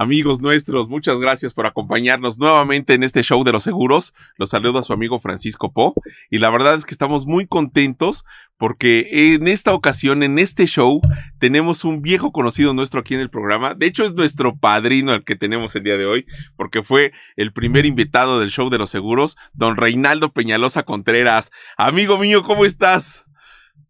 Amigos 0.00 0.40
nuestros, 0.40 0.88
muchas 0.88 1.18
gracias 1.18 1.52
por 1.52 1.66
acompañarnos 1.66 2.38
nuevamente 2.38 2.94
en 2.94 3.02
este 3.02 3.22
show 3.22 3.44
de 3.44 3.52
los 3.52 3.64
seguros. 3.64 4.14
Los 4.38 4.48
saludo 4.48 4.78
a 4.78 4.82
su 4.82 4.94
amigo 4.94 5.20
Francisco 5.20 5.74
Po. 5.74 5.92
Y 6.30 6.38
la 6.38 6.48
verdad 6.48 6.76
es 6.76 6.86
que 6.86 6.94
estamos 6.94 7.26
muy 7.26 7.46
contentos 7.46 8.24
porque 8.56 9.34
en 9.34 9.46
esta 9.46 9.74
ocasión, 9.74 10.22
en 10.22 10.38
este 10.38 10.64
show, 10.64 11.02
tenemos 11.38 11.84
un 11.84 12.00
viejo 12.00 12.32
conocido 12.32 12.72
nuestro 12.72 13.00
aquí 13.00 13.12
en 13.12 13.20
el 13.20 13.28
programa. 13.28 13.74
De 13.74 13.84
hecho, 13.84 14.06
es 14.06 14.14
nuestro 14.14 14.56
padrino 14.56 15.12
el 15.12 15.22
que 15.22 15.36
tenemos 15.36 15.76
el 15.76 15.82
día 15.82 15.98
de 15.98 16.06
hoy, 16.06 16.24
porque 16.56 16.82
fue 16.82 17.12
el 17.36 17.52
primer 17.52 17.84
invitado 17.84 18.40
del 18.40 18.48
show 18.48 18.70
de 18.70 18.78
los 18.78 18.88
seguros, 18.88 19.36
don 19.52 19.76
Reinaldo 19.76 20.32
Peñalosa 20.32 20.82
Contreras. 20.84 21.50
Amigo 21.76 22.16
mío, 22.16 22.42
¿cómo 22.42 22.64
estás? 22.64 23.26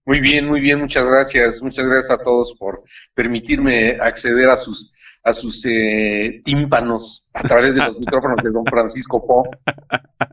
Muy 0.04 0.18
bien, 0.18 0.48
muy 0.48 0.60
bien, 0.60 0.80
muchas 0.80 1.04
gracias. 1.04 1.62
Muchas 1.62 1.86
gracias 1.86 2.10
a 2.10 2.20
todos 2.20 2.52
por 2.58 2.82
permitirme 3.14 3.92
acceder 4.00 4.50
a 4.50 4.56
sus 4.56 4.92
a 5.22 5.32
sus 5.32 5.64
eh, 5.66 6.40
tímpanos 6.44 7.28
a 7.32 7.42
través 7.42 7.74
de 7.74 7.82
los 7.82 7.98
micrófonos 7.98 8.36
de 8.42 8.50
don 8.50 8.64
Francisco 8.66 9.24
Po. 9.26 9.48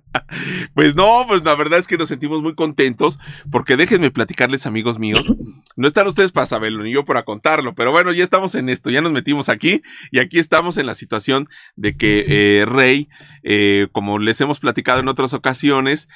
Pues 0.73 0.95
no, 0.95 1.25
pues 1.27 1.43
la 1.43 1.55
verdad 1.55 1.79
es 1.79 1.87
que 1.87 1.97
nos 1.97 2.09
sentimos 2.09 2.41
muy 2.41 2.53
contentos 2.53 3.17
porque 3.51 3.77
déjenme 3.77 4.11
platicarles 4.11 4.65
amigos 4.65 4.99
míos, 4.99 5.31
no 5.75 5.87
están 5.87 6.07
ustedes 6.07 6.31
para 6.31 6.45
saberlo 6.45 6.83
ni 6.83 6.91
yo 6.91 7.05
para 7.05 7.23
contarlo, 7.23 7.75
pero 7.75 7.91
bueno, 7.91 8.11
ya 8.11 8.23
estamos 8.23 8.55
en 8.55 8.67
esto, 8.67 8.89
ya 8.89 9.01
nos 9.01 9.11
metimos 9.11 9.47
aquí 9.47 9.81
y 10.11 10.19
aquí 10.19 10.39
estamos 10.39 10.77
en 10.77 10.85
la 10.85 10.95
situación 10.95 11.47
de 11.75 11.95
que 11.95 12.25
eh, 12.27 12.65
Rey, 12.65 13.09
eh, 13.43 13.87
como 13.91 14.19
les 14.19 14.41
hemos 14.41 14.59
platicado 14.59 14.99
en 14.99 15.07
otras 15.07 15.33
ocasiones, 15.33 16.09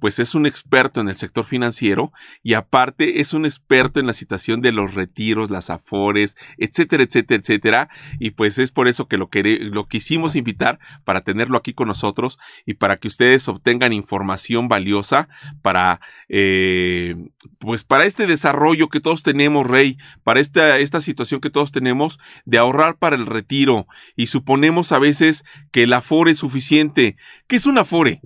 pues 0.00 0.18
es 0.18 0.34
un 0.34 0.46
experto 0.46 1.00
en 1.00 1.08
el 1.08 1.14
sector 1.14 1.44
financiero 1.44 2.12
y 2.42 2.54
aparte 2.54 3.20
es 3.20 3.34
un 3.34 3.44
experto 3.44 4.00
en 4.00 4.06
la 4.06 4.14
situación 4.14 4.62
de 4.62 4.72
los 4.72 4.94
retiros, 4.94 5.50
las 5.50 5.70
afores, 5.70 6.36
etcétera, 6.58 7.04
etcétera, 7.04 7.40
etcétera, 7.40 7.88
y 8.18 8.30
pues 8.30 8.58
es 8.58 8.72
por 8.72 8.88
eso 8.88 9.06
que 9.06 9.16
lo, 9.16 9.28
lo 9.60 9.84
quisimos 9.86 10.13
invitar 10.36 10.78
para 11.04 11.22
tenerlo 11.22 11.56
aquí 11.56 11.72
con 11.72 11.88
nosotros 11.88 12.38
y 12.64 12.74
para 12.74 12.96
que 12.96 13.08
ustedes 13.08 13.48
obtengan 13.48 13.92
información 13.92 14.68
valiosa 14.68 15.28
para, 15.62 16.00
eh, 16.28 17.16
pues 17.58 17.84
para 17.84 18.04
este 18.04 18.26
desarrollo 18.26 18.88
que 18.88 19.00
todos 19.00 19.22
tenemos, 19.22 19.66
Rey, 19.66 19.98
para 20.22 20.40
esta, 20.40 20.78
esta 20.78 21.00
situación 21.00 21.40
que 21.40 21.50
todos 21.50 21.72
tenemos 21.72 22.18
de 22.44 22.58
ahorrar 22.58 22.98
para 22.98 23.16
el 23.16 23.26
retiro 23.26 23.86
y 24.16 24.28
suponemos 24.28 24.92
a 24.92 24.98
veces 24.98 25.44
que 25.72 25.84
el 25.84 25.92
afore 25.92 26.32
es 26.32 26.38
suficiente. 26.38 27.16
¿Qué 27.46 27.56
es 27.56 27.66
un 27.66 27.78
afore? 27.78 28.20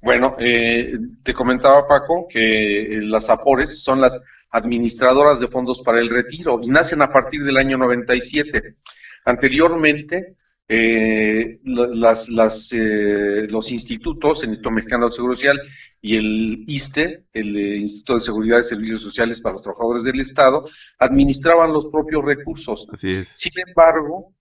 Bueno, 0.00 0.36
eh, 0.38 0.92
te 1.24 1.34
comentaba 1.34 1.88
Paco 1.88 2.26
que 2.28 3.00
las 3.02 3.28
afores 3.28 3.82
son 3.82 4.00
las 4.00 4.20
administradoras 4.50 5.40
de 5.40 5.48
fondos 5.48 5.82
para 5.82 6.00
el 6.00 6.08
retiro 6.08 6.60
y 6.62 6.68
nacen 6.68 7.02
a 7.02 7.12
partir 7.12 7.42
del 7.42 7.56
año 7.56 7.76
97. 7.76 8.76
Anteriormente, 9.26 10.36
eh, 10.68 11.58
las, 11.64 12.28
las, 12.28 12.72
eh, 12.72 13.46
los 13.48 13.72
institutos, 13.72 14.42
el 14.42 14.50
Instituto 14.50 14.70
Mexicano 14.70 15.06
del 15.06 15.12
Seguro 15.12 15.34
Social 15.34 15.60
y 16.00 16.16
el 16.16 16.64
ISTE, 16.68 17.24
el 17.32 17.56
eh, 17.56 17.76
Instituto 17.78 18.14
de 18.14 18.20
Seguridad 18.20 18.60
y 18.60 18.62
Servicios 18.62 19.02
Sociales 19.02 19.40
para 19.40 19.54
los 19.54 19.62
Trabajadores 19.62 20.04
del 20.04 20.20
Estado, 20.20 20.68
administraban 20.98 21.72
los 21.72 21.88
propios 21.88 22.24
recursos. 22.24 22.86
Sin 22.96 23.52
embargo, 23.66 24.32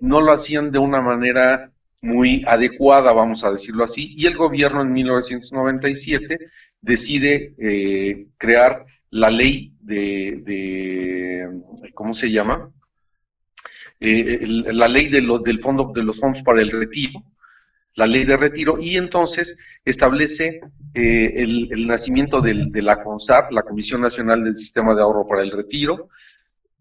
no 0.00 0.20
lo 0.20 0.32
hacían 0.32 0.70
de 0.70 0.78
una 0.78 1.00
manera 1.00 1.72
muy 2.02 2.44
adecuada, 2.46 3.12
vamos 3.12 3.42
a 3.42 3.50
decirlo 3.50 3.82
así, 3.82 4.14
y 4.16 4.26
el 4.26 4.36
gobierno 4.36 4.82
en 4.82 4.92
1997 4.92 6.38
decide 6.80 8.28
crear 8.38 8.86
la 9.10 9.30
ley 9.30 9.74
de, 9.80 11.48
¿cómo 11.94 12.12
se 12.14 12.30
llama? 12.30 12.72
Eh, 14.04 14.44
la 14.72 14.88
ley 14.88 15.08
de 15.08 15.20
del 15.44 15.60
fondo, 15.60 15.92
de 15.94 16.02
los 16.02 16.18
fondos 16.18 16.42
para 16.42 16.60
el 16.60 16.70
retiro, 16.70 17.22
la 17.94 18.04
ley 18.04 18.24
de 18.24 18.36
retiro, 18.36 18.80
y 18.80 18.96
entonces 18.96 19.56
establece 19.84 20.60
eh, 20.92 21.34
el, 21.36 21.86
nacimiento 21.86 22.40
de 22.40 22.82
la 22.82 23.00
CONSAR, 23.00 23.52
la 23.52 23.62
Comisión 23.62 24.00
Nacional 24.00 24.42
del 24.42 24.56
Sistema 24.56 24.92
de 24.94 25.02
Ahorro 25.02 25.28
para 25.28 25.42
el 25.42 25.52
Retiro, 25.52 26.08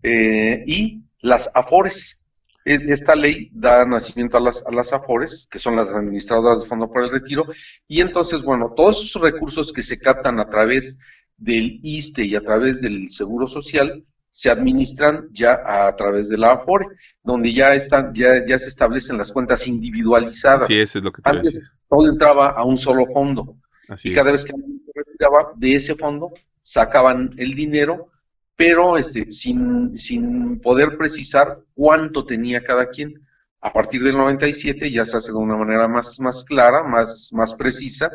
eh, 0.02 0.64
y 0.66 1.04
las 1.20 1.56
AFORES. 1.56 2.26
E, 2.66 2.80
esta 2.88 3.14
ley 3.14 3.52
da 3.54 3.86
nacimiento 3.86 4.38
a 4.38 4.42
las, 4.42 4.66
a 4.66 4.72
las 4.72 4.92
AFORES, 4.92 5.48
que 5.52 5.60
son 5.60 5.76
las 5.76 5.92
administradoras 5.92 6.62
de 6.62 6.68
fondo 6.68 6.92
para 6.92 7.06
el 7.06 7.12
retiro, 7.12 7.46
y 7.88 8.02
entonces, 8.02 8.42
bueno, 8.42 8.74
todos 8.76 9.00
esos 9.00 9.22
recursos 9.22 9.72
que 9.72 9.84
se 9.84 10.00
captan 10.00 10.40
a 10.40 10.50
través 10.50 11.00
del 11.38 11.80
ISTE 11.84 12.24
y 12.24 12.36
a 12.36 12.42
través 12.42 12.82
del 12.82 13.10
Seguro 13.10 13.46
Social 13.46 14.06
se 14.32 14.50
administran 14.50 15.28
ya 15.32 15.62
a 15.66 15.96
través 15.96 16.30
de 16.30 16.38
la 16.38 16.54
AFORE, 16.54 16.88
donde 17.22 17.54
ya 17.54 17.76
están, 17.76 18.14
ya, 18.14 18.44
ya 18.46 18.58
se 18.58 18.70
establecen 18.70 19.18
las 19.18 19.32
cuentas 19.32 19.68
individualizadas. 19.68 20.68
Sí, 20.68 20.80
eso 20.80 20.98
es 21.00 21.04
lo 21.04 21.12
que 21.12 21.22
Antes 21.26 21.74
todo 21.90 22.10
entraba 22.10 22.48
a 22.48 22.64
un 22.64 22.78
solo 22.78 23.06
fondo. 23.06 23.58
y 24.04 24.14
cada 24.14 24.32
vez 24.32 24.46
que 24.46 24.54
se 24.54 24.92
retiraba 24.96 25.52
de 25.58 25.76
ese 25.76 25.96
fondo, 25.96 26.32
sacaban 26.62 27.34
el 27.38 27.54
dinero, 27.56 28.08
pero 28.56 28.98
este, 28.98 29.32
sin, 29.32 29.98
sin 29.98 30.62
poder 30.62 30.98
precisar 30.98 31.60
cuánto 31.74 32.26
tenía 32.26 32.64
cada 32.64 32.88
quien. 32.88 33.22
A 33.60 33.74
partir 33.74 34.02
del 34.02 34.18
97 34.18 34.90
ya 34.92 35.06
se 35.06 35.18
hace 35.18 35.32
de 35.32 35.38
una 35.38 35.58
manera 35.58 35.88
más, 35.88 36.20
más 36.20 36.44
clara, 36.44 36.84
más, 36.84 37.30
más 37.34 37.54
precisa, 37.54 38.12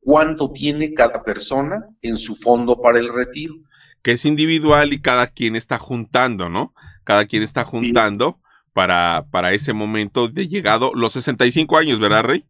cuánto 0.00 0.50
tiene 0.52 0.92
cada 0.92 1.22
persona 1.22 1.86
en 2.02 2.16
su 2.16 2.34
fondo 2.34 2.80
para 2.82 2.98
el 2.98 3.08
retiro. 3.08 3.54
Que 4.04 4.12
es 4.12 4.24
individual 4.24 4.92
y 4.92 5.00
cada 5.00 5.26
quien 5.26 5.56
está 5.56 5.78
juntando, 5.78 6.48
¿no? 6.48 6.72
Cada 7.02 7.26
quien 7.26 7.42
está 7.42 7.64
juntando 7.64 8.38
para, 8.72 9.26
para 9.32 9.52
ese 9.52 9.72
momento 9.72 10.28
de 10.28 10.46
llegado, 10.46 10.92
los 10.94 11.14
65 11.14 11.76
años, 11.76 11.98
¿verdad, 11.98 12.22
Rey? 12.22 12.44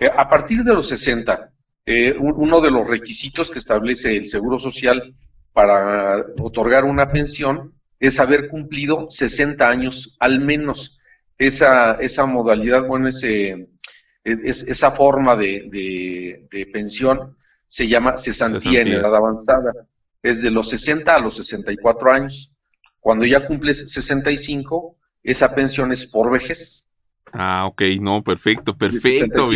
Eh, 0.00 0.10
a 0.14 0.28
partir 0.28 0.62
de 0.64 0.74
los 0.74 0.88
60, 0.88 1.52
eh, 1.86 2.14
uno 2.18 2.60
de 2.60 2.70
los 2.70 2.86
requisitos 2.86 3.50
que 3.50 3.58
establece 3.58 4.16
el 4.16 4.26
Seguro 4.28 4.58
Social 4.58 5.14
para 5.52 6.24
otorgar 6.38 6.84
una 6.84 7.10
pensión 7.10 7.74
es 7.98 8.20
haber 8.20 8.48
cumplido 8.48 9.06
60 9.10 9.68
años 9.68 10.16
al 10.20 10.40
menos. 10.40 11.00
Esa, 11.36 11.92
esa 11.92 12.26
modalidad, 12.26 12.84
bueno, 12.84 13.08
ese, 13.08 13.68
esa 14.24 14.90
forma 14.90 15.36
de, 15.36 16.46
pensión 16.72 17.36
se 17.68 17.86
llama 17.86 18.16
cesantía, 18.16 18.80
en 18.80 18.88
edad 18.88 19.14
avanzada. 19.14 19.72
Es 20.22 20.42
de 20.42 20.50
los 20.50 20.68
60 20.70 21.14
a 21.14 21.20
los 21.20 21.36
64 21.36 22.12
años. 22.12 22.56
Cuando 23.00 23.24
ya 23.24 23.46
cumples 23.46 23.90
65, 23.92 24.96
esa 25.22 25.54
pensión 25.54 25.92
es 25.92 26.06
por 26.06 26.30
vejez. 26.30 26.92
Ah, 27.32 27.66
ok, 27.66 27.82
no, 28.00 28.22
perfecto, 28.22 28.76
perfecto. 28.76 29.46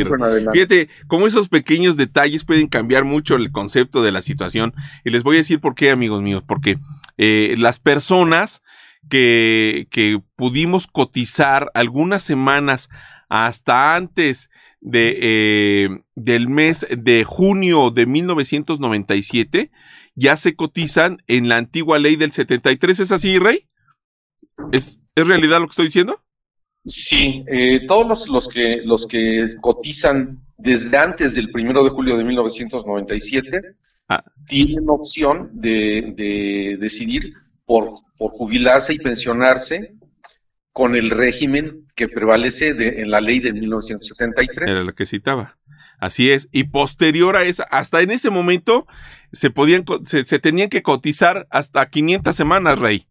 Fíjate, 0.52 0.88
cómo 1.06 1.26
esos 1.26 1.48
pequeños 1.48 1.96
detalles 1.96 2.44
pueden 2.44 2.68
cambiar 2.68 3.04
mucho 3.04 3.36
el 3.36 3.50
concepto 3.50 4.02
de 4.02 4.12
la 4.12 4.22
situación. 4.22 4.74
Y 5.04 5.10
les 5.10 5.22
voy 5.22 5.36
a 5.36 5.40
decir 5.40 5.60
por 5.60 5.74
qué, 5.74 5.90
amigos 5.90 6.22
míos, 6.22 6.44
porque 6.46 6.78
eh, 7.18 7.54
las 7.58 7.78
personas 7.78 8.62
que, 9.08 9.88
que 9.90 10.20
pudimos 10.36 10.86
cotizar 10.86 11.70
algunas 11.74 12.22
semanas 12.22 12.88
hasta 13.28 13.96
antes 13.96 14.50
de, 14.80 15.18
eh, 15.22 15.88
del 16.14 16.48
mes 16.48 16.86
de 16.90 17.24
junio 17.24 17.90
de 17.90 18.06
1997 18.06 19.70
ya 20.14 20.36
se 20.36 20.54
cotizan 20.54 21.22
en 21.26 21.48
la 21.48 21.56
antigua 21.56 21.98
ley 21.98 22.16
del 22.16 22.32
73. 22.32 23.00
¿Es 23.00 23.12
así, 23.12 23.38
Rey? 23.38 23.66
¿Es, 24.72 25.00
¿es 25.14 25.26
realidad 25.26 25.60
lo 25.60 25.66
que 25.66 25.72
estoy 25.72 25.86
diciendo? 25.86 26.22
Sí, 26.84 27.44
eh, 27.46 27.86
todos 27.86 28.28
los, 28.28 28.48
que, 28.48 28.78
los 28.84 29.06
que 29.06 29.46
cotizan 29.60 30.40
desde 30.58 30.96
antes 30.96 31.34
del 31.34 31.50
primero 31.50 31.84
de 31.84 31.90
julio 31.90 32.16
de 32.16 32.24
1997 32.24 33.76
ah. 34.08 34.24
tienen 34.46 34.84
opción 34.88 35.50
de, 35.52 36.12
de 36.16 36.76
decidir 36.80 37.34
por, 37.64 37.90
por 38.18 38.32
jubilarse 38.32 38.94
y 38.94 38.98
pensionarse 38.98 39.94
con 40.72 40.96
el 40.96 41.10
régimen 41.10 41.86
que 41.94 42.08
prevalece 42.08 42.70
en 42.70 43.10
la 43.10 43.20
ley 43.20 43.38
de 43.38 43.52
1973. 43.52 44.70
Era 44.70 44.84
lo 44.84 44.92
que 44.92 45.06
citaba. 45.06 45.58
Así 46.02 46.32
es. 46.32 46.48
Y 46.50 46.64
posterior 46.64 47.36
a 47.36 47.44
esa, 47.44 47.62
hasta 47.62 48.00
en 48.00 48.10
ese 48.10 48.28
momento, 48.28 48.88
se 49.30 49.50
podían, 49.50 49.84
se, 50.02 50.24
tenían 50.40 50.68
que 50.68 50.82
cotizar 50.82 51.46
hasta 51.48 51.88
500 51.88 52.34
semanas, 52.34 52.80
Rey. 52.80 53.06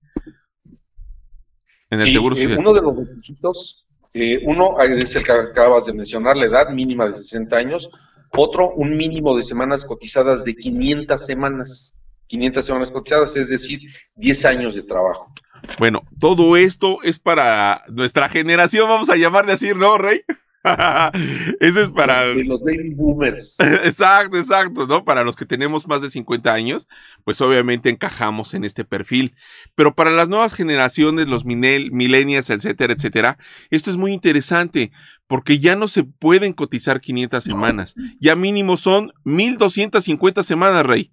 En 1.89 2.01
el 2.01 2.11
Seguro 2.11 2.35
eh, 2.35 2.39
Social. 2.39 2.59
uno 2.59 2.73
de 2.73 2.81
los 2.81 2.97
requisitos, 2.97 3.87
eh, 4.13 4.41
uno 4.43 4.77
es 4.81 5.15
el 5.15 5.23
que 5.23 5.31
acabas 5.31 5.85
de 5.85 5.93
mencionar, 5.93 6.35
la 6.35 6.47
edad 6.47 6.69
mínima 6.69 7.07
de 7.07 7.13
60 7.13 7.55
años. 7.55 7.89
Otro, 8.31 8.71
un 8.71 8.97
mínimo 8.97 9.37
de 9.37 9.43
semanas 9.43 9.85
cotizadas 9.85 10.43
de 10.43 10.53
500 10.53 11.25
semanas. 11.25 11.97
500 12.27 12.65
semanas 12.65 12.91
cotizadas, 12.91 13.37
es 13.37 13.47
decir, 13.47 13.79
10 14.15 14.43
años 14.43 14.75
de 14.75 14.83
trabajo. 14.83 15.33
Bueno, 15.79 16.03
todo 16.19 16.57
esto 16.57 16.97
es 17.03 17.19
para 17.19 17.85
nuestra 17.87 18.27
generación, 18.27 18.89
vamos 18.89 19.09
a 19.09 19.15
llamarle 19.15 19.53
así, 19.53 19.69
¿no, 19.73 19.97
Rey? 19.97 20.23
Eso 21.59 21.81
es 21.81 21.91
para 21.91 22.25
los 22.25 22.63
baby 22.63 22.93
boomers. 22.93 23.57
Exacto, 23.83 24.37
exacto, 24.37 24.85
¿no? 24.85 25.03
Para 25.03 25.23
los 25.23 25.35
que 25.35 25.45
tenemos 25.45 25.87
más 25.87 26.01
de 26.01 26.09
50 26.11 26.53
años, 26.53 26.87
pues 27.23 27.41
obviamente 27.41 27.89
encajamos 27.89 28.53
en 28.53 28.63
este 28.63 28.85
perfil. 28.85 29.35
Pero 29.75 29.95
para 29.95 30.11
las 30.11 30.29
nuevas 30.29 30.53
generaciones, 30.53 31.29
los 31.29 31.45
millennials, 31.45 32.49
etcétera, 32.49 32.93
etcétera, 32.93 33.37
esto 33.71 33.89
es 33.89 33.97
muy 33.97 34.13
interesante 34.13 34.91
porque 35.25 35.57
ya 35.57 35.75
no 35.75 35.87
se 35.87 36.03
pueden 36.03 36.53
cotizar 36.53 37.01
500 37.01 37.43
semanas. 37.43 37.95
Ya 38.19 38.35
mínimo 38.35 38.77
son 38.77 39.13
1250 39.23 40.43
semanas, 40.43 40.85
Rey. 40.85 41.11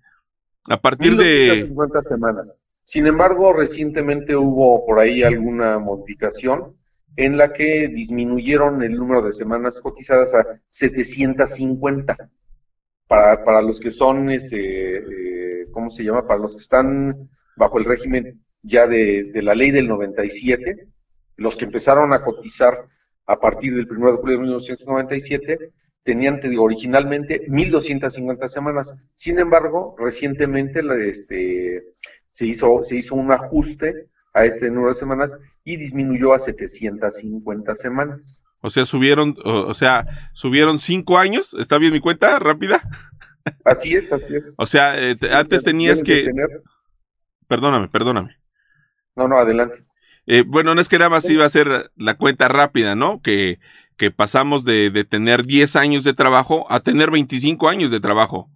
A 0.69 0.81
partir 0.81 1.13
1250 1.13 1.99
de 1.99 2.03
semanas. 2.03 2.55
Sin 2.85 3.07
embargo, 3.07 3.53
recientemente 3.53 4.37
hubo 4.37 4.85
por 4.85 4.99
ahí 4.99 5.23
alguna 5.23 5.79
modificación 5.79 6.75
en 7.19 7.37
la 7.37 7.53
que 7.53 7.89
disminuyeron 7.89 8.81
el 8.85 8.95
número 8.95 9.23
de 9.23 9.33
semanas 9.33 9.81
cotizadas 9.81 10.35
a 10.35 10.61
750 10.69 12.17
para, 13.09 13.43
para 13.43 13.61
los 13.61 13.81
que 13.81 13.91
son, 13.91 14.31
ese, 14.31 14.99
eh, 14.99 15.67
¿cómo 15.73 15.91
se 15.91 16.05
llama? 16.05 16.29
Para 16.29 16.39
los 16.39 16.53
que 16.53 16.61
están 16.61 17.29
bajo 17.57 17.79
el 17.79 17.87
régimen 17.87 18.41
ya 18.63 18.87
de, 18.87 19.33
la 19.43 19.57
ley 19.57 19.73
del 19.73 19.89
97, 19.89 20.87
los 21.39 21.57
que 21.57 21.65
empezaron 21.65 22.13
a 22.13 22.23
cotizar 22.23 22.87
a 23.27 23.41
partir 23.41 23.75
del 23.75 23.91
1 23.91 24.13
de 24.13 24.19
julio 24.19 24.37
de 24.37 24.43
1997, 24.43 25.73
tenían, 26.05 26.39
te 26.39 26.49
digo, 26.49 26.63
originalmente 26.63 27.49
1.250 27.49 28.47
semanas. 28.47 28.95
Sin 29.13 29.41
embargo, 29.41 29.97
recientemente 29.99 30.83
este, 31.01 31.83
se, 32.29 32.47
hizo, 32.47 32.85
se 32.85 32.95
hizo 32.95 33.17
un 33.17 33.33
ajuste 33.33 34.07
a 34.39 34.45
este 34.45 34.71
número 34.71 34.89
de 34.89 34.95
semanas 34.95 35.37
y 35.65 35.77
disminuyó 35.77 36.33
a 36.33 36.39
750 36.39 37.75
semanas. 37.75 38.45
O 38.61 38.71
sea, 38.71 38.85
subieron, 38.85 39.37
o, 39.45 39.75
sea, 39.75 40.07
subieron 40.33 40.79
cinco 40.79 41.19
años. 41.19 41.55
¿Está 41.55 41.79
bien 41.79 41.93
mi 41.93 42.01
cuenta? 42.01 42.39
¿Rápida? 42.39 42.83
Así 43.65 43.95
es, 43.95 44.13
así 44.13 44.37
es. 44.37 44.55
O 44.59 44.67
sea, 44.67 44.99
eh, 44.99 45.15
antes 45.33 45.65
tenías 45.65 46.03
que... 46.03 46.29
Perdóname, 47.47 47.89
perdóname. 47.89 48.37
No, 49.17 49.27
no, 49.27 49.39
adelante. 49.39 49.85
Eh, 50.27 50.45
bueno, 50.47 50.75
no 50.75 50.81
es 50.81 50.89
que 50.89 50.99
nada 50.99 51.11
más 51.11 51.29
iba 51.31 51.45
a 51.45 51.49
ser 51.49 51.91
la 51.97 52.17
cuenta 52.17 52.49
rápida, 52.49 52.95
¿no? 52.95 53.23
Que, 53.23 53.59
que 53.97 54.11
pasamos 54.11 54.65
de, 54.65 54.91
de, 54.91 55.05
tener 55.05 55.45
10 55.47 55.77
años 55.77 56.05
de 56.05 56.13
trabajo 56.13 56.67
a 56.71 56.81
tener 56.81 57.11
25 57.11 57.69
años 57.69 57.91
de 57.91 58.01
trabajo. 58.01 58.51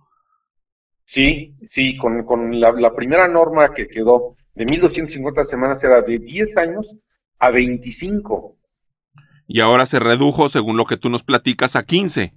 Sí, 1.05 1.57
sí, 1.67 1.97
con, 1.97 2.25
con 2.25 2.61
la, 2.61 2.73
la, 2.73 2.95
primera 2.95 3.29
norma 3.29 3.73
que 3.73 3.89
quedó 3.89 4.37
de 4.55 4.67
1250 4.67 5.45
semanas 5.45 5.83
era 5.83 6.03
de 6.03 6.19
10 6.19 6.57
años 6.59 7.05
a 7.39 7.51
25. 7.51 8.57
Y 9.47 9.61
ahora 9.61 9.87
se 9.87 9.99
redujo, 9.99 10.49
según 10.49 10.77
lo 10.77 10.85
que 10.85 10.97
tú 10.97 11.09
nos 11.11 11.23
platicas, 11.23 11.77
a 11.77 11.85
15. 11.85 12.35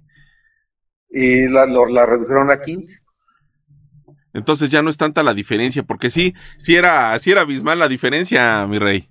Y 1.10 1.48
la, 1.48 1.66
la 1.66 2.06
redujeron 2.06 2.50
a 2.50 2.60
15. 2.60 2.98
Entonces 4.34 4.70
ya 4.70 4.82
no 4.82 4.90
es 4.90 4.96
tanta 4.96 5.22
la 5.22 5.32
diferencia, 5.32 5.82
porque 5.82 6.10
sí, 6.10 6.34
sí 6.58 6.76
era, 6.76 7.18
sí 7.18 7.30
era 7.30 7.42
abismal 7.42 7.78
la 7.78 7.88
diferencia, 7.88 8.66
mi 8.66 8.78
rey. 8.78 9.08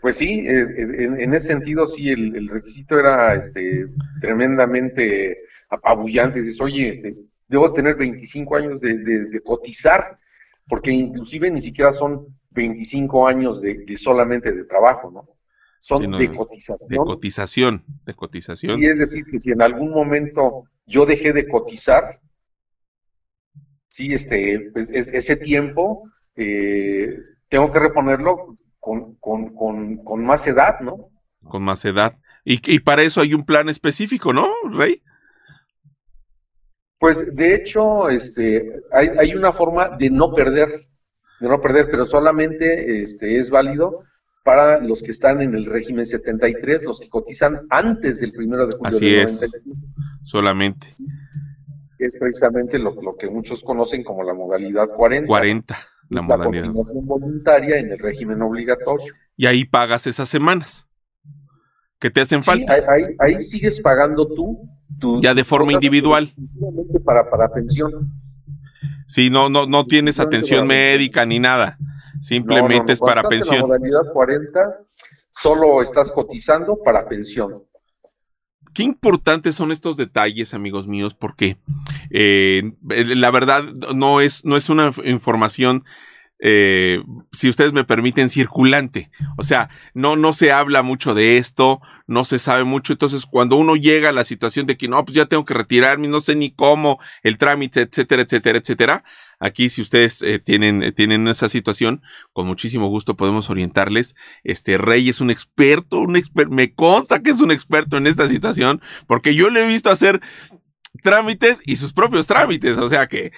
Pues 0.00 0.18
sí, 0.18 0.40
eh, 0.46 0.60
eh, 0.60 1.08
en, 1.18 1.34
ese 1.34 1.48
sentido 1.48 1.86
sí, 1.86 2.10
el, 2.10 2.46
requisito 2.48 2.98
era 2.98 3.34
este, 3.34 3.86
tremendamente 4.20 5.38
apabullante. 5.70 6.40
Dices, 6.40 6.60
oye, 6.60 6.90
este, 6.90 7.16
debo 7.48 7.72
tener 7.72 7.96
25 7.96 8.56
años 8.56 8.80
de 8.80 9.40
cotizar 9.44 10.18
porque 10.68 10.90
inclusive 10.90 11.50
ni 11.50 11.60
siquiera 11.60 11.92
son 11.92 12.26
25 12.50 13.26
años 13.26 13.60
de, 13.60 13.84
solamente 13.96 14.52
de 14.52 14.64
trabajo, 14.64 15.10
¿no? 15.10 15.28
Son 15.80 16.10
de 16.16 16.32
cotización. 16.32 16.88
De 16.88 16.96
cotización, 16.96 17.84
de 18.06 18.14
cotización. 18.14 18.78
Sí, 18.78 18.86
es 18.86 18.98
decir, 18.98 19.24
que 19.30 19.38
si 19.38 19.50
en 19.50 19.60
algún 19.60 19.90
momento 19.90 20.64
yo 20.86 21.04
dejé 21.04 21.34
de 21.34 21.46
cotizar, 21.46 22.20
sí, 23.88 24.14
este, 24.14 24.70
pues, 24.72 24.88
ese 24.88 25.36
tiempo 25.36 26.08
eh, 26.36 27.18
tengo 27.48 27.70
que 27.70 27.80
reponerlo 27.80 28.56
con, 28.80 29.16
con, 29.16 29.54
con, 29.54 29.98
con, 29.98 30.24
más 30.24 30.46
edad, 30.46 30.80
¿no? 30.80 31.10
Con 31.42 31.62
más 31.62 31.84
edad. 31.84 32.18
Y, 32.44 32.60
y 32.72 32.80
para 32.80 33.02
eso 33.02 33.20
hay 33.20 33.34
un 33.34 33.44
plan 33.44 33.68
específico, 33.68 34.32
¿no, 34.32 34.48
Rey? 34.70 35.02
Pues 37.04 37.36
de 37.36 37.54
hecho, 37.54 38.08
este, 38.08 38.80
hay, 38.90 39.10
hay, 39.18 39.34
una 39.34 39.52
forma 39.52 39.90
de 39.90 40.08
no 40.08 40.32
perder, 40.32 40.88
de 41.38 41.48
no 41.50 41.60
perder, 41.60 41.86
pero 41.90 42.06
solamente 42.06 43.02
este, 43.02 43.36
es 43.36 43.50
válido 43.50 44.04
para 44.42 44.80
los 44.80 45.02
que 45.02 45.10
están 45.10 45.42
en 45.42 45.54
el 45.54 45.66
régimen 45.66 46.06
73, 46.06 46.82
los 46.86 47.00
que 47.00 47.10
cotizan 47.10 47.66
antes 47.68 48.20
del 48.22 48.32
primero 48.32 48.66
de 48.66 48.76
julio 48.76 48.88
Así 48.88 49.14
es, 49.16 49.52
solamente. 50.22 50.94
Es 51.98 52.16
precisamente 52.18 52.78
lo, 52.78 52.94
que 53.18 53.28
muchos 53.28 53.62
conocen 53.62 54.02
como 54.02 54.22
la 54.22 54.32
modalidad 54.32 54.88
40. 54.88 55.26
40, 55.26 55.76
la 56.08 56.22
modalidad. 56.22 56.64
La 56.64 56.72
voluntaria 57.04 57.80
en 57.80 57.92
el 57.92 57.98
régimen 57.98 58.40
obligatorio. 58.40 59.12
Y 59.36 59.44
ahí 59.44 59.66
pagas 59.66 60.06
esas 60.06 60.30
semanas 60.30 60.86
que 61.98 62.10
te 62.10 62.22
hacen 62.22 62.42
falta. 62.42 62.82
Ahí, 63.18 63.40
sigues 63.40 63.78
pagando 63.82 64.26
tú. 64.26 64.70
Ya 65.20 65.34
de 65.34 65.44
forma 65.44 65.72
individual. 65.72 66.28
Para, 67.04 67.30
para 67.30 67.52
pensión. 67.52 68.12
Sí, 69.06 69.30
no, 69.30 69.48
no, 69.48 69.66
no 69.66 69.86
tienes 69.86 70.20
atención 70.20 70.66
médica 70.66 71.24
ni 71.24 71.38
nada. 71.38 71.78
Simplemente 72.20 72.92
es 72.92 73.00
para 73.00 73.22
pensión. 73.22 73.56
En 73.56 73.60
la 73.62 73.66
modalidad 73.66 74.12
40, 74.12 74.60
solo 75.30 75.82
estás 75.82 76.10
cotizando 76.10 76.78
para 76.82 77.06
pensión. 77.06 77.64
Qué 78.72 78.82
importantes 78.82 79.54
son 79.54 79.70
estos 79.70 79.96
detalles, 79.96 80.54
amigos 80.54 80.88
míos, 80.88 81.14
porque 81.14 81.58
eh, 82.10 82.72
la 82.82 83.30
verdad 83.30 83.62
no 83.94 84.20
es, 84.20 84.44
no 84.44 84.56
es 84.56 84.68
una 84.68 84.90
información 85.04 85.84
eh, 86.40 87.02
si 87.32 87.48
ustedes 87.48 87.72
me 87.72 87.84
permiten, 87.84 88.28
circulante. 88.28 89.10
O 89.38 89.42
sea, 89.42 89.70
no, 89.94 90.16
no 90.16 90.32
se 90.32 90.52
habla 90.52 90.82
mucho 90.82 91.14
de 91.14 91.38
esto, 91.38 91.80
no 92.06 92.24
se 92.24 92.38
sabe 92.38 92.64
mucho. 92.64 92.92
Entonces, 92.92 93.26
cuando 93.26 93.56
uno 93.56 93.76
llega 93.76 94.10
a 94.10 94.12
la 94.12 94.24
situación 94.24 94.66
de 94.66 94.76
que 94.76 94.88
no, 94.88 95.04
pues 95.04 95.14
ya 95.14 95.26
tengo 95.26 95.44
que 95.44 95.54
retirarme, 95.54 96.08
no 96.08 96.20
sé 96.20 96.34
ni 96.34 96.50
cómo, 96.50 96.98
el 97.22 97.38
trámite, 97.38 97.82
etcétera, 97.82 98.22
etcétera, 98.22 98.58
etcétera. 98.58 99.04
Aquí, 99.40 99.70
si 99.70 99.82
ustedes 99.82 100.22
eh, 100.22 100.38
tienen, 100.38 100.92
tienen 100.94 101.28
esa 101.28 101.48
situación, 101.48 102.02
con 102.32 102.46
muchísimo 102.46 102.88
gusto 102.88 103.16
podemos 103.16 103.50
orientarles. 103.50 104.14
Este 104.42 104.78
Rey 104.78 105.08
es 105.08 105.20
un 105.20 105.30
experto, 105.30 105.98
un 106.00 106.16
experto, 106.16 106.54
me 106.54 106.74
consta 106.74 107.22
que 107.22 107.30
es 107.30 107.40
un 107.40 107.50
experto 107.50 107.96
en 107.96 108.06
esta 108.06 108.28
situación, 108.28 108.80
porque 109.06 109.34
yo 109.34 109.50
le 109.50 109.62
he 109.62 109.66
visto 109.66 109.90
hacer 109.90 110.20
trámites 111.02 111.60
y 111.64 111.76
sus 111.76 111.92
propios 111.92 112.26
trámites. 112.26 112.78
O 112.78 112.88
sea 112.88 113.06
que 113.06 113.32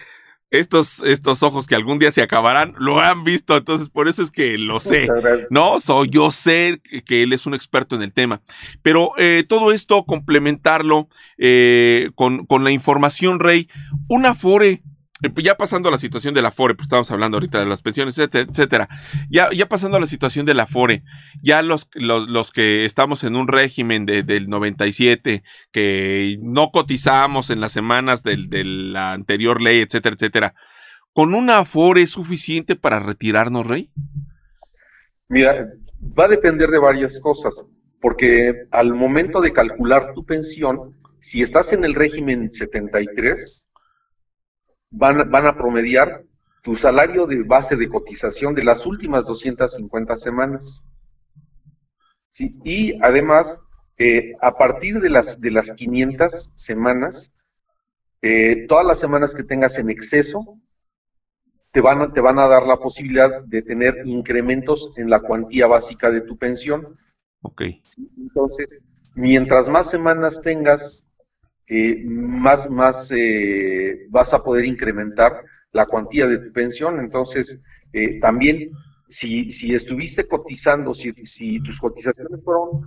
estos, 0.50 1.02
estos 1.02 1.43
ojos 1.43 1.66
que 1.66 1.75
algún 1.75 1.98
día 1.98 2.12
se 2.12 2.22
acabarán, 2.22 2.75
lo 2.78 3.00
han 3.00 3.25
visto, 3.25 3.56
entonces 3.56 3.88
por 3.88 4.08
eso 4.08 4.22
es 4.22 4.31
que 4.31 4.58
lo 4.58 4.81
sé, 4.81 5.08
¿no? 5.50 5.78
soy 5.78 6.09
yo 6.09 6.30
sé 6.30 6.80
que 7.04 7.23
él 7.23 7.32
es 7.32 7.47
un 7.47 7.54
experto 7.54 7.97
en 7.97 8.02
el 8.02 8.12
tema. 8.12 8.42
Pero 8.82 9.12
eh, 9.18 9.44
todo 9.49 9.73
esto, 9.73 10.04
complementarlo 10.04 11.09
eh, 11.38 12.11
con, 12.14 12.47
con 12.47 12.64
la 12.64 12.70
información, 12.70 13.40
Rey, 13.40 13.68
una 14.09 14.30
Afore 14.30 14.82
ya 15.37 15.56
pasando 15.56 15.88
a 15.88 15.92
la 15.92 15.99
situación 15.99 16.35
de 16.35 16.42
la 16.42 16.50
FORE, 16.50 16.75
pues 16.75 16.87
estamos 16.87 17.11
hablando 17.11 17.37
ahorita 17.37 17.61
de 17.61 17.66
las 17.66 17.82
pensiones, 17.82 18.18
etcétera, 18.18 18.88
Ya, 19.30 19.50
ya 19.50 19.66
pasando 19.66 19.96
a 19.96 20.00
la 20.00 20.06
situación 20.06 20.46
de 20.46 20.54
la 20.54 20.66
FORE, 20.66 21.02
ya 21.42 21.62
los, 21.62 21.88
los, 21.94 22.52
que 22.52 22.85
estamos 22.85 23.25
en 23.25 23.37
un 23.37 23.49
régimen 23.49 24.04
de, 24.04 24.23
del 24.23 24.49
97, 24.49 25.42
que 25.73 26.37
no 26.42 26.70
cotizamos 26.70 27.50
en 27.50 27.61
las 27.61 27.73
semanas 27.73 28.23
del, 28.23 28.50
de 28.50 28.64
la 28.64 29.12
anterior 29.12 29.62
ley, 29.62 29.80
etcétera, 29.80 30.16
etcétera, 30.16 30.54
¿con 31.12 31.35
una 31.35 31.64
FORE 31.64 32.02
es 32.02 32.11
suficiente 32.11 32.76
para 32.76 33.00
retirarnos, 33.00 33.66
Rey? 33.66 33.90
Mira, 35.28 35.73
va 36.18 36.26
a 36.26 36.28
depender 36.28 36.68
de 36.68 36.78
varias 36.78 37.20
cosas, 37.20 37.75
porque 38.00 38.66
al 38.70 38.94
momento 38.94 39.40
de 39.40 39.52
calcular 39.52 40.12
tu 40.14 40.25
pensión, 40.25 40.94
si 41.20 41.42
estás 41.42 41.73
en 41.73 41.85
el 41.85 41.94
régimen 41.94 42.52
73, 42.52 43.65
van, 44.90 45.31
van 45.31 45.47
a 45.47 45.57
promediar 45.57 46.25
tu 46.62 46.75
salario 46.75 47.26
de 47.26 47.43
base 47.43 47.76
de 47.76 47.88
cotización 47.88 48.55
de 48.55 48.64
las 48.64 48.87
últimas 48.87 49.26
250 49.26 50.16
semanas. 50.16 50.93
¿Sí? 52.31 52.59
Y 52.64 52.99
además, 53.02 53.69
eh, 53.99 54.33
a 54.40 54.57
partir 54.57 55.00
de 55.00 55.11
las, 55.11 55.40
de 55.40 55.52
las 55.52 55.73
500 55.73 56.33
semanas, 56.33 57.38
eh, 58.21 58.66
todas 58.66 58.85
las 58.85 58.99
semanas 58.99 59.35
que 59.35 59.45
tengas 59.45 59.78
en 59.78 59.90
exceso, 59.90 60.59
te 61.71 61.81
van, 61.81 62.00
a, 62.00 62.12
te 62.12 62.21
van 62.21 62.38
a 62.38 62.49
dar 62.49 62.66
la 62.66 62.78
posibilidad 62.78 63.43
de 63.45 63.62
tener 63.62 63.99
incrementos 64.05 64.97
en 64.97 65.11
la 65.11 65.21
cuantía 65.21 65.66
básica 65.66 66.11
de 66.11 66.23
tu 66.23 66.37
pensión. 66.37 66.99
Ok. 67.43 67.62
Entonces, 68.19 68.90
mientras 69.14 69.69
más 69.69 69.90
semanas 69.90 70.40
tengas 70.43 71.14
más, 71.68 72.70
más 72.70 73.11
eh, 73.12 74.06
vas 74.11 74.32
a 74.35 74.38
poder 74.38 74.64
incrementar 74.64 75.42
la 75.73 75.87
cuantía 75.87 76.26
de 76.26 76.38
tu 76.38 76.52
pensión. 76.52 77.00
Entonces, 77.00 77.64
eh, 77.92 78.20
también, 78.20 78.70
si, 79.08 79.50
si 79.50 79.75
estuviste 79.75 80.28
cotizando, 80.28 80.94
si, 80.94 81.12
si 81.12 81.61
tus 81.61 81.80
cotizaciones 81.80 82.44
fueron 82.44 82.82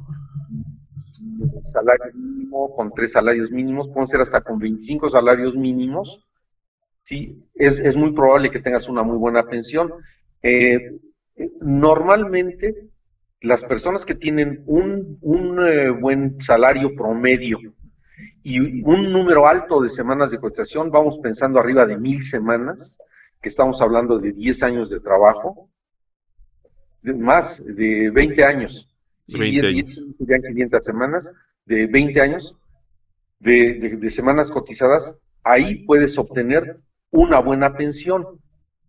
salario 1.63 2.13
mínimo, 2.13 2.73
con 2.75 2.91
tres 2.93 3.11
salarios 3.13 3.51
mínimos, 3.51 3.89
pueden 3.89 4.07
ser 4.07 4.21
hasta 4.21 4.41
con 4.41 4.59
25 4.59 5.09
salarios 5.09 5.55
mínimos. 5.55 6.29
Sí, 7.03 7.43
es, 7.55 7.79
es 7.79 7.95
muy 7.95 8.13
probable 8.13 8.49
que 8.49 8.59
tengas 8.59 8.87
una 8.87 9.03
muy 9.03 9.17
buena 9.17 9.43
pensión. 9.43 9.91
Eh, 10.41 10.99
normalmente, 11.61 12.89
las 13.41 13.63
personas 13.63 14.05
que 14.05 14.15
tienen 14.15 14.63
un, 14.67 15.17
un 15.21 15.57
buen 16.01 16.39
salario 16.39 16.95
promedio 16.95 17.59
y 18.43 18.81
un 18.81 19.11
número 19.11 19.47
alto 19.47 19.81
de 19.81 19.89
semanas 19.89 20.31
de 20.31 20.39
cotización, 20.39 20.89
vamos 20.91 21.19
pensando 21.19 21.59
arriba 21.59 21.85
de 21.85 21.97
mil 21.97 22.21
semanas, 22.21 22.97
que 23.41 23.49
estamos 23.49 23.81
hablando 23.81 24.19
de 24.19 24.33
10 24.33 24.63
años 24.63 24.89
de 24.89 24.99
trabajo, 24.99 25.69
más 27.03 27.65
de 27.75 28.09
20 28.11 28.43
años. 28.43 28.97
Sí, 29.25 29.37
20 29.37 29.67
años. 29.67 30.01
serían 30.17 30.41
500 30.41 30.83
semanas, 30.83 31.31
de 31.65 31.87
20 31.87 32.21
años 32.21 32.65
de, 33.39 33.97
de, 33.97 34.09
semanas 34.09 34.51
cotizadas, 34.51 35.23
ahí 35.43 35.85
puedes 35.85 36.17
obtener 36.17 36.79
una 37.11 37.39
buena 37.39 37.75
pensión. 37.75 38.41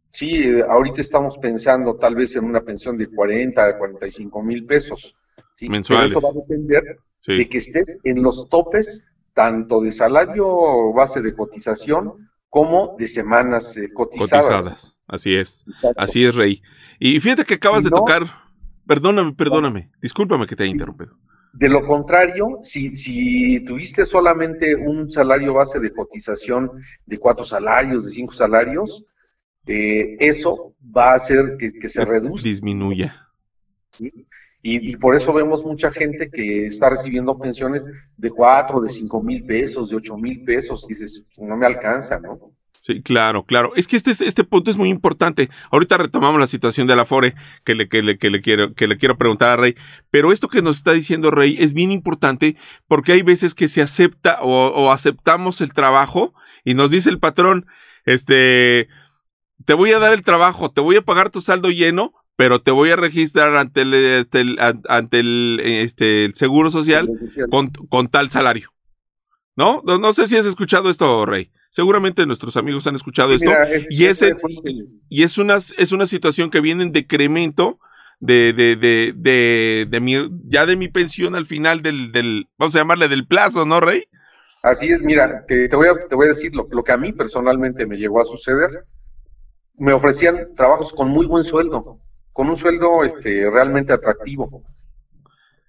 Sí, 0.09 0.43
eh, 0.43 0.65
ahorita 0.69 1.01
estamos 1.01 1.39
pensando 1.39 1.97
tal 1.97 2.17
vez 2.17 2.35
en 2.35 2.45
una 2.45 2.63
pensión 2.63 2.99
de 2.99 3.07
40, 3.07 3.79
45 3.79 4.43
mil 4.43 4.67
pesos. 4.67 5.25
¿sí? 5.55 5.69
Mensuales. 5.69 6.13
Pero 6.13 6.19
eso 6.19 6.27
va 6.27 6.33
a 6.33 6.43
depender 6.43 6.99
de 7.27 7.49
que 7.49 7.59
estés 7.59 8.01
en 8.05 8.23
los 8.23 8.49
topes 8.49 9.15
tanto 9.41 9.81
de 9.81 9.91
salario 9.91 10.93
base 10.93 11.23
de 11.23 11.35
cotización 11.35 12.29
como 12.51 12.95
de 12.99 13.07
semanas 13.07 13.75
eh, 13.79 13.89
cotizadas. 13.95 14.47
cotizadas. 14.47 14.99
Así 15.07 15.35
es. 15.35 15.65
Así 15.97 16.27
es, 16.27 16.35
Rey. 16.35 16.63
Y 16.99 17.19
fíjate 17.21 17.45
que 17.45 17.55
acabas 17.55 17.83
de 17.83 17.89
tocar. 17.89 18.25
Perdóname, 18.87 19.33
perdóname. 19.33 19.91
Discúlpame 20.03 20.47
que 20.47 20.57
te 20.57 20.65
haya 20.65 20.73
interrumpido. 20.73 21.17
De 21.55 21.71
lo 21.71 21.87
contrario, 21.87 22.59
si, 22.61 22.95
si 22.95 23.65
tuviste 23.65 24.05
solamente 24.05 24.77
un 24.77 25.11
salario 25.11 25.55
base 25.55 25.81
de 25.81 25.91
cotización 25.91 26.71
de 27.07 27.19
cuatro 27.19 27.45
salarios, 27.45 28.05
de 28.05 28.11
cinco 28.11 28.33
salarios, 28.35 29.15
eh, 29.67 30.17
eso 30.19 30.75
va 30.85 31.13
a 31.13 31.15
hacer 31.15 31.57
que, 31.59 31.89
se 31.89 32.05
reduzca. 32.05 32.47
Disminuya. 32.47 33.27
Y, 34.63 34.97
por 34.97 35.15
eso 35.15 35.33
vemos 35.33 35.65
mucha 35.65 35.91
gente 35.91 36.31
que 36.31 36.67
está 36.67 36.91
recibiendo 36.91 37.39
pensiones 37.39 37.87
de 38.17 38.31
cuatro, 38.31 38.81
de 38.81 38.91
cinco 38.91 39.23
mil 39.23 39.45
pesos, 39.45 39.89
de 39.89 39.97
ocho 39.97 40.17
mil 40.17 40.45
pesos, 40.45 40.85
y 40.85 40.89
dices, 40.89 41.31
no 41.39 41.57
me 41.57 41.65
alcanza, 41.65 42.19
¿no? 42.21 42.53
Sí, 42.79 43.03
claro, 43.03 43.45
claro. 43.45 43.73
Es 43.77 43.87
que 43.87 43.97
este, 43.97 44.11
este 44.11 44.45
punto 44.45 44.71
es 44.71 44.77
muy 44.79 44.89
importante. 44.89 45.51
Ahorita 45.71 45.99
retomamos 45.99 46.41
la 46.41 46.47
situación 46.47 46.87
de 46.87 46.97
la 46.97 47.05
FORE 47.05 47.35
que 47.63 47.75
le, 47.75 47.89
que 47.89 48.03
le, 48.03 48.17
que 48.17 48.31
le, 48.31 48.41
quiero, 48.41 48.75
que 48.75 48.89
le 48.89 48.97
quiero 48.97 49.19
preguntar 49.19 49.51
a 49.51 49.57
Rey. 49.57 49.77
Pero 50.11 50.33
esto 50.33 50.49
que 50.49 50.63
nos 50.63 50.79
está 50.79 50.93
diciendo 50.93 51.31
Rey 51.31 51.57
es 51.59 51.75
bien 51.75 51.91
importante 51.91 52.57
porque 52.89 53.13
hay 53.13 53.21
veces 53.21 53.55
que 53.55 53.69
se 53.69 53.83
acepta 53.83 54.39
o, 54.41 54.69
o 54.69 54.93
aceptamos 54.93 55.61
el 55.61 55.75
trabajo 55.75 56.33
y 56.65 56.73
nos 56.73 56.91
dice 56.91 57.11
el 57.11 57.19
patrón, 57.19 57.67
este, 58.07 58.89
te 59.67 59.75
voy 59.75 59.93
a 59.93 59.99
dar 59.99 60.13
el 60.13 60.23
trabajo, 60.23 60.71
te 60.71 60.81
voy 60.81 60.97
a 60.97 61.03
pagar 61.03 61.31
tu 61.31 61.43
saldo 61.43 61.71
lleno, 61.71 62.15
pero 62.41 62.63
te 62.63 62.71
voy 62.71 62.89
a 62.89 62.97
registrar 62.97 63.55
ante 63.55 63.83
el, 63.83 63.93
este, 63.93 64.47
ante 64.89 65.21
el, 65.21 65.61
este, 65.63 66.25
el 66.25 66.35
seguro 66.35 66.71
social 66.71 67.07
con, 67.51 67.69
con 67.69 68.09
tal 68.09 68.31
salario. 68.31 68.73
¿No? 69.57 69.83
¿No? 69.85 69.99
No 69.99 70.15
sé 70.15 70.27
si 70.27 70.39
has 70.39 70.47
escuchado 70.47 70.89
esto, 70.89 71.27
Rey. 71.27 71.51
Seguramente 71.69 72.25
nuestros 72.25 72.57
amigos 72.57 72.87
han 72.87 72.97
escuchado 72.97 73.35
esto. 73.35 73.51
y, 73.91 74.07
ese, 74.07 74.37
y 75.11 75.23
es 75.23 75.37
una, 75.37 75.57
es 75.57 75.93
una 75.93 76.07
situación 76.07 76.49
que 76.49 76.63
viene 76.63 76.83
en 76.83 76.93
decremento 76.93 77.79
de, 78.21 78.55
de, 78.55 78.75
de, 78.75 79.13
de, 79.15 79.87
de 79.91 80.01
mi, 80.01 80.15
ya 80.47 80.65
de 80.65 80.77
mi 80.77 80.89
pensión 80.89 81.35
al 81.35 81.45
final 81.45 81.83
del, 81.83 82.11
del, 82.11 82.49
vamos 82.57 82.75
a 82.75 82.79
llamarle 82.79 83.09
del 83.09 83.27
plazo, 83.27 83.67
¿no, 83.67 83.81
Rey? 83.83 84.05
Así 84.63 84.89
es, 84.89 85.03
mira, 85.03 85.45
te, 85.47 85.69
te 85.69 85.77
voy, 85.77 85.89
a, 85.89 86.09
te 86.09 86.15
voy 86.15 86.25
a 86.25 86.29
decir 86.29 86.55
lo, 86.55 86.67
lo, 86.71 86.83
que 86.85 86.93
a 86.93 86.97
mí 86.97 87.13
personalmente 87.13 87.85
me 87.85 87.99
llegó 87.99 88.19
a 88.19 88.25
suceder. 88.25 88.87
Me 89.77 89.93
ofrecían 89.93 90.55
trabajos 90.57 90.95
con 90.95 91.11
muy 91.11 91.27
buen 91.27 91.45
sueldo 91.45 92.01
con 92.41 92.49
un 92.49 92.57
sueldo 92.57 93.05
este, 93.05 93.51
realmente 93.51 93.93
atractivo. 93.93 94.65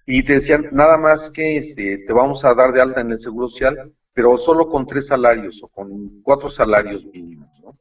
Y 0.06 0.22
te 0.22 0.32
decían, 0.32 0.70
nada 0.72 0.96
más 0.96 1.28
que 1.28 1.58
este, 1.58 1.98
te 1.98 2.12
vamos 2.14 2.46
a 2.46 2.54
dar 2.54 2.72
de 2.72 2.80
alta 2.80 3.02
en 3.02 3.10
el 3.10 3.18
Seguro 3.18 3.46
Social, 3.46 3.92
pero 4.14 4.38
solo 4.38 4.70
con 4.70 4.86
tres 4.86 5.08
salarios 5.08 5.62
o 5.62 5.66
con 5.66 6.22
cuatro 6.22 6.48
salarios 6.48 7.04
mínimos. 7.04 7.60
¿no? 7.60 7.78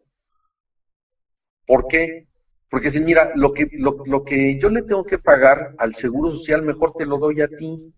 ¿Por 1.65 1.87
qué? 1.87 2.27
Porque 2.69 2.89
si 2.89 2.99
mira, 2.99 3.31
lo 3.35 3.53
que, 3.53 3.69
lo, 3.71 3.95
lo 4.07 4.25
que 4.25 4.59
yo 4.59 4.67
le 4.67 4.81
tengo 4.81 5.05
que 5.05 5.19
pagar 5.19 5.73
al 5.77 5.93
Seguro 5.93 6.29
Social, 6.29 6.61
mejor 6.61 6.91
te 6.91 7.05
lo 7.05 7.17
doy 7.17 7.39
a 7.39 7.47
ti. 7.47 7.93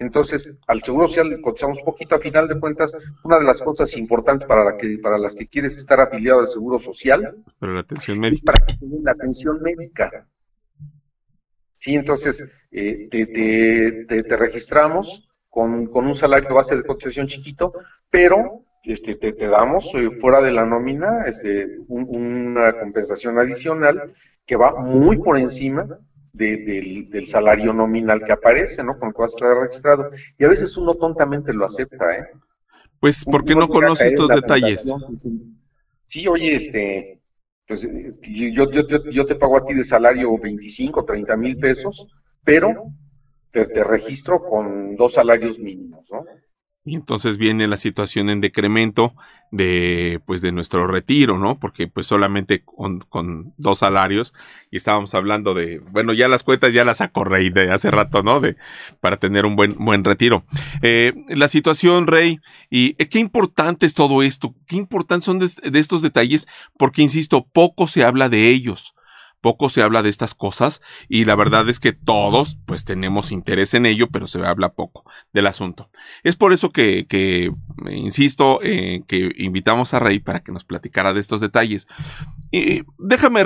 Entonces, 0.00 0.60
al 0.68 0.80
Seguro 0.82 1.08
Social 1.08 1.40
cotizamos 1.42 1.80
poquito. 1.82 2.14
A 2.14 2.20
final 2.20 2.46
de 2.46 2.60
cuentas, 2.60 2.92
una 3.24 3.38
de 3.38 3.44
las 3.44 3.62
cosas 3.62 3.96
importantes 3.96 4.46
para, 4.46 4.64
la 4.64 4.76
que, 4.76 4.98
para 5.02 5.18
las 5.18 5.34
que 5.34 5.48
quieres 5.48 5.76
estar 5.76 6.00
afiliado 6.00 6.40
al 6.40 6.46
Seguro 6.46 6.78
Social 6.78 7.42
para 7.58 7.72
la 7.74 7.80
atención 7.80 8.20
médica. 8.20 8.52
para 8.52 8.66
que 8.66 8.76
tengan 8.76 9.04
la 9.04 9.12
atención 9.12 9.60
médica. 9.60 10.28
Sí, 11.78 11.94
entonces 11.94 12.44
eh, 12.70 13.08
te, 13.10 14.22
te, 14.22 14.36
registramos 14.36 15.34
con, 15.48 15.86
con, 15.86 16.06
un 16.06 16.14
salario 16.14 16.54
base 16.54 16.76
de 16.76 16.84
cotización 16.84 17.26
chiquito, 17.26 17.72
pero 18.10 18.64
este, 18.82 19.14
te, 19.14 19.32
te 19.32 19.48
damos 19.48 19.94
eh, 19.94 20.10
fuera 20.20 20.40
de 20.40 20.52
la 20.52 20.66
nómina 20.66 21.24
este, 21.26 21.78
una 21.88 22.72
compensación 22.78 23.38
adicional 23.38 24.14
que 24.44 24.56
va 24.56 24.74
muy 24.74 25.18
por 25.18 25.38
encima 25.38 26.00
del, 26.32 27.26
salario 27.26 27.72
nominal 27.72 28.22
que 28.24 28.32
aparece, 28.32 28.82
¿no? 28.82 28.98
Con 28.98 29.08
el 29.08 29.14
que 29.14 29.22
vas 29.22 29.34
a 29.34 29.36
estar 29.36 29.58
registrado. 29.58 30.10
Y 30.38 30.44
a 30.44 30.48
veces 30.48 30.76
uno 30.76 30.94
tontamente 30.94 31.52
lo 31.52 31.64
acepta, 31.64 32.16
¿eh? 32.16 32.26
Pues 33.00 33.24
porque 33.24 33.54
no 33.54 33.68
conoce 33.68 34.08
estos 34.08 34.28
detalles. 34.28 34.92
Sí, 36.04 36.26
oye, 36.26 36.56
este, 36.56 37.20
pues 37.66 37.86
yo, 38.22 38.70
yo, 38.70 38.82
yo, 39.10 39.26
te 39.26 39.34
pago 39.34 39.58
a 39.58 39.64
ti 39.64 39.74
de 39.74 39.84
salario 39.84 40.36
25, 40.38 41.04
30 41.04 41.36
mil 41.36 41.58
pesos, 41.58 42.18
pero 42.42 42.92
te, 43.50 43.66
te 43.66 43.84
registro 43.84 44.42
con 44.42 44.96
dos 44.96 45.12
salarios 45.14 45.58
mínimos, 45.58 46.10
¿no? 46.10 46.24
Y 46.84 46.94
entonces 46.94 47.36
viene 47.36 47.68
la 47.68 47.76
situación 47.76 48.30
en 48.30 48.40
decremento 48.40 49.14
de, 49.50 50.20
pues, 50.26 50.40
de 50.40 50.52
nuestro 50.52 50.86
retiro, 50.86 51.38
¿no? 51.38 51.58
Porque, 51.58 51.88
pues, 51.88 52.06
solamente 52.06 52.62
con, 52.64 53.00
con, 53.00 53.54
dos 53.56 53.78
salarios, 53.78 54.34
y 54.70 54.76
estábamos 54.76 55.14
hablando 55.14 55.54
de, 55.54 55.78
bueno, 55.78 56.12
ya 56.12 56.28
las 56.28 56.42
cuentas 56.42 56.74
ya 56.74 56.84
las 56.84 56.98
saco, 56.98 57.24
Rey, 57.24 57.50
de 57.50 57.70
hace 57.70 57.90
rato, 57.90 58.22
¿no? 58.22 58.40
De, 58.40 58.56
para 59.00 59.16
tener 59.16 59.46
un 59.46 59.56
buen, 59.56 59.74
buen 59.78 60.04
retiro. 60.04 60.44
Eh, 60.82 61.14
la 61.28 61.48
situación, 61.48 62.06
Rey, 62.06 62.40
y 62.70 62.94
eh, 62.98 63.08
qué 63.08 63.18
importante 63.18 63.86
es 63.86 63.94
todo 63.94 64.22
esto, 64.22 64.54
qué 64.66 64.76
importantes 64.76 65.24
son 65.24 65.38
de 65.38 65.78
estos 65.78 66.02
detalles, 66.02 66.46
porque, 66.76 67.02
insisto, 67.02 67.46
poco 67.52 67.86
se 67.86 68.04
habla 68.04 68.28
de 68.28 68.48
ellos 68.48 68.94
poco 69.40 69.68
se 69.68 69.82
habla 69.82 70.02
de 70.02 70.08
estas 70.08 70.34
cosas 70.34 70.80
y 71.08 71.24
la 71.24 71.34
verdad 71.34 71.68
es 71.68 71.80
que 71.80 71.92
todos 71.92 72.58
pues 72.66 72.84
tenemos 72.84 73.32
interés 73.32 73.74
en 73.74 73.86
ello, 73.86 74.08
pero 74.08 74.26
se 74.26 74.44
habla 74.44 74.72
poco 74.72 75.04
del 75.32 75.46
asunto. 75.46 75.90
Es 76.24 76.36
por 76.36 76.52
eso 76.52 76.70
que, 76.70 77.06
que 77.08 77.52
insisto, 77.90 78.60
eh, 78.62 79.02
que 79.06 79.32
invitamos 79.36 79.94
a 79.94 80.00
Rey 80.00 80.18
para 80.18 80.40
que 80.40 80.52
nos 80.52 80.64
platicara 80.64 81.12
de 81.12 81.20
estos 81.20 81.40
detalles. 81.40 81.86
Y 82.50 82.82
déjame 82.98 83.44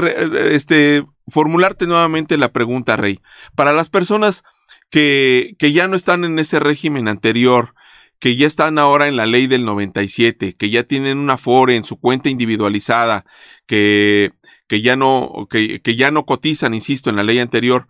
este, 0.50 1.04
formularte 1.26 1.86
nuevamente 1.86 2.38
la 2.38 2.52
pregunta, 2.52 2.96
Rey. 2.96 3.20
Para 3.54 3.72
las 3.72 3.90
personas 3.90 4.42
que, 4.90 5.56
que 5.58 5.72
ya 5.72 5.88
no 5.88 5.96
están 5.96 6.24
en 6.24 6.38
ese 6.38 6.60
régimen 6.60 7.08
anterior, 7.08 7.74
que 8.22 8.36
ya 8.36 8.46
están 8.46 8.78
ahora 8.78 9.08
en 9.08 9.16
la 9.16 9.26
ley 9.26 9.48
del 9.48 9.64
97, 9.64 10.54
que 10.54 10.70
ya 10.70 10.84
tienen 10.84 11.18
una 11.18 11.38
FORE 11.38 11.74
en 11.74 11.82
su 11.82 11.98
cuenta 11.98 12.28
individualizada, 12.28 13.24
que 13.66 14.30
que 14.72 14.80
ya 14.80 14.96
no, 14.96 15.48
que, 15.50 15.82
que 15.82 15.96
ya 15.96 16.10
no 16.10 16.24
cotizan, 16.24 16.72
insisto, 16.72 17.10
en 17.10 17.16
la 17.16 17.22
ley 17.22 17.40
anterior, 17.40 17.88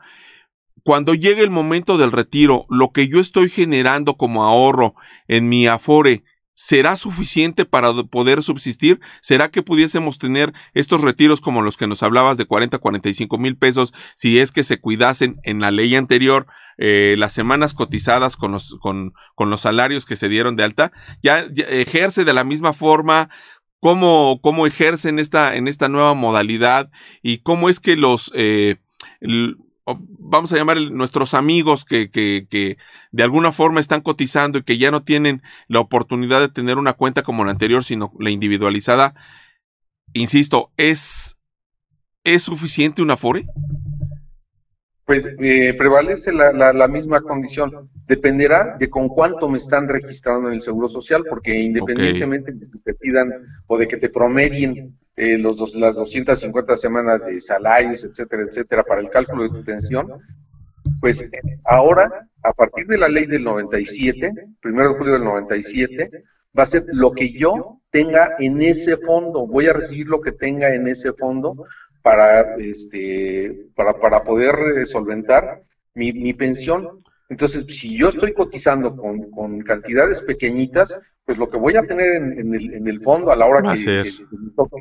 cuando 0.82 1.14
llegue 1.14 1.44
el 1.44 1.48
momento 1.48 1.96
del 1.96 2.10
retiro, 2.10 2.66
lo 2.68 2.90
que 2.90 3.06
yo 3.06 3.20
estoy 3.20 3.50
generando 3.50 4.16
como 4.16 4.42
ahorro 4.42 4.96
en 5.28 5.48
mi 5.48 5.68
Afore, 5.68 6.24
¿será 6.54 6.96
suficiente 6.96 7.66
para 7.66 7.94
poder 8.10 8.42
subsistir? 8.42 8.98
¿Será 9.20 9.48
que 9.48 9.62
pudiésemos 9.62 10.18
tener 10.18 10.52
estos 10.74 11.02
retiros 11.02 11.40
como 11.40 11.62
los 11.62 11.76
que 11.76 11.86
nos 11.86 12.02
hablabas 12.02 12.36
de 12.36 12.46
40, 12.46 12.78
45 12.78 13.38
mil 13.38 13.56
pesos 13.56 13.94
si 14.16 14.40
es 14.40 14.50
que 14.50 14.64
se 14.64 14.80
cuidasen 14.80 15.36
en 15.44 15.60
la 15.60 15.70
ley 15.70 15.94
anterior 15.94 16.48
eh, 16.78 17.14
las 17.16 17.32
semanas 17.32 17.74
cotizadas 17.74 18.36
con 18.36 18.50
los, 18.50 18.76
con, 18.80 19.12
con 19.36 19.50
los 19.50 19.60
salarios 19.60 20.04
que 20.04 20.16
se 20.16 20.28
dieron 20.28 20.56
de 20.56 20.64
alta? 20.64 20.90
ya 21.22 21.46
ejerce 21.68 22.24
de 22.24 22.32
la 22.32 22.42
misma 22.42 22.72
forma 22.72 23.30
cómo, 23.82 24.38
cómo 24.40 24.68
ejercen 24.68 25.18
esta, 25.18 25.56
en 25.56 25.66
esta 25.66 25.88
nueva 25.88 26.14
modalidad 26.14 26.92
y 27.20 27.38
cómo 27.38 27.68
es 27.68 27.80
que 27.80 27.96
los, 27.96 28.30
eh, 28.32 28.76
vamos 29.84 30.52
a 30.52 30.56
llamar 30.56 30.80
nuestros 30.92 31.34
amigos 31.34 31.84
que, 31.84 32.08
que, 32.08 32.46
que, 32.48 32.78
de 33.10 33.22
alguna 33.24 33.50
forma 33.50 33.80
están 33.80 34.00
cotizando 34.00 34.58
y 34.58 34.62
que 34.62 34.78
ya 34.78 34.92
no 34.92 35.02
tienen 35.02 35.42
la 35.66 35.80
oportunidad 35.80 36.38
de 36.38 36.48
tener 36.48 36.78
una 36.78 36.92
cuenta 36.92 37.24
como 37.24 37.44
la 37.44 37.50
anterior, 37.50 37.82
sino 37.82 38.12
la 38.20 38.30
individualizada, 38.30 39.16
insisto, 40.12 40.70
¿es, 40.76 41.36
¿es 42.22 42.44
suficiente 42.44 43.02
una 43.02 43.16
FORE? 43.16 43.46
Pues 45.04 45.28
eh, 45.40 45.75
prevalece 45.76 46.32
la, 46.32 46.52
la, 46.73 46.88
misma 46.88 47.21
condición. 47.21 47.90
Dependerá 48.06 48.76
de 48.78 48.88
con 48.88 49.09
cuánto 49.09 49.49
me 49.49 49.56
están 49.56 49.88
registrando 49.88 50.49
en 50.49 50.54
el 50.54 50.62
Seguro 50.62 50.88
Social, 50.88 51.25
porque 51.28 51.59
independientemente 51.59 52.52
de 52.52 52.71
que 52.71 52.78
te 52.78 52.94
pidan 52.94 53.32
o 53.66 53.78
de 53.78 53.88
que 53.88 53.97
te 53.97 54.09
promedien 54.09 54.97
eh, 55.16 55.38
los 55.38 55.56
dos, 55.56 55.75
las 55.75 55.97
250 55.97 56.76
semanas 56.76 57.26
de 57.26 57.40
salarios, 57.40 58.04
etcétera, 58.04 58.44
etcétera, 58.49 58.85
para 58.85 59.00
el 59.00 59.11
cálculo 59.11 59.42
de 59.42 59.50
tu 59.50 59.64
pensión, 59.64 60.06
pues 61.00 61.25
ahora, 61.64 62.28
a 62.42 62.52
partir 62.52 62.87
de 62.87 62.99
la 62.99 63.09
ley 63.09 63.26
del 63.26 63.42
97, 63.42 64.32
primero 64.61 64.90
de 64.90 64.99
julio 64.99 65.12
del 65.14 65.25
97, 65.25 66.11
va 66.56 66.62
a 66.62 66.66
ser 66.66 66.82
lo 66.92 67.11
que 67.12 67.32
yo 67.32 67.80
tenga 67.90 68.37
en 68.38 68.62
ese 68.62 68.97
fondo. 68.97 69.47
Voy 69.47 69.66
a 69.66 69.73
recibir 69.73 70.06
lo 70.06 70.21
que 70.21 70.32
tenga 70.32 70.75
en 70.75 70.88
ese 70.88 71.12
fondo 71.12 71.66
para, 72.02 72.56
este, 72.56 73.66
para, 73.75 73.99
para 73.99 74.25
poder 74.25 74.54
eh, 74.76 74.85
solventar 74.85 75.62
mi, 75.94 76.12
mi 76.12 76.32
pensión. 76.32 77.00
Entonces, 77.28 77.66
si 77.66 77.97
yo 77.97 78.09
estoy 78.09 78.32
cotizando 78.32 78.94
con, 78.94 79.30
con, 79.30 79.62
cantidades 79.62 80.21
pequeñitas, 80.21 80.99
pues 81.25 81.38
lo 81.38 81.49
que 81.49 81.56
voy 81.56 81.76
a 81.76 81.82
tener 81.82 82.16
en, 82.16 82.54
el, 82.54 82.75
en 82.75 82.87
el, 82.87 83.00
fondo 83.00 83.32
a 83.32 83.37
la 83.37 83.47
hora 83.47 83.73
que, 83.73 84.12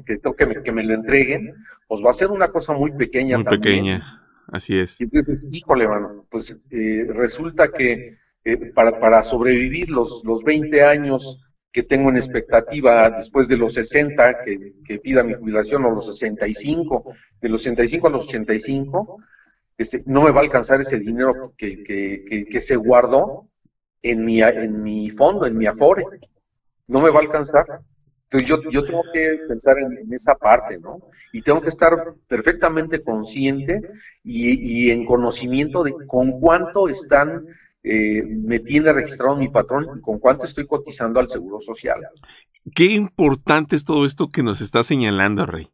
que, 0.05 0.19
que, 0.35 0.45
me, 0.45 0.61
que, 0.61 0.71
me, 0.73 0.83
lo 0.83 0.93
entreguen, 0.93 1.55
pues 1.87 2.01
va 2.05 2.09
a 2.09 2.13
ser 2.13 2.29
una 2.29 2.49
cosa 2.49 2.73
muy 2.73 2.91
pequeña. 2.91 3.37
Muy 3.37 3.45
pequeña, 3.45 4.21
así 4.47 4.77
es. 4.77 4.99
Y 4.99 5.05
entonces, 5.05 5.47
híjole, 5.49 5.87
mano, 5.87 6.25
pues 6.29 6.67
eh, 6.71 7.05
resulta 7.07 7.69
que 7.69 8.17
eh, 8.43 8.57
para, 8.73 8.99
para 8.99 9.23
sobrevivir 9.23 9.89
los, 9.89 10.23
los 10.25 10.43
20 10.43 10.83
años 10.83 11.50
que 11.71 11.83
tengo 11.83 12.09
en 12.09 12.17
expectativa 12.17 13.09
después 13.09 13.47
de 13.47 13.57
los 13.57 13.73
60, 13.73 14.43
que, 14.43 14.73
que 14.83 14.99
pida 14.99 15.23
mi 15.23 15.33
jubilación, 15.33 15.85
o 15.85 15.91
los 15.91 16.05
65, 16.05 17.13
de 17.39 17.49
los 17.49 17.63
65 17.63 18.07
a 18.07 18.11
los 18.11 18.27
85, 18.27 19.17
este, 19.77 19.99
no 20.05 20.23
me 20.23 20.31
va 20.31 20.41
a 20.41 20.43
alcanzar 20.43 20.81
ese 20.81 20.99
dinero 20.99 21.53
que, 21.57 21.81
que, 21.83 22.45
que, 22.49 22.61
se 22.61 22.75
guardó 22.75 23.47
en 24.01 24.25
mi, 24.25 24.41
en 24.41 24.83
mi 24.83 25.09
fondo, 25.09 25.45
en 25.45 25.57
mi 25.57 25.65
afore. 25.65 26.03
No 26.87 27.01
me 27.01 27.09
va 27.09 27.19
a 27.19 27.23
alcanzar. 27.23 27.63
Entonces 28.23 28.47
yo, 28.47 28.69
yo 28.69 28.85
tengo 28.85 29.03
que 29.13 29.39
pensar 29.47 29.75
en, 29.79 30.13
esa 30.13 30.33
parte, 30.39 30.77
¿no? 30.77 30.99
Y 31.33 31.41
tengo 31.41 31.61
que 31.61 31.69
estar 31.69 32.13
perfectamente 32.27 33.01
consciente 33.01 33.81
y, 34.23 34.87
y 34.87 34.91
en 34.91 35.05
conocimiento 35.05 35.83
de 35.83 35.93
con 36.05 36.39
cuánto 36.39 36.87
están 36.87 37.45
eh, 37.83 38.23
me 38.23 38.59
tiene 38.59 38.93
registrado 38.93 39.35
mi 39.35 39.49
patrón 39.49 39.87
y 39.97 40.01
con 40.01 40.19
cuánto 40.19 40.45
estoy 40.45 40.67
cotizando 40.67 41.19
al 41.19 41.27
Seguro 41.27 41.59
Social. 41.59 41.99
Qué 42.75 42.85
importante 42.85 43.75
es 43.75 43.83
todo 43.83 44.05
esto 44.05 44.29
que 44.29 44.43
nos 44.43 44.61
está 44.61 44.83
señalando, 44.83 45.45
Rey. 45.45 45.69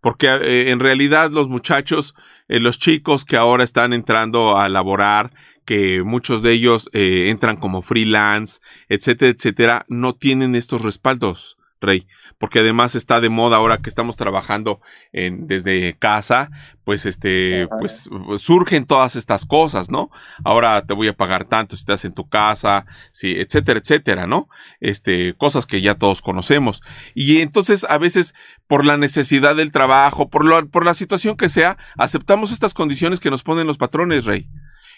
Porque 0.00 0.28
eh, 0.28 0.70
en 0.70 0.80
realidad 0.80 1.30
los 1.30 1.48
muchachos, 1.48 2.14
eh, 2.48 2.60
los 2.60 2.78
chicos 2.78 3.24
que 3.24 3.36
ahora 3.36 3.64
están 3.64 3.92
entrando 3.92 4.56
a 4.56 4.68
laborar, 4.68 5.32
que 5.66 6.02
muchos 6.02 6.42
de 6.42 6.52
ellos 6.52 6.88
entran 6.92 7.56
como 7.56 7.82
freelance, 7.82 8.60
etcétera, 8.88 9.30
etcétera, 9.30 9.84
no 9.88 10.16
tienen 10.16 10.56
estos 10.56 10.82
respaldos, 10.82 11.58
Rey 11.80 12.08
porque 12.40 12.60
además 12.60 12.94
está 12.94 13.20
de 13.20 13.28
moda 13.28 13.58
ahora 13.58 13.76
que 13.76 13.90
estamos 13.90 14.16
trabajando 14.16 14.80
en, 15.12 15.46
desde 15.46 15.94
casa, 15.98 16.50
pues 16.84 17.04
este, 17.04 17.68
pues 17.78 18.08
surgen 18.38 18.86
todas 18.86 19.14
estas 19.14 19.44
cosas, 19.44 19.90
¿no? 19.90 20.10
Ahora 20.42 20.86
te 20.86 20.94
voy 20.94 21.08
a 21.08 21.12
pagar 21.12 21.44
tanto 21.44 21.76
si 21.76 21.82
estás 21.82 22.06
en 22.06 22.14
tu 22.14 22.30
casa, 22.30 22.86
sí, 23.12 23.34
etcétera, 23.36 23.78
etcétera, 23.78 24.26
¿no? 24.26 24.48
Este, 24.80 25.34
cosas 25.34 25.66
que 25.66 25.82
ya 25.82 25.96
todos 25.96 26.22
conocemos. 26.22 26.80
Y 27.14 27.42
entonces 27.42 27.84
a 27.84 27.98
veces 27.98 28.34
por 28.66 28.86
la 28.86 28.96
necesidad 28.96 29.54
del 29.54 29.70
trabajo, 29.70 30.30
por, 30.30 30.46
lo, 30.46 30.66
por 30.70 30.86
la 30.86 30.94
situación 30.94 31.36
que 31.36 31.50
sea, 31.50 31.76
aceptamos 31.98 32.52
estas 32.52 32.72
condiciones 32.72 33.20
que 33.20 33.30
nos 33.30 33.42
ponen 33.42 33.66
los 33.66 33.76
patrones, 33.76 34.24
Rey. 34.24 34.48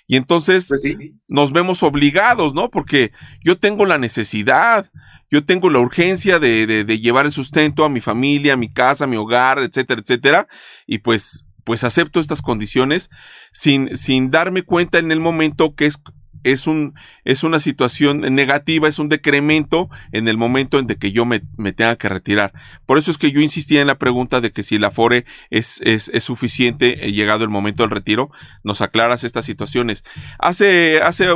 Y 0.06 0.16
entonces 0.16 0.68
pues 0.68 0.82
nos 1.28 1.52
vemos 1.52 1.82
obligados, 1.82 2.54
¿no? 2.54 2.70
Porque 2.70 3.12
yo 3.42 3.58
tengo 3.58 3.86
la 3.86 3.98
necesidad, 3.98 4.90
yo 5.32 5.46
tengo 5.46 5.70
la 5.70 5.78
urgencia 5.78 6.38
de, 6.38 6.66
de, 6.66 7.00
llevar 7.00 7.24
el 7.24 7.32
sustento 7.32 7.86
a 7.86 7.88
mi 7.88 8.02
familia, 8.02 8.52
a 8.52 8.58
mi 8.58 8.68
casa, 8.68 9.04
a 9.04 9.06
mi 9.06 9.16
hogar, 9.16 9.60
etcétera, 9.60 10.02
etcétera, 10.02 10.46
y 10.86 10.98
pues, 10.98 11.46
pues 11.64 11.84
acepto 11.84 12.20
estas 12.20 12.42
condiciones 12.42 13.08
sin, 13.50 13.96
sin 13.96 14.30
darme 14.30 14.62
cuenta 14.62 14.98
en 14.98 15.10
el 15.10 15.20
momento 15.20 15.74
que 15.74 15.86
es, 15.86 16.02
es, 16.44 16.66
un, 16.66 16.92
es 17.24 17.44
una 17.44 17.60
situación 17.60 18.20
negativa, 18.20 18.88
es 18.88 18.98
un 18.98 19.08
decremento 19.08 19.88
en 20.12 20.28
el 20.28 20.36
momento 20.36 20.78
en 20.78 20.86
que 20.86 21.12
yo 21.12 21.24
me, 21.24 21.40
me, 21.56 21.72
tenga 21.72 21.96
que 21.96 22.10
retirar. 22.10 22.52
Por 22.84 22.98
eso 22.98 23.10
es 23.10 23.16
que 23.16 23.30
yo 23.30 23.40
insistía 23.40 23.80
en 23.80 23.86
la 23.86 23.98
pregunta 23.98 24.42
de 24.42 24.52
que 24.52 24.62
si 24.62 24.78
la 24.78 24.90
FORE 24.90 25.24
es, 25.48 25.80
es, 25.82 26.10
es 26.12 26.24
suficiente, 26.24 27.10
llegado 27.10 27.42
el 27.42 27.50
momento 27.50 27.84
del 27.84 27.90
retiro, 27.90 28.30
nos 28.64 28.82
aclaras 28.82 29.24
estas 29.24 29.46
situaciones. 29.46 30.04
Hace, 30.38 31.00
hace 31.00 31.28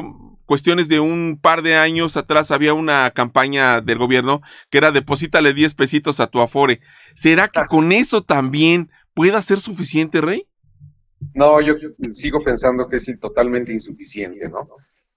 cuestiones 0.47 0.89
de 0.89 1.01
un 1.01 1.39
par 1.41 1.63
de 1.63 1.77
años 1.77 2.17
atrás 2.17 2.51
había 2.51 2.73
una 2.73 3.11
campaña 3.11 3.81
del 3.81 3.99
gobierno 3.99 4.41
que 4.71 4.79
era 4.79 4.93
deposítale 4.93 5.53
10 5.53 5.75
pesitos 5.75 6.21
a 6.21 6.29
tu 6.29 6.41
Afore. 6.41 6.81
¿Será 7.15 7.49
que 7.49 7.65
con 7.69 7.93
eso 7.93 8.23
también 8.23 8.91
pueda 9.15 9.43
ser 9.43 9.61
suficiente, 9.61 10.21
Rey? 10.21 10.47
No, 11.35 11.61
yo 11.61 11.75
sigo 12.13 12.43
pensando 12.43 12.89
que 12.89 12.97
es 12.97 13.21
totalmente 13.21 13.73
insuficiente, 13.73 14.49
¿no? 14.49 14.69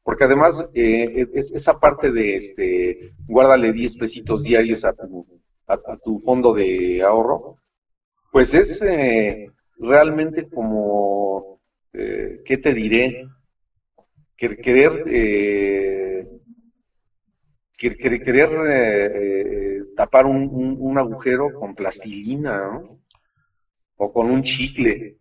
Porque 0.04 0.24
además, 0.24 0.66
eh, 0.74 1.28
esa 1.34 1.74
parte 1.74 2.12
de 2.12 2.36
este, 2.36 3.14
guárdale 3.28 3.72
10 3.72 3.98
pesitos 3.98 4.44
diarios 4.44 4.86
a 4.86 4.92
tu, 4.94 5.26
a, 5.68 5.98
tu 5.98 6.20
fondo 6.20 6.54
de 6.54 7.04
ahorro, 7.04 7.58
pues 8.32 8.54
es 8.54 8.82
eh, 8.82 9.52
realmente 9.78 10.50
como, 10.50 11.62
eh, 11.94 12.42
¿qué 12.46 12.58
te 12.58 12.74
diré? 12.74 13.28
Querer, 14.40 15.04
eh, 15.08 16.28
querer, 17.78 18.50
eh, 18.68 19.06
eh, 19.06 19.84
tapar 19.96 20.26
un, 20.26 20.98
agujero 20.98 21.54
con 21.54 21.76
plastilina, 21.76 22.82
O 24.02 24.14
con 24.14 24.32
un 24.32 24.42
chicle. 24.44 25.18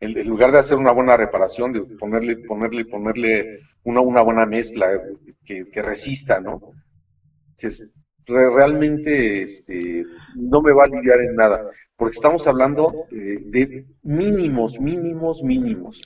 En, 0.00 0.28
lugar 0.28 0.50
de 0.50 0.58
hacer 0.58 0.76
una 0.76 0.92
buena 0.92 1.16
reparación, 1.16 1.72
de 1.72 1.82
ponerle, 1.96 2.38
ponerle, 2.38 2.84
ponerle 2.84 3.60
una, 3.84 4.00
una 4.00 4.20
buena 4.22 4.46
mezcla 4.46 4.86
que, 5.44 5.82
resista, 5.82 6.40
¿no? 6.40 6.60
realmente 8.26 9.42
este, 9.42 10.04
no 10.36 10.60
me 10.60 10.72
va 10.72 10.82
a 10.82 10.86
aliviar 10.86 11.20
en 11.20 11.34
nada, 11.34 11.64
porque 11.96 12.14
estamos 12.14 12.46
hablando 12.46 13.06
de 13.10 13.86
mínimos, 14.02 14.78
mínimos, 14.78 15.42
mínimos. 15.42 16.02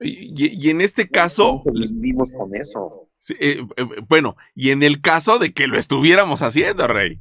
Y, 0.00 0.70
en 0.70 0.80
este 0.80 1.08
caso... 1.08 1.56
Vivimos 1.72 2.32
con 2.32 2.54
eso. 2.54 3.08
Eh, 3.40 3.62
eh, 3.76 3.86
bueno, 4.08 4.36
y 4.54 4.70
en 4.70 4.82
el 4.82 5.00
caso 5.00 5.38
de 5.38 5.52
que 5.52 5.66
lo 5.66 5.78
estuviéramos 5.78 6.42
haciendo, 6.42 6.86
Rey. 6.86 7.18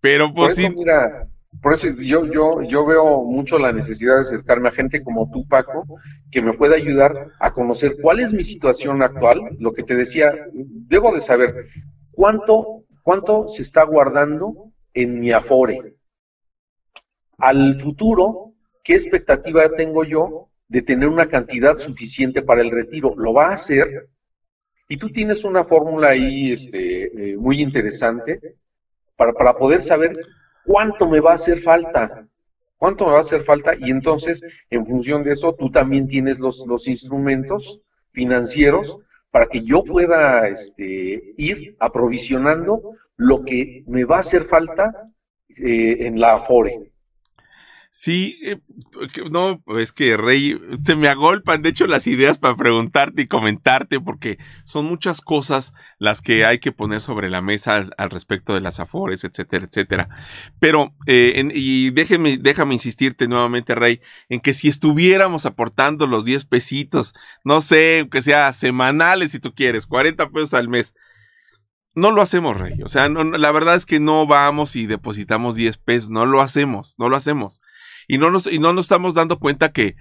Pero 0.00 0.32
pues 0.34 0.54
por 0.54 0.64
eso, 0.64 0.74
mira, 0.76 1.28
por 1.60 1.74
eso 1.74 1.88
yo, 2.00 2.26
yo, 2.26 2.62
yo 2.62 2.86
veo 2.86 3.22
mucho 3.24 3.58
la 3.58 3.72
necesidad 3.72 4.14
de 4.14 4.20
acercarme 4.22 4.68
a 4.68 4.72
gente 4.72 5.02
como 5.02 5.30
tú, 5.30 5.46
Paco, 5.46 5.84
que 6.30 6.42
me 6.42 6.54
pueda 6.54 6.76
ayudar 6.76 7.28
a 7.38 7.52
conocer 7.52 7.92
cuál 8.00 8.20
es 8.20 8.32
mi 8.32 8.42
situación 8.42 9.02
actual. 9.02 9.40
Lo 9.58 9.72
que 9.72 9.82
te 9.82 9.94
decía, 9.94 10.32
debo 10.52 11.12
de 11.12 11.20
saber 11.20 11.66
cuánto, 12.10 12.84
cuánto 13.02 13.48
se 13.48 13.62
está 13.62 13.84
guardando 13.84 14.72
en 14.94 15.20
mi 15.20 15.32
afore. 15.32 15.96
Al 17.38 17.78
futuro, 17.80 18.54
¿qué 18.82 18.94
expectativa 18.94 19.68
tengo 19.76 20.04
yo 20.04 20.48
de 20.72 20.80
tener 20.80 21.06
una 21.06 21.26
cantidad 21.26 21.76
suficiente 21.76 22.40
para 22.40 22.62
el 22.62 22.70
retiro. 22.70 23.14
Lo 23.14 23.34
va 23.34 23.48
a 23.48 23.54
hacer 23.54 24.08
y 24.88 24.96
tú 24.96 25.10
tienes 25.10 25.44
una 25.44 25.64
fórmula 25.64 26.08
ahí 26.08 26.50
este, 26.50 27.32
eh, 27.32 27.36
muy 27.36 27.60
interesante 27.60 28.40
para, 29.14 29.34
para 29.34 29.54
poder 29.54 29.82
saber 29.82 30.12
cuánto 30.64 31.06
me 31.10 31.20
va 31.20 31.32
a 31.32 31.34
hacer 31.34 31.58
falta. 31.58 32.26
¿Cuánto 32.78 33.04
me 33.04 33.12
va 33.12 33.18
a 33.18 33.20
hacer 33.20 33.42
falta? 33.42 33.74
Y 33.78 33.90
entonces, 33.90 34.42
en 34.70 34.84
función 34.86 35.22
de 35.22 35.32
eso, 35.32 35.54
tú 35.56 35.70
también 35.70 36.08
tienes 36.08 36.40
los, 36.40 36.64
los 36.66 36.88
instrumentos 36.88 37.90
financieros 38.10 38.96
para 39.30 39.46
que 39.46 39.62
yo 39.62 39.84
pueda 39.84 40.48
este, 40.48 41.34
ir 41.36 41.76
aprovisionando 41.80 42.96
lo 43.16 43.44
que 43.44 43.84
me 43.86 44.04
va 44.04 44.16
a 44.16 44.20
hacer 44.20 44.40
falta 44.40 45.12
eh, 45.50 46.06
en 46.06 46.18
la 46.18 46.34
Afore. 46.34 46.91
Sí, 47.94 48.38
eh, 48.42 48.58
no, 49.30 49.62
es 49.78 49.92
que 49.92 50.16
Rey, 50.16 50.58
se 50.82 50.96
me 50.96 51.08
agolpan, 51.08 51.60
de 51.60 51.68
hecho, 51.68 51.86
las 51.86 52.06
ideas 52.06 52.38
para 52.38 52.56
preguntarte 52.56 53.20
y 53.20 53.26
comentarte, 53.26 54.00
porque 54.00 54.38
son 54.64 54.86
muchas 54.86 55.20
cosas 55.20 55.74
las 55.98 56.22
que 56.22 56.46
hay 56.46 56.58
que 56.58 56.72
poner 56.72 57.02
sobre 57.02 57.28
la 57.28 57.42
mesa 57.42 57.84
al, 57.98 58.10
respecto 58.10 58.54
de 58.54 58.62
las 58.62 58.80
afores, 58.80 59.24
etcétera, 59.24 59.66
etcétera. 59.66 60.08
Pero, 60.58 60.94
eh, 61.06 61.50
y 61.54 61.90
déjeme, 61.90 62.38
déjame 62.38 62.72
insistirte 62.72 63.28
nuevamente, 63.28 63.74
Rey, 63.74 64.00
en 64.30 64.40
que 64.40 64.54
si 64.54 64.68
estuviéramos 64.68 65.44
aportando 65.44 66.06
los 66.06 66.24
10 66.24 66.46
pesitos, 66.46 67.12
no 67.44 67.60
sé, 67.60 68.08
que 68.10 68.22
sea 68.22 68.54
semanales 68.54 69.32
si 69.32 69.38
tú 69.38 69.54
quieres, 69.54 69.84
40 69.84 70.30
pesos 70.30 70.54
al 70.54 70.70
mes, 70.70 70.94
no 71.94 72.10
lo 72.10 72.22
hacemos, 72.22 72.56
Rey. 72.58 72.82
O 72.84 72.88
sea, 72.88 73.08
no, 73.10 73.22
la 73.22 73.52
verdad 73.52 73.74
es 73.74 73.84
que 73.84 74.00
no 74.00 74.26
vamos 74.26 74.76
y 74.76 74.86
depositamos 74.86 75.56
10 75.56 75.76
pesos. 75.76 76.10
No 76.10 76.24
lo 76.24 76.40
hacemos, 76.40 76.94
no 76.98 77.10
lo 77.10 77.16
hacemos. 77.16 77.60
Y 78.08 78.18
no 78.18 78.30
nos, 78.30 78.46
y 78.46 78.58
no 78.58 78.72
nos 78.72 78.86
estamos 78.86 79.14
dando 79.14 79.38
cuenta 79.38 79.72
que, 79.72 79.96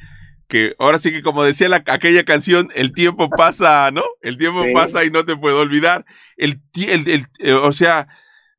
que 0.48 0.76
ahora 0.80 0.98
sí 0.98 1.12
que 1.12 1.22
como 1.22 1.44
decía 1.44 1.70
la, 1.70 1.84
aquella 1.88 2.26
canción, 2.26 2.70
el 2.76 2.94
tiempo 2.94 3.30
pasa, 3.30 3.92
¿no? 3.92 4.04
El 4.22 4.38
tiempo 4.38 4.64
pasa 4.74 5.06
y 5.06 5.12
no 5.12 5.26
te 5.26 5.38
puedo 5.38 5.60
olvidar. 5.60 6.06
El, 6.38 6.62
el, 6.76 7.28
eh, 7.40 7.54
o 7.54 7.74
sea, 7.74 8.08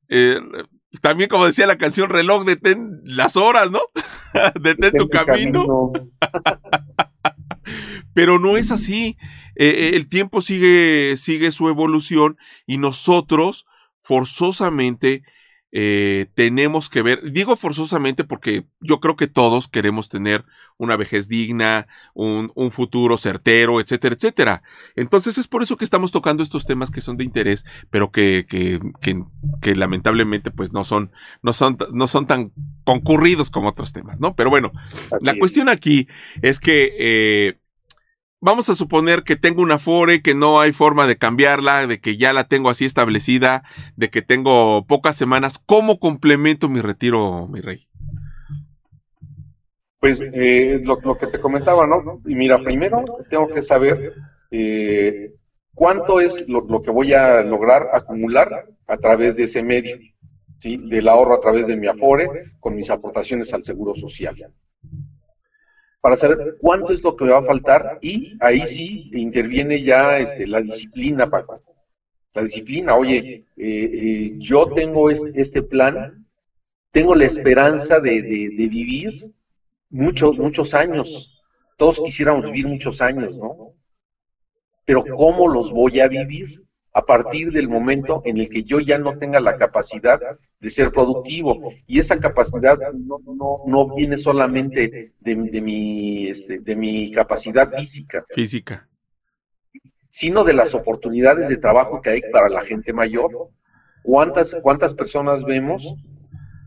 eh, 0.08 0.38
también 1.00 1.30
como 1.30 1.46
decía 1.46 1.66
la 1.66 1.78
canción, 1.78 2.10
reloj, 2.10 2.44
detén 2.44 3.00
las 3.04 3.36
horas, 3.36 3.70
¿no? 3.70 3.80
detén, 4.60 4.92
tu 4.92 5.08
camino. 5.08 5.92
Pero 8.14 8.38
no 8.38 8.56
es 8.56 8.70
así. 8.70 9.16
Eh, 9.54 9.92
el 9.94 10.08
tiempo 10.08 10.40
sigue, 10.40 11.14
sigue 11.16 11.52
su 11.52 11.68
evolución 11.68 12.36
y 12.66 12.78
nosotros 12.78 13.66
forzosamente 14.02 15.22
eh, 15.74 16.26
tenemos 16.34 16.90
que 16.90 17.00
ver, 17.00 17.32
digo 17.32 17.56
forzosamente 17.56 18.24
porque 18.24 18.66
yo 18.80 19.00
creo 19.00 19.16
que 19.16 19.26
todos 19.26 19.68
queremos 19.68 20.10
tener 20.10 20.44
una 20.76 20.96
vejez 20.96 21.28
digna, 21.28 21.86
un, 22.12 22.52
un, 22.54 22.70
futuro 22.70 23.16
certero, 23.16 23.80
etcétera, 23.80 24.14
etcétera. 24.14 24.62
Entonces 24.96 25.38
es 25.38 25.48
por 25.48 25.62
eso 25.62 25.76
que 25.76 25.84
estamos 25.84 26.12
tocando 26.12 26.42
estos 26.42 26.66
temas 26.66 26.90
que 26.90 27.00
son 27.00 27.16
de 27.16 27.24
interés, 27.24 27.64
pero 27.88 28.10
que, 28.10 28.46
que, 28.48 28.80
que, 29.00 29.22
que 29.62 29.74
lamentablemente 29.74 30.50
pues 30.50 30.72
no 30.72 30.84
son, 30.84 31.10
no 31.40 31.52
son, 31.52 31.78
no 31.92 32.06
son 32.06 32.26
tan 32.26 32.52
concurridos 32.84 33.48
como 33.48 33.68
otros 33.68 33.92
temas, 33.92 34.20
¿no? 34.20 34.34
Pero 34.34 34.50
bueno, 34.50 34.72
la 35.20 35.38
cuestión 35.38 35.68
aquí 35.68 36.06
es 36.42 36.60
que 36.60 36.94
eh, 36.98 37.61
vamos 38.42 38.68
a 38.68 38.74
suponer 38.74 39.22
que 39.22 39.36
tengo 39.36 39.62
una 39.62 39.76
Afore, 39.76 40.20
que 40.20 40.34
no 40.34 40.60
hay 40.60 40.72
forma 40.72 41.06
de 41.06 41.16
cambiarla, 41.16 41.86
de 41.86 42.00
que 42.00 42.18
ya 42.18 42.34
la 42.34 42.48
tengo 42.48 42.68
así 42.68 42.84
establecida, 42.84 43.62
de 43.96 44.10
que 44.10 44.20
tengo 44.20 44.84
pocas 44.86 45.16
semanas. 45.16 45.58
¿Cómo 45.64 45.98
complemento 45.98 46.68
mi 46.68 46.80
retiro, 46.80 47.48
mi 47.48 47.60
rey? 47.60 47.88
Pues 50.00 50.20
eh, 50.20 50.80
lo, 50.84 51.16
que 51.16 51.28
te 51.28 51.40
comentaba, 51.40 51.86
¿no? 51.86 52.20
Y 52.26 52.34
mira, 52.34 52.58
primero 52.58 53.04
tengo 53.30 53.48
que 53.48 53.62
saber 53.62 54.12
eh, 54.50 55.32
cuánto 55.74 56.20
es 56.20 56.46
lo, 56.48 56.62
lo, 56.62 56.82
que 56.82 56.90
voy 56.90 57.14
a 57.14 57.40
lograr 57.42 57.86
acumular 57.92 58.66
a 58.88 58.96
través 58.96 59.36
de 59.36 59.44
ese 59.44 59.62
medio, 59.62 59.96
¿sí? 60.58 60.76
Del 60.76 61.06
ahorro 61.06 61.34
a 61.34 61.40
través 61.40 61.68
de 61.68 61.76
mi 61.76 61.86
Afore 61.86 62.28
con 62.58 62.74
mis 62.74 62.90
aportaciones 62.90 63.54
al 63.54 63.62
Seguro 63.62 63.94
Social 63.94 64.34
para 66.02 66.16
saber 66.16 66.56
cuánto 66.60 66.92
es 66.92 67.02
lo 67.04 67.14
que 67.14 67.26
va 67.26 67.38
a 67.38 67.42
faltar 67.42 67.98
y 68.02 68.36
ahí 68.40 68.66
sí 68.66 69.08
interviene 69.12 69.82
ya 69.84 70.18
este, 70.18 70.48
la 70.48 70.60
disciplina, 70.60 71.30
Paco. 71.30 71.62
La 72.34 72.42
disciplina, 72.42 72.96
oye, 72.96 73.46
eh, 73.56 73.90
eh, 73.94 74.32
yo 74.36 74.66
tengo 74.74 75.10
este, 75.10 75.62
plan, 75.62 76.26
tengo 76.90 77.14
la 77.14 77.24
esperanza 77.24 78.00
de, 78.00 78.20
de, 78.20 78.68
vivir 78.68 79.32
muchos, 79.90 80.40
muchos 80.40 80.74
años. 80.74 81.44
Todos 81.76 82.00
quisiéramos 82.00 82.46
vivir 82.46 82.66
muchos 82.66 83.00
años, 83.00 83.38
¿no? 83.38 83.72
Pero 84.84 85.04
¿cómo 85.16 85.46
los 85.46 85.70
voy 85.70 86.00
a 86.00 86.08
vivir? 86.08 86.64
A 86.94 87.04
partir 87.04 87.52
del 87.52 87.68
momento 87.68 88.22
en 88.24 88.38
el 88.38 88.48
que 88.48 88.64
yo 88.64 88.78
ya 88.78 88.98
no 88.98 89.16
tenga 89.16 89.40
la 89.40 89.56
capacidad 89.56 90.20
de 90.60 90.70
ser 90.70 90.90
productivo. 90.90 91.72
Y 91.86 91.98
esa 91.98 92.16
capacidad 92.16 92.78
no, 92.92 93.62
no, 93.66 93.94
viene 93.94 94.16
solamente 94.18 95.14
de, 95.18 95.60
mi, 95.60 96.28
este, 96.28 96.60
de 96.60 96.76
mi 96.76 97.10
capacidad 97.10 97.68
física. 97.68 98.24
Física. 98.30 98.88
Sino 100.10 100.44
de 100.44 100.52
las 100.52 100.74
oportunidades 100.74 101.48
de 101.48 101.56
trabajo 101.56 102.02
que 102.02 102.10
hay 102.10 102.20
para 102.30 102.50
la 102.50 102.60
gente 102.62 102.92
mayor. 102.92 103.30
¿Cuántas, 104.02 104.56
cuántas 104.62 104.92
personas 104.92 105.44
vemos 105.44 105.94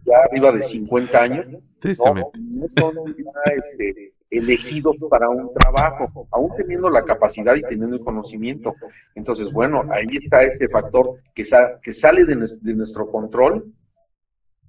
ya 0.05 0.17
arriba 0.29 0.51
de 0.51 0.63
50 0.63 1.21
años? 1.21 1.45
No, 1.47 2.65
son 2.69 3.15
ya, 3.15 3.53
este, 3.55 4.14
elegidos 4.29 5.05
para 5.09 5.29
un 5.29 5.53
trabajo, 5.53 6.27
aún 6.31 6.51
teniendo 6.55 6.89
la 6.89 7.03
capacidad 7.03 7.55
y 7.55 7.61
teniendo 7.61 7.95
el 7.95 8.03
conocimiento. 8.03 8.75
Entonces, 9.13 9.51
bueno, 9.51 9.83
ahí 9.91 10.15
está 10.15 10.43
ese 10.43 10.67
factor 10.67 11.19
que, 11.33 11.43
que 11.81 11.93
sale 11.93 12.25
de 12.25 12.35
nuestro, 12.35 13.09
control, 13.09 13.73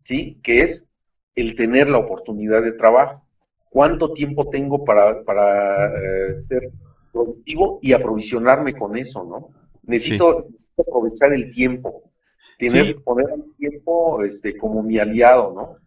¿sí? 0.00 0.38
Que 0.42 0.60
es 0.60 0.92
el 1.34 1.54
tener 1.54 1.88
la 1.88 1.98
oportunidad 1.98 2.62
de 2.62 2.72
trabajo. 2.72 3.22
¿Cuánto 3.70 4.12
tiempo 4.12 4.48
tengo 4.48 4.84
para, 4.84 5.22
para 5.24 5.86
eh, 5.86 6.40
ser 6.40 6.70
productivo 7.12 7.78
y 7.82 7.92
aprovisionarme 7.92 8.74
con 8.74 8.96
eso, 8.96 9.24
¿no? 9.24 9.50
Necesito, 9.82 10.48
aprovechar 10.78 11.32
el 11.32 11.50
tiempo, 11.50 12.10
tener, 12.58 12.96
poner 13.02 13.26
el 13.34 13.54
tiempo 13.56 14.22
este, 14.22 14.56
como 14.56 14.82
mi 14.82 14.98
aliado, 14.98 15.52
¿no? 15.54 15.85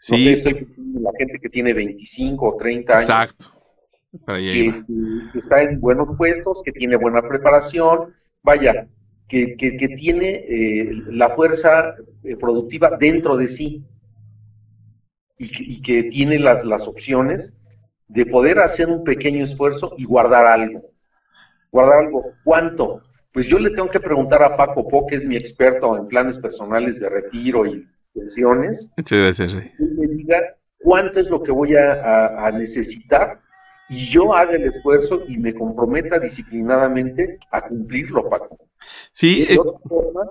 Sí. 0.00 0.12
No 0.12 0.18
sé, 0.18 0.32
estoy 0.32 0.74
la 0.94 1.10
gente 1.18 1.38
que 1.38 1.48
tiene 1.50 1.74
25 1.74 2.48
o 2.48 2.56
30 2.56 2.92
años. 2.92 3.02
Exacto. 3.02 3.52
Que, 4.26 4.82
está 5.34 5.62
en 5.62 5.78
buenos 5.78 6.12
puestos, 6.16 6.62
que 6.64 6.72
tiene 6.72 6.96
buena 6.96 7.22
preparación, 7.22 8.14
vaya, 8.42 8.88
que, 9.28 9.54
tiene 9.96 10.44
eh, 10.48 10.90
la 11.10 11.28
fuerza 11.30 11.94
eh, 12.24 12.36
productiva 12.36 12.96
dentro 12.98 13.36
de 13.36 13.46
sí 13.46 13.84
y 15.38 15.80
que, 15.80 16.04
tiene 16.04 16.38
las, 16.38 16.64
las 16.64 16.88
opciones 16.88 17.60
de 18.08 18.26
poder 18.26 18.58
hacer 18.58 18.88
un 18.88 19.04
pequeño 19.04 19.44
esfuerzo 19.44 19.92
y 19.96 20.04
guardar 20.04 20.46
algo. 20.46 20.82
Guardar 21.70 22.06
algo. 22.06 22.24
¿Cuánto? 22.42 23.02
Pues 23.32 23.46
yo 23.46 23.58
le 23.58 23.70
tengo 23.70 23.88
que 23.88 24.00
preguntar 24.00 24.42
a 24.42 24.56
Paco 24.56 24.88
Po, 24.88 25.06
que 25.06 25.14
es 25.14 25.24
mi 25.24 25.36
experto 25.36 25.96
en 25.96 26.08
planes 26.08 26.36
personales 26.36 26.98
de 27.00 27.08
retiro 27.08 27.64
y 27.64 27.86
pensiones, 28.14 28.92
sí, 29.04 29.14
me 29.14 30.06
diga 30.06 30.56
cuánto 30.78 31.20
es 31.20 31.30
lo 31.30 31.42
que 31.42 31.52
voy 31.52 31.76
a, 31.76 32.50
necesitar 32.52 33.40
y 33.88 34.06
yo 34.06 34.34
haga 34.34 34.52
el 34.52 34.64
esfuerzo 34.64 35.24
y 35.26 35.36
me 35.38 35.54
comprometa 35.54 36.18
disciplinadamente 36.18 37.38
a 37.50 37.62
cumplirlo, 37.62 38.28
Paco. 38.28 38.58
Sí. 39.10 39.46
De, 39.46 39.54
eh, 39.54 39.58
otra 39.58 39.78
forma, 39.88 40.30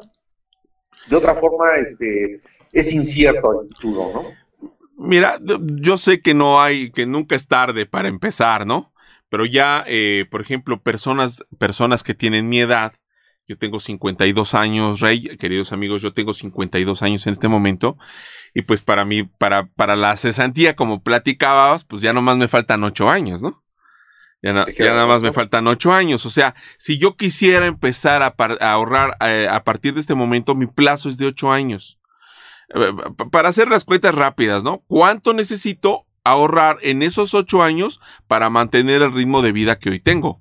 de 1.09 1.15
otra 1.15 1.35
forma, 1.35 1.75
este, 1.77 2.41
es 2.71 2.93
incierto 2.93 3.61
el 3.61 3.67
futuro, 3.67 4.11
¿no? 4.13 4.49
Mira, 4.97 5.39
yo 5.77 5.97
sé 5.97 6.19
que 6.19 6.33
no 6.33 6.61
hay, 6.61 6.91
que 6.91 7.05
nunca 7.05 7.35
es 7.35 7.47
tarde 7.47 7.85
para 7.85 8.09
empezar, 8.09 8.67
¿no? 8.67 8.91
Pero 9.29 9.45
ya, 9.45 9.85
eh, 9.87 10.25
por 10.29 10.41
ejemplo, 10.41 10.81
personas, 10.81 11.45
personas 11.57 12.03
que 12.03 12.13
tienen 12.13 12.49
mi 12.49 12.59
edad, 12.59 12.93
yo 13.49 13.57
tengo 13.57 13.79
52 13.79 14.53
años, 14.53 14.99
Rey, 14.99 15.21
queridos 15.39 15.73
amigos, 15.73 16.03
yo 16.03 16.13
tengo 16.13 16.33
52 16.33 17.01
años 17.01 17.25
en 17.25 17.33
este 17.33 17.47
momento. 17.47 17.97
Y 18.53 18.61
pues 18.61 18.83
para 18.83 19.05
mí, 19.05 19.23
para, 19.23 19.65
para 19.69 19.95
la 19.95 20.15
cesantía, 20.17 20.75
como 20.75 21.01
platicabas, 21.01 21.83
pues 21.83 22.03
ya 22.03 22.13
nomás 22.13 22.37
me 22.37 22.47
faltan 22.47 22.83
8 22.83 23.09
años, 23.09 23.41
¿no? 23.41 23.63
Ya, 24.43 24.53
nada 24.53 25.07
más 25.07 25.23
me 25.23 25.33
faltan 25.33 25.65
8 25.65 25.91
años. 25.91 26.27
O 26.27 26.29
sea, 26.29 26.53
si 26.77 26.99
yo 26.99 27.17
quisiera 27.17 27.65
empezar 27.65 28.21
a, 28.21 28.35
ahorrar 28.71 29.17
eh, 29.21 29.47
a 29.49 29.63
partir 29.63 29.95
de 29.95 30.01
este 30.01 30.13
momento, 30.13 30.53
mi 30.53 30.67
plazo 30.67 31.09
es 31.09 31.17
de 31.17 31.25
8 31.25 31.51
años. 31.51 31.99
Eh, 32.75 32.93
para 33.31 33.49
hacer 33.49 33.67
las 33.67 33.83
cuentas 33.83 34.13
rápidas, 34.13 34.63
¿no? 34.63 34.83
¿Cuánto 34.85 35.33
necesito 35.33 36.05
ahorrar 36.23 36.77
en 36.83 37.01
esos 37.01 37.33
8 37.33 37.63
años 37.63 37.99
para 38.27 38.51
mantener 38.51 39.01
el 39.01 39.11
ritmo 39.11 39.41
de 39.41 39.53
vida 39.53 39.79
que 39.79 39.89
hoy 39.89 39.99
tengo? 39.99 40.39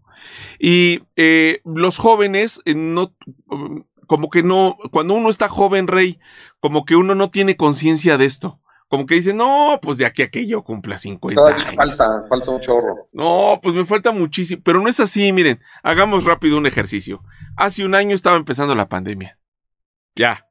Y 0.58 1.00
eh, 1.16 1.60
los 1.64 1.98
jóvenes, 1.98 2.60
eh, 2.64 2.74
no, 2.74 3.14
como 4.06 4.30
que 4.30 4.42
no, 4.42 4.76
cuando 4.90 5.14
uno 5.14 5.30
está 5.30 5.48
joven, 5.48 5.86
rey, 5.86 6.18
como 6.60 6.84
que 6.84 6.96
uno 6.96 7.14
no 7.14 7.30
tiene 7.30 7.56
conciencia 7.56 8.16
de 8.18 8.24
esto. 8.24 8.60
Como 8.88 9.04
que 9.04 9.16
dice, 9.16 9.34
no, 9.34 9.78
pues 9.82 9.98
de 9.98 10.06
aquí 10.06 10.22
a 10.22 10.30
que 10.30 10.46
yo 10.46 10.64
cumpla 10.64 10.96
50 10.96 11.46
años. 11.46 11.76
Falta, 11.76 12.24
falta 12.26 12.50
un 12.50 12.60
chorro. 12.60 13.08
No, 13.12 13.60
pues 13.62 13.74
me 13.74 13.84
falta 13.84 14.12
muchísimo. 14.12 14.62
Pero 14.64 14.80
no 14.80 14.88
es 14.88 14.98
así, 14.98 15.30
miren, 15.30 15.60
hagamos 15.82 16.24
rápido 16.24 16.56
un 16.56 16.64
ejercicio. 16.64 17.22
Hace 17.54 17.84
un 17.84 17.94
año 17.94 18.14
estaba 18.14 18.38
empezando 18.38 18.74
la 18.74 18.86
pandemia. 18.86 19.38
Ya. 20.16 20.46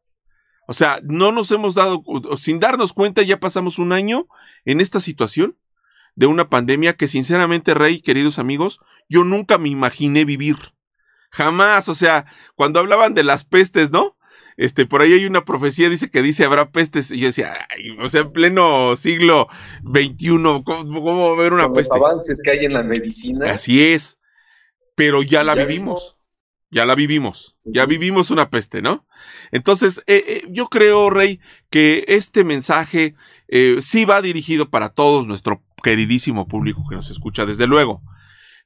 O 0.68 0.74
sea, 0.74 1.00
no 1.04 1.32
nos 1.32 1.50
hemos 1.50 1.74
dado, 1.74 2.04
sin 2.38 2.60
darnos 2.60 2.94
cuenta, 2.94 3.24
ya 3.24 3.40
pasamos 3.40 3.80
un 3.80 3.92
año 3.92 4.28
en 4.66 4.82
esta 4.82 5.00
situación 5.00 5.58
de 6.16 6.28
una 6.28 6.50
pandemia 6.50 6.94
que 6.94 7.08
sinceramente, 7.08 7.74
Rey, 7.74 8.02
queridos 8.02 8.38
amigos, 8.38 8.80
yo 9.10 9.24
nunca 9.24 9.58
me 9.58 9.70
imaginé 9.70 10.26
vivir. 10.26 10.58
Jamás, 11.32 11.90
o 11.90 11.96
sea, 11.96 12.26
cuando 12.56 12.80
hablaban 12.80 13.14
de 13.14 13.24
las 13.24 13.44
pestes, 13.44 13.92
¿no? 13.92 14.18
Este, 14.58 14.88
por 14.88 15.02
ahí 15.02 15.14
hay 15.14 15.26
una 15.26 15.46
profecía, 15.46 15.88
dice 15.88 16.10
que 16.10 16.24
dice 16.24 16.44
habrá 16.44 16.72
pestes, 16.72 17.12
y 17.12 17.20
yo 17.20 17.28
decía, 17.28 17.54
o 18.02 18.10
sea, 18.10 18.22
en 18.22 18.32
pleno 18.32 18.96
siglo 18.96 19.48
XXI, 19.84 20.64
¿cómo, 20.66 21.26
va 21.26 21.30
a 21.30 21.34
haber 21.34 21.54
una 21.54 21.72
peste? 21.72 21.94
Los 21.96 22.08
avances 22.08 22.42
que 22.44 22.52
hay 22.52 22.66
en 22.66 22.74
la 22.74 22.82
medicina. 22.82 23.52
Así 23.52 23.84
es, 23.84 24.20
pero 24.96 25.22
ya 25.22 25.44
la 25.44 25.54
vivimos. 25.54 26.16
Ya 26.70 26.86
la 26.86 26.96
vivimos, 26.96 27.56
ya 27.64 27.86
vivimos 27.86 28.30
una 28.30 28.50
peste, 28.50 28.82
¿no? 28.82 29.08
Entonces, 29.52 30.04
eh, 30.06 30.24
eh, 30.28 30.48
yo 30.50 30.68
creo, 30.68 31.10
Rey, 31.10 31.40
que 31.70 32.04
este 32.10 32.44
mensaje 32.44 33.16
eh, 33.48 33.78
sí 33.80 34.04
va 34.04 34.22
dirigido 34.22 34.70
para 34.70 34.90
todos 34.90 35.28
nuestro 35.28 35.64
queridísimo 35.82 36.46
público 36.50 36.84
que 36.90 36.98
nos 36.98 37.10
escucha, 37.10 37.46
desde 37.46 37.68
luego. 37.68 38.02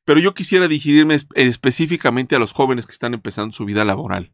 Pero 0.06 0.20
yo 0.20 0.34
quisiera 0.34 0.68
dirigirme 0.68 1.18
específicamente 1.36 2.36
a 2.36 2.40
los 2.40 2.54
jóvenes 2.54 2.86
que 2.86 2.92
están 2.92 3.14
empezando 3.14 3.52
su 3.52 3.66
vida 3.66 3.86
laboral, 3.86 4.34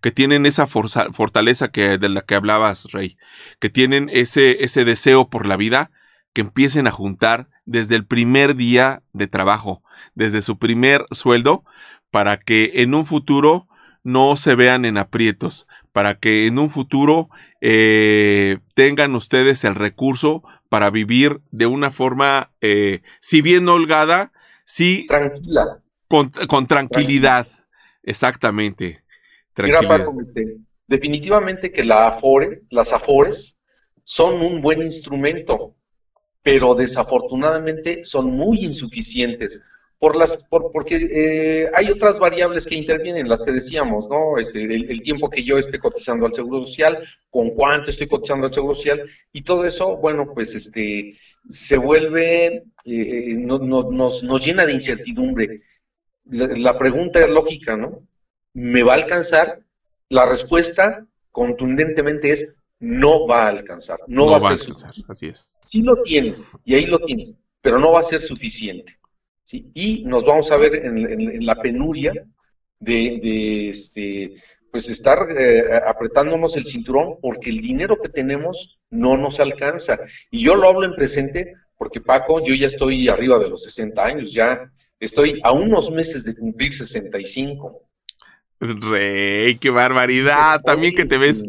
que 0.00 0.10
tienen 0.10 0.46
esa 0.46 0.66
fortaleza 0.66 1.70
que, 1.70 1.98
de 1.98 2.08
la 2.08 2.20
que 2.20 2.34
hablabas, 2.34 2.92
Rey, 2.92 3.16
que 3.58 3.70
tienen 3.70 4.10
ese, 4.12 4.64
ese 4.64 4.84
deseo 4.84 5.30
por 5.30 5.46
la 5.46 5.56
vida, 5.56 5.90
que 6.32 6.42
empiecen 6.42 6.86
a 6.86 6.90
juntar 6.90 7.48
desde 7.64 7.96
el 7.96 8.04
primer 8.04 8.56
día 8.56 9.02
de 9.12 9.26
trabajo, 9.26 9.82
desde 10.14 10.42
su 10.42 10.58
primer 10.58 11.06
sueldo, 11.10 11.64
para 12.10 12.38
que 12.38 12.72
en 12.76 12.94
un 12.94 13.06
futuro 13.06 13.68
no 14.04 14.36
se 14.36 14.54
vean 14.54 14.84
en 14.84 14.98
aprietos, 14.98 15.66
para 15.92 16.18
que 16.18 16.46
en 16.46 16.58
un 16.58 16.70
futuro 16.70 17.30
eh, 17.60 18.58
tengan 18.74 19.14
ustedes 19.14 19.64
el 19.64 19.74
recurso 19.74 20.42
para 20.68 20.90
vivir 20.90 21.40
de 21.50 21.66
una 21.66 21.90
forma, 21.90 22.52
eh, 22.60 23.02
si 23.18 23.40
bien 23.40 23.68
holgada, 23.68 24.32
sí. 24.66 25.06
Tranquila. 25.06 25.82
Con, 26.08 26.66
tranquilidad. 26.66 27.48
Exactamente. 28.02 29.02
Tranquilidad. 29.54 30.06
Este, 30.20 30.58
definitivamente 30.86 31.72
que 31.72 31.84
la 31.84 32.08
Afore, 32.08 32.64
las 32.68 32.92
Afores 32.92 33.62
son 34.04 34.42
un 34.42 34.60
buen 34.60 34.82
instrumento, 34.82 35.74
pero 36.42 36.74
desafortunadamente 36.74 38.04
son 38.04 38.30
muy 38.30 38.64
insuficientes 38.64 39.66
por 39.98 40.16
las, 40.16 40.46
por, 40.48 40.70
porque 40.72 40.96
eh, 40.96 41.70
hay 41.74 41.90
otras 41.90 42.18
variables 42.18 42.66
que 42.66 42.74
intervienen, 42.74 43.28
las 43.28 43.42
que 43.42 43.52
decíamos, 43.52 44.08
¿no? 44.08 44.38
Este, 44.38 44.62
el, 44.62 45.00
tiempo 45.02 45.30
que 45.30 45.42
yo 45.42 45.58
esté 45.58 45.78
cotizando 45.78 46.26
al 46.26 46.32
Seguro 46.32 46.60
Social, 46.60 47.02
con 47.30 47.50
cuánto 47.50 47.90
estoy 47.90 48.06
cotizando 48.06 48.46
al 48.46 48.52
Seguro 48.52 48.74
Social, 48.74 49.08
y 49.32 49.42
todo 49.42 49.64
eso, 49.64 49.96
bueno, 49.96 50.32
pues 50.34 50.54
este, 50.54 51.14
se 51.48 51.78
vuelve, 51.78 52.64
eh, 52.84 53.34
no, 53.38 53.58
nos, 53.58 54.22
nos, 54.22 54.44
llena 54.44 54.66
de 54.66 54.74
incertidumbre. 54.74 55.62
La, 56.24 56.78
pregunta 56.78 57.20
es 57.20 57.30
lógica, 57.30 57.76
¿no? 57.76 58.02
¿Me 58.52 58.82
va 58.82 58.92
a 58.92 58.96
alcanzar? 58.96 59.60
La 60.08 60.26
respuesta 60.26 61.06
contundentemente 61.30 62.30
es 62.30 62.56
no 62.78 63.26
va 63.26 63.44
a 63.44 63.48
alcanzar, 63.48 63.98
no, 64.06 64.26
va, 64.26 64.36
a 64.36 64.40
ser 64.40 64.58
suficiente. 64.58 65.04
Así 65.08 65.26
es. 65.28 65.56
Sí 65.62 65.82
lo 65.82 66.02
tienes, 66.02 66.50
y 66.64 66.74
ahí 66.74 66.84
lo 66.84 66.98
tienes, 66.98 67.44
pero 67.62 67.78
no 67.78 67.92
va 67.92 68.00
a 68.00 68.02
ser 68.02 68.20
suficiente. 68.20 68.98
Y 69.52 70.04
nos 70.04 70.24
vamos 70.24 70.50
a 70.50 70.56
ver 70.56 70.74
en, 70.74 71.46
la 71.46 71.54
penuria 71.56 72.12
de, 72.80 73.68
este, 73.68 74.32
pues 74.70 74.88
estar 74.88 75.26
eh, 75.30 75.80
apretándonos 75.86 76.56
el 76.56 76.66
cinturón 76.66 77.16
porque 77.20 77.50
el 77.50 77.60
dinero 77.60 77.96
que 78.00 78.08
tenemos 78.08 78.80
no 78.90 79.16
nos 79.16 79.38
alcanza. 79.40 79.98
Y 80.30 80.44
yo 80.44 80.56
lo 80.56 80.68
hablo 80.68 80.84
en 80.84 80.94
presente 80.94 81.54
porque 81.76 82.00
Paco, 82.00 82.42
yo 82.44 82.54
ya 82.54 82.66
estoy 82.66 83.08
arriba 83.08 83.38
de 83.38 83.48
los 83.48 83.62
60 83.64 84.04
años, 84.04 84.32
ya 84.32 84.70
estoy 84.98 85.40
a 85.44 85.52
unos 85.52 85.90
meses 85.90 86.24
de 86.24 86.34
cumplir 86.34 86.72
65. 86.72 87.82
Rey, 88.58 89.58
qué 89.58 89.70
barbaridad, 89.70 90.60
también 90.64 90.94
que 90.94 91.04
te 91.04 91.18
ves. 91.18 91.44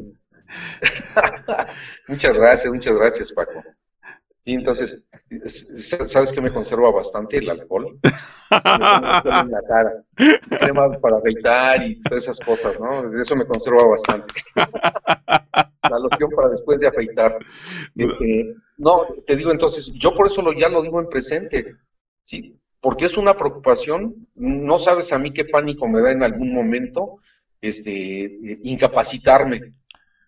muchas 2.07 2.36
gracias, 2.36 2.73
muchas 2.73 2.93
gracias, 2.93 3.31
Paco. 3.31 3.63
Y 4.47 4.53
entonces, 4.53 5.10
¿sabes 6.05 6.31
que 6.31 6.39
me 6.39 6.53
conserva 6.53 6.89
bastante 6.89 7.36
el 7.36 7.49
alcohol? 7.49 7.99
en 7.99 9.51
la 9.51 9.60
cara. 9.67 9.91
Crema 10.62 10.89
para 11.01 11.17
afeitar 11.17 11.86
y 11.86 11.99
todas 11.99 12.23
esas 12.23 12.39
cosas, 12.39 12.79
¿no? 12.79 13.19
Eso 13.19 13.36
me 13.36 13.45
conserva 13.45 13.86
bastante. 13.86 14.33
la 14.55 15.99
loción 15.99 16.29
para 16.33 16.47
después 16.47 16.79
de 16.79 16.88
afeitar. 16.88 17.38
Este, 17.93 18.55
no, 18.77 19.07
te 19.25 19.36
digo 19.36 19.51
entonces, 19.51 19.91
yo 19.95 20.13
por 20.13 20.27
eso 20.27 20.41
lo, 20.41 20.53
ya 20.53 20.69
lo 20.69 20.81
digo 20.81 21.01
en 21.01 21.10
presente, 21.10 21.75
¿sí? 22.23 22.57
Porque 22.79 23.03
es 23.03 23.17
una 23.17 23.36
preocupación, 23.36 24.29
no 24.36 24.77
sabes 24.77 25.12
a 25.12 25.19
mí 25.19 25.33
qué 25.33 25.43
pánico 25.43 25.89
me 25.89 25.99
da 25.99 26.13
en 26.13 26.23
algún 26.23 26.53
momento 26.53 27.19
este, 27.60 28.31
incapacitarme 28.63 29.73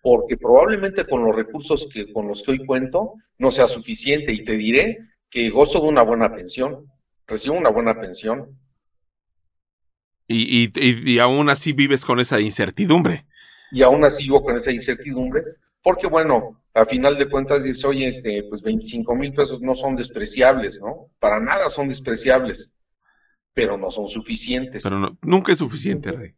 porque 0.02 0.36
probablemente 0.36 1.04
con 1.04 1.24
los 1.24 1.34
recursos 1.34 1.88
que, 1.92 2.12
con 2.12 2.28
los 2.28 2.42
que 2.42 2.52
hoy 2.52 2.66
cuento 2.66 3.14
no 3.38 3.50
sea 3.50 3.68
suficiente 3.68 4.32
y 4.32 4.44
te 4.44 4.52
diré 4.52 4.98
que 5.28 5.50
gozo 5.50 5.80
de 5.80 5.88
una 5.88 6.02
buena 6.02 6.34
pensión, 6.34 6.86
recibo 7.26 7.56
una 7.56 7.70
buena 7.70 7.98
pensión. 7.98 8.58
Y, 10.26 10.64
y, 10.64 11.12
y, 11.12 11.18
aún 11.18 11.48
así 11.50 11.72
vives 11.72 12.04
con 12.04 12.20
esa 12.20 12.40
incertidumbre. 12.40 13.26
Y 13.72 13.82
aún 13.82 14.04
así 14.04 14.24
vivo 14.24 14.42
con 14.42 14.56
esa 14.56 14.70
incertidumbre, 14.70 15.42
porque 15.82 16.06
bueno, 16.06 16.60
a 16.74 16.86
final 16.86 17.18
de 17.18 17.28
cuentas 17.28 17.64
dices, 17.64 17.84
oye, 17.84 18.06
este, 18.06 18.44
pues 18.48 18.62
25 18.62 19.14
mil 19.16 19.32
pesos 19.32 19.60
no 19.60 19.74
son 19.74 19.96
despreciables, 19.96 20.80
¿no? 20.80 21.10
Para 21.18 21.40
nada 21.40 21.68
son 21.68 21.88
despreciables, 21.88 22.76
pero 23.52 23.76
no 23.76 23.90
son 23.90 24.08
suficientes. 24.08 24.82
Pero 24.82 25.16
nunca 25.22 25.52
es 25.52 25.58
suficiente, 25.58 26.12
Rey. 26.12 26.34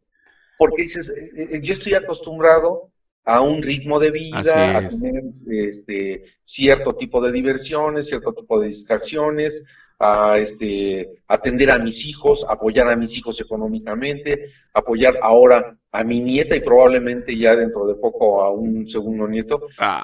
Porque 0.57 0.83
dices, 0.83 1.09
eh, 1.09 1.55
eh, 1.55 1.61
yo 1.61 1.73
estoy 1.73 1.93
acostumbrado 1.93 2.91
a 3.25 3.41
un 3.41 3.61
ritmo 3.61 3.99
de 3.99 4.11
vida, 4.11 4.77
a 4.77 4.87
tener 4.87 5.23
este, 5.65 6.23
cierto 6.41 6.95
tipo 6.95 7.21
de 7.21 7.31
diversiones, 7.31 8.07
cierto 8.07 8.33
tipo 8.33 8.59
de 8.59 8.67
distracciones, 8.67 9.65
a 9.99 10.37
este, 10.37 11.09
atender 11.27 11.71
a 11.71 11.79
mis 11.79 12.05
hijos, 12.05 12.45
apoyar 12.49 12.89
a 12.89 12.95
mis 12.95 13.17
hijos 13.17 13.39
económicamente, 13.39 14.49
apoyar 14.73 15.17
ahora 15.21 15.77
a 15.91 16.03
mi 16.03 16.19
nieta 16.19 16.55
y 16.55 16.59
probablemente 16.59 17.37
ya 17.37 17.55
dentro 17.55 17.85
de 17.85 17.95
poco 17.95 18.43
a 18.43 18.51
un 18.51 18.89
segundo 18.89 19.27
nieto. 19.27 19.67
Ah. 19.77 20.01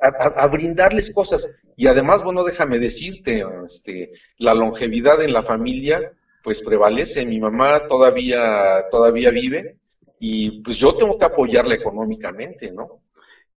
a, 0.00 0.46
brindarles 0.46 1.12
cosas. 1.12 1.48
Y 1.76 1.88
además, 1.88 2.22
bueno, 2.22 2.44
déjame 2.44 2.78
decirte, 2.78 3.44
este, 3.66 4.12
la 4.36 4.54
longevidad 4.54 5.20
en 5.22 5.32
la 5.32 5.42
familia, 5.42 6.12
pues 6.44 6.62
prevalece. 6.62 7.26
Mi 7.26 7.40
mamá 7.40 7.88
todavía, 7.88 8.84
todavía 8.92 9.30
vive 9.30 9.78
y 10.20 10.60
pues 10.62 10.76
yo 10.78 10.94
tengo 10.96 11.16
que 11.16 11.24
apoyarle 11.24 11.76
económicamente, 11.76 12.72
¿no? 12.72 13.02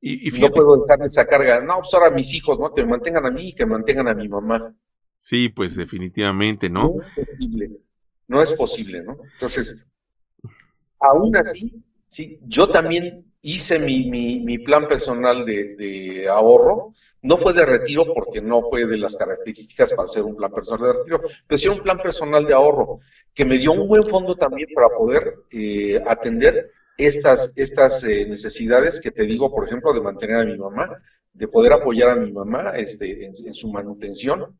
Y, 0.00 0.30
no 0.40 0.50
puedo 0.50 0.76
dejarle 0.76 1.06
esa 1.06 1.26
carga, 1.26 1.60
no, 1.60 1.78
pues 1.78 1.92
ahora 1.94 2.10
mis 2.10 2.32
hijos, 2.32 2.58
¿no? 2.58 2.72
Que 2.72 2.82
me 2.82 2.90
mantengan 2.90 3.26
a 3.26 3.30
mí 3.30 3.48
y 3.48 3.52
que 3.52 3.66
mantengan 3.66 4.06
a 4.08 4.14
mi 4.14 4.28
mamá. 4.28 4.74
Sí, 5.16 5.48
pues 5.48 5.74
definitivamente, 5.74 6.70
¿no? 6.70 6.94
No 6.94 7.00
es 7.00 7.10
posible, 7.10 7.70
no 8.28 8.42
es 8.42 8.52
posible, 8.52 9.02
¿no? 9.02 9.18
Entonces, 9.32 9.86
aún 11.00 11.36
así, 11.36 11.74
sí, 12.08 12.38
yo 12.46 12.68
también 12.68 13.24
hice 13.42 13.78
mi, 13.78 14.10
mi, 14.10 14.40
mi 14.40 14.58
plan 14.58 14.86
personal 14.86 15.44
de, 15.44 15.76
de, 15.76 16.28
ahorro, 16.28 16.94
no 17.22 17.36
fue 17.36 17.52
de 17.52 17.64
retiro 17.64 18.12
porque 18.12 18.40
no 18.40 18.62
fue 18.62 18.86
de 18.86 18.96
las 18.96 19.16
características 19.16 19.92
para 19.92 20.04
hacer 20.04 20.22
un 20.22 20.36
plan 20.36 20.52
personal 20.52 20.92
de 20.92 20.98
retiro, 20.98 21.20
pero 21.46 21.58
sí 21.58 21.68
un 21.68 21.82
plan 21.82 21.98
personal 21.98 22.44
de 22.46 22.54
ahorro 22.54 23.00
que 23.34 23.44
me 23.44 23.58
dio 23.58 23.72
un 23.72 23.86
buen 23.86 24.04
fondo 24.06 24.34
también 24.34 24.68
para 24.74 24.88
poder 24.88 25.34
eh, 25.52 26.02
atender 26.06 26.72
estas, 26.96 27.56
estas 27.56 28.02
eh, 28.02 28.26
necesidades 28.26 29.00
que 29.00 29.12
te 29.12 29.22
digo, 29.22 29.54
por 29.54 29.66
ejemplo, 29.66 29.92
de 29.92 30.00
mantener 30.00 30.36
a 30.40 30.44
mi 30.44 30.58
mamá, 30.58 31.00
de 31.32 31.46
poder 31.46 31.72
apoyar 31.72 32.10
a 32.10 32.16
mi 32.16 32.32
mamá 32.32 32.72
este, 32.76 33.24
en, 33.24 33.54
su 33.54 33.68
manutención. 33.68 34.58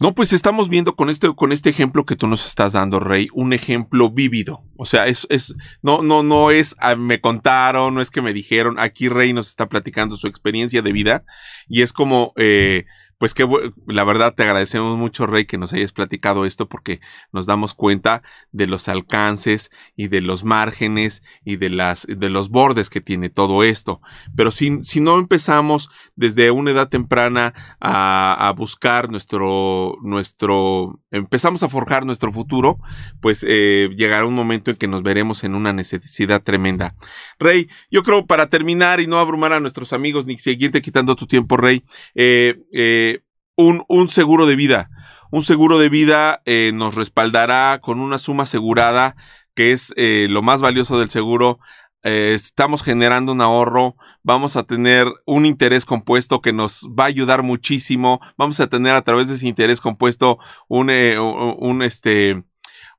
No, 0.00 0.14
pues 0.14 0.32
estamos 0.32 0.68
viendo 0.68 0.94
con 0.94 1.10
este, 1.10 1.34
con 1.34 1.50
este 1.50 1.70
ejemplo 1.70 2.04
que 2.04 2.14
tú 2.14 2.28
nos 2.28 2.46
estás 2.46 2.74
dando, 2.74 3.00
Rey, 3.00 3.28
un 3.32 3.52
ejemplo 3.52 4.10
vívido. 4.10 4.62
O 4.76 4.86
sea, 4.86 5.08
es, 5.08 5.26
es, 5.28 5.56
no, 5.82 6.02
no, 6.02 6.22
no 6.22 6.52
es, 6.52 6.76
ah, 6.78 6.94
me 6.94 7.20
contaron, 7.20 7.94
no 7.94 8.00
es 8.00 8.10
que 8.10 8.22
me 8.22 8.32
dijeron. 8.32 8.78
Aquí 8.78 9.08
Rey 9.08 9.32
nos 9.32 9.48
está 9.48 9.68
platicando 9.68 10.16
su 10.16 10.28
experiencia 10.28 10.82
de 10.82 10.92
vida 10.92 11.24
y 11.68 11.82
es 11.82 11.92
como, 11.92 12.32
eh, 12.36 12.84
pues 13.18 13.34
que 13.34 13.46
la 13.86 14.04
verdad 14.04 14.34
te 14.34 14.44
agradecemos 14.44 14.96
mucho, 14.96 15.26
Rey, 15.26 15.44
que 15.44 15.58
nos 15.58 15.72
hayas 15.72 15.92
platicado 15.92 16.44
esto 16.44 16.68
porque 16.68 17.00
nos 17.32 17.46
damos 17.46 17.74
cuenta 17.74 18.22
de 18.52 18.68
los 18.68 18.88
alcances 18.88 19.70
y 19.96 20.06
de 20.06 20.20
los 20.20 20.44
márgenes 20.44 21.24
y 21.44 21.56
de 21.56 21.68
las 21.68 22.06
de 22.06 22.30
los 22.30 22.48
bordes 22.48 22.90
que 22.90 23.00
tiene 23.00 23.28
todo 23.28 23.64
esto. 23.64 24.00
Pero 24.36 24.52
si, 24.52 24.82
si 24.84 25.00
no 25.00 25.18
empezamos 25.18 25.90
desde 26.14 26.52
una 26.52 26.70
edad 26.70 26.88
temprana 26.88 27.54
a, 27.80 28.48
a 28.48 28.52
buscar 28.52 29.10
nuestro, 29.10 29.96
nuestro, 30.02 31.00
empezamos 31.10 31.64
a 31.64 31.68
forjar 31.68 32.06
nuestro 32.06 32.32
futuro, 32.32 32.78
pues 33.20 33.44
eh, 33.48 33.90
llegará 33.96 34.26
un 34.26 34.34
momento 34.34 34.70
en 34.70 34.76
que 34.76 34.86
nos 34.86 35.02
veremos 35.02 35.42
en 35.42 35.56
una 35.56 35.72
necesidad 35.72 36.42
tremenda. 36.42 36.94
Rey, 37.40 37.68
yo 37.90 38.04
creo 38.04 38.26
para 38.26 38.48
terminar 38.48 39.00
y 39.00 39.08
no 39.08 39.18
abrumar 39.18 39.52
a 39.52 39.60
nuestros 39.60 39.92
amigos 39.92 40.24
ni 40.26 40.38
seguirte 40.38 40.80
quitando 40.80 41.16
tu 41.16 41.26
tiempo, 41.26 41.56
Rey, 41.56 41.82
eh, 42.14 42.60
eh 42.72 43.07
un, 43.58 44.08
seguro 44.08 44.46
de 44.46 44.56
vida. 44.56 44.90
Un 45.30 45.42
seguro 45.42 45.78
de 45.78 45.88
vida 45.88 46.40
eh, 46.46 46.70
nos 46.72 46.94
respaldará 46.94 47.80
con 47.82 48.00
una 48.00 48.18
suma 48.18 48.44
asegurada, 48.44 49.16
que 49.54 49.72
es 49.72 49.92
eh, 49.96 50.26
lo 50.30 50.42
más 50.42 50.62
valioso 50.62 50.98
del 50.98 51.10
seguro. 51.10 51.58
Eh, 52.04 52.32
estamos 52.34 52.84
generando 52.84 53.32
un 53.32 53.40
ahorro, 53.40 53.96
vamos 54.22 54.56
a 54.56 54.62
tener 54.62 55.08
un 55.26 55.44
interés 55.44 55.84
compuesto 55.84 56.40
que 56.40 56.52
nos 56.52 56.88
va 56.98 57.04
a 57.04 57.08
ayudar 57.08 57.42
muchísimo. 57.42 58.20
Vamos 58.38 58.60
a 58.60 58.68
tener 58.68 58.94
a 58.94 59.02
través 59.02 59.28
de 59.28 59.34
ese 59.34 59.48
interés 59.48 59.80
compuesto 59.80 60.38
un, 60.68 60.88
un 60.90 61.82
este, 61.82 62.44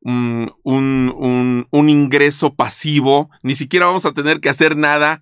un, 0.02 0.54
un, 0.64 1.68
un, 1.72 1.90
ingreso 1.90 2.54
pasivo. 2.56 3.30
Ni 3.42 3.56
siquiera 3.56 3.86
vamos 3.86 4.06
a 4.06 4.12
tener 4.12 4.42
que 4.42 4.50
hacer 4.50 4.76
nada 4.76 5.22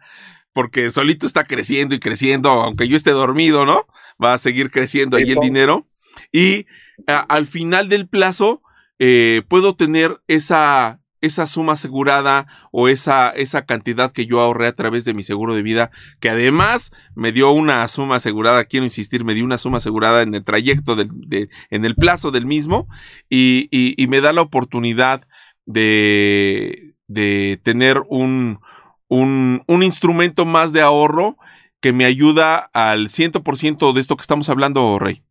porque 0.51 0.89
solito 0.89 1.27
está 1.27 1.43
creciendo 1.43 1.93
y 1.93 1.99
creciendo, 1.99 2.49
aunque 2.49 2.87
yo 2.87 2.97
esté 2.97 3.11
dormido, 3.11 3.67
¿no? 3.67 3.85
Va 4.23 4.33
a 4.33 4.37
seguir 4.37 4.71
creciendo 4.71 5.17
ahí 5.17 5.31
el 5.31 5.39
dinero. 5.39 5.87
Y 6.31 6.65
al 7.05 7.45
final 7.45 7.89
del 7.89 8.07
plazo, 8.07 8.61
eh, 8.99 9.43
puedo 9.47 9.75
tener 9.75 10.19
esa, 10.27 10.99
esa 11.21 11.47
suma 11.47 11.73
asegurada 11.73 12.47
o 12.71 12.87
esa, 12.87 13.29
esa 13.29 13.65
cantidad 13.65 14.11
que 14.11 14.25
yo 14.25 14.39
ahorré 14.39 14.67
a 14.67 14.75
través 14.75 15.05
de 15.05 15.13
mi 15.13 15.23
seguro 15.23 15.55
de 15.55 15.61
vida, 15.61 15.91
que 16.19 16.29
además 16.29 16.91
me 17.15 17.31
dio 17.31 17.51
una 17.51 17.87
suma 17.87 18.15
asegurada, 18.15 18.65
quiero 18.65 18.85
insistir, 18.85 19.23
me 19.23 19.33
dio 19.33 19.45
una 19.45 19.57
suma 19.57 19.77
asegurada 19.77 20.21
en 20.21 20.33
el 20.33 20.43
trayecto, 20.43 20.95
del, 20.95 21.09
de, 21.13 21.49
en 21.69 21.85
el 21.85 21.95
plazo 21.95 22.31
del 22.31 22.45
mismo, 22.45 22.87
y, 23.29 23.67
y, 23.71 24.07
me 24.07 24.21
da 24.21 24.33
la 24.33 24.41
oportunidad 24.41 25.27
de, 25.65 26.95
de 27.07 27.59
tener 27.63 28.01
un, 28.09 28.59
un, 29.07 29.63
un 29.67 29.83
instrumento 29.83 30.45
más 30.45 30.73
de 30.73 30.81
ahorro 30.81 31.37
que 31.79 31.93
me 31.93 32.05
ayuda 32.05 32.69
al 32.73 33.09
100% 33.09 33.93
de 33.93 33.99
esto 33.99 34.15
que 34.15 34.21
estamos 34.21 34.49
hablando, 34.49 34.97
Rey. 34.99 35.23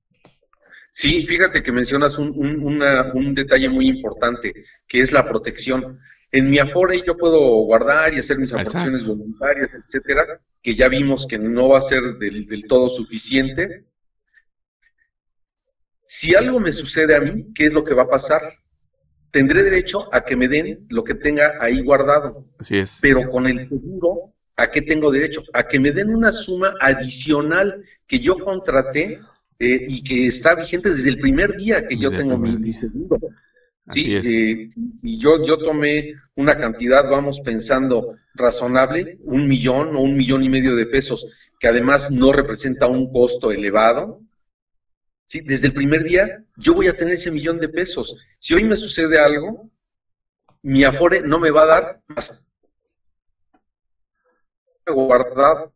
Sí, 0.93 1.27
fíjate 1.27 1.63
que 1.63 1.73
mencionas 1.73 2.17
un, 2.17 2.31
un, 2.33 3.35
detalle 3.35 3.69
muy 3.69 3.87
importante, 3.87 4.55
que 4.89 5.01
es 5.01 5.13
la 5.13 5.29
protección. 5.29 5.99
En 6.33 6.49
mi 6.49 6.59
Afore 6.59 7.03
yo 7.07 7.19
puedo 7.19 7.39
guardar 7.65 8.15
y 8.15 8.19
hacer 8.19 8.39
mis 8.39 8.53
aportaciones 8.53 9.07
voluntarias, 9.07 9.73
etcétera, 9.75 10.41
que 10.63 10.75
ya 10.75 10.89
vimos 10.89 11.27
que 11.27 11.39
no 11.39 11.69
va 11.69 11.79
a 11.79 11.83
ser 11.83 12.01
del, 12.19 12.47
del 12.47 12.65
todo 12.67 12.89
suficiente. 12.89 13.85
Si 16.07 16.35
algo 16.35 16.61
me 16.61 16.73
sucede 16.73 17.15
a 17.15 17.21
mí, 17.21 17.53
¿qué 17.55 17.67
es 17.67 17.75
lo 17.75 17.85
que 17.85 17.93
va 17.93 18.05
a 18.05 18.09
pasar? 18.09 18.41
Tendré 19.31 19.63
derecho 19.63 20.09
a 20.15 20.25
que 20.25 20.35
me 20.35 20.49
den 20.49 20.87
lo 20.89 21.05
que 21.05 21.15
tenga 21.15 21.59
ahí 21.61 21.83
guardado. 21.83 22.47
Así 22.59 22.79
es. 22.79 23.01
Pero 23.03 23.29
con 23.29 23.47
el 23.47 23.61
seguro, 23.61 24.33
¿a 24.57 24.71
qué 24.71 24.83
tengo 24.83 25.11
derecho? 25.11 25.43
A 25.53 25.67
que 25.67 25.79
me 25.79 25.93
den 25.93 26.15
una 26.15 26.33
suma 26.33 26.75
adicional 26.81 27.85
que 28.07 28.19
yo 28.19 28.39
contraté 28.39 29.21
eh, 29.59 29.87
y 29.89 30.03
que 30.03 30.27
está 30.27 30.55
vigente 30.55 30.91
desde 30.91 31.11
el 31.11 31.19
primer 31.19 31.53
día 31.57 31.87
que 31.87 31.97
yo 31.97 32.11
tengo 32.11 32.37
mi, 32.39 32.73
seguro. 32.73 33.19
Sí, 33.89 34.17
eh, 34.17 34.69
si 34.93 35.19
yo, 35.19 35.45
yo 35.45 35.59
tomé 35.59 36.15
una 36.35 36.57
cantidad, 36.57 37.09
vamos 37.09 37.41
pensando, 37.41 38.17
razonable, 38.35 39.19
un 39.23 39.47
millón 39.47 39.95
o 39.95 40.01
un 40.01 40.17
millón 40.17 40.43
y 40.43 40.49
medio 40.49 40.75
de 40.75 40.87
pesos, 40.87 41.27
que 41.61 41.69
además 41.69 42.11
no 42.11 42.33
representa 42.33 42.89
un 42.89 43.13
costo 43.13 43.53
elevado, 43.53 44.21
¿sí? 45.27 45.41
desde 45.41 45.69
el 45.69 45.73
primer 45.73 46.03
día 46.03 46.45
yo 46.57 46.75
voy 46.75 46.89
a 46.89 46.97
tener 46.97 47.15
ese 47.15 47.31
millón 47.31 47.59
de 47.61 47.69
pesos. 47.69 48.17
Si 48.39 48.55
hoy 48.55 48.65
me 48.65 48.77
sucede 48.77 49.21
algo, 49.21 49.71
mi 50.63 50.83
Afore 50.83 51.21
no 51.23 51.39
me 51.39 51.51
va 51.51 51.63
a 51.63 51.67
dar 51.67 52.01
más 52.09 52.45
guardado 54.93 55.73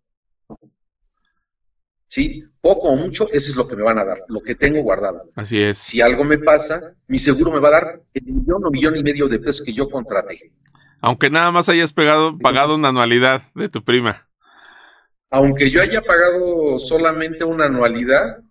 ¿sí? 2.10 2.44
Poco 2.60 2.88
o 2.88 2.96
mucho, 2.96 3.28
eso 3.30 3.50
es 3.50 3.56
lo 3.56 3.66
que 3.66 3.76
me 3.76 3.82
van 3.82 3.98
a 3.98 4.04
dar, 4.04 4.18
lo 4.28 4.40
que 4.40 4.54
tengo 4.54 4.82
guardado. 4.82 5.30
Así 5.34 5.62
es. 5.62 5.78
Si 5.78 6.00
algo 6.02 6.24
me 6.24 6.38
pasa, 6.38 6.94
mi 7.06 7.18
seguro 7.18 7.50
me 7.52 7.60
va 7.60 7.68
a 7.68 7.72
dar 7.72 8.02
el 8.12 8.24
millón 8.26 8.66
o 8.66 8.70
millón 8.70 8.96
y 8.96 9.02
medio 9.02 9.28
de 9.28 9.38
pesos 9.38 9.64
que 9.64 9.72
yo 9.72 9.88
contraté. 9.88 10.52
Aunque 11.00 11.30
nada 11.30 11.50
más 11.50 11.68
hayas 11.70 11.94
pegado, 11.94 12.36
pagado 12.36 12.74
una 12.74 12.88
anualidad 12.88 13.44
de 13.54 13.70
tu 13.70 13.82
prima. 13.82 14.28
Aunque 15.30 15.70
yo 15.70 15.80
haya 15.80 16.02
pagado 16.02 16.78
solamente 16.78 17.44
una 17.44 17.66
anualidad, 17.66 18.42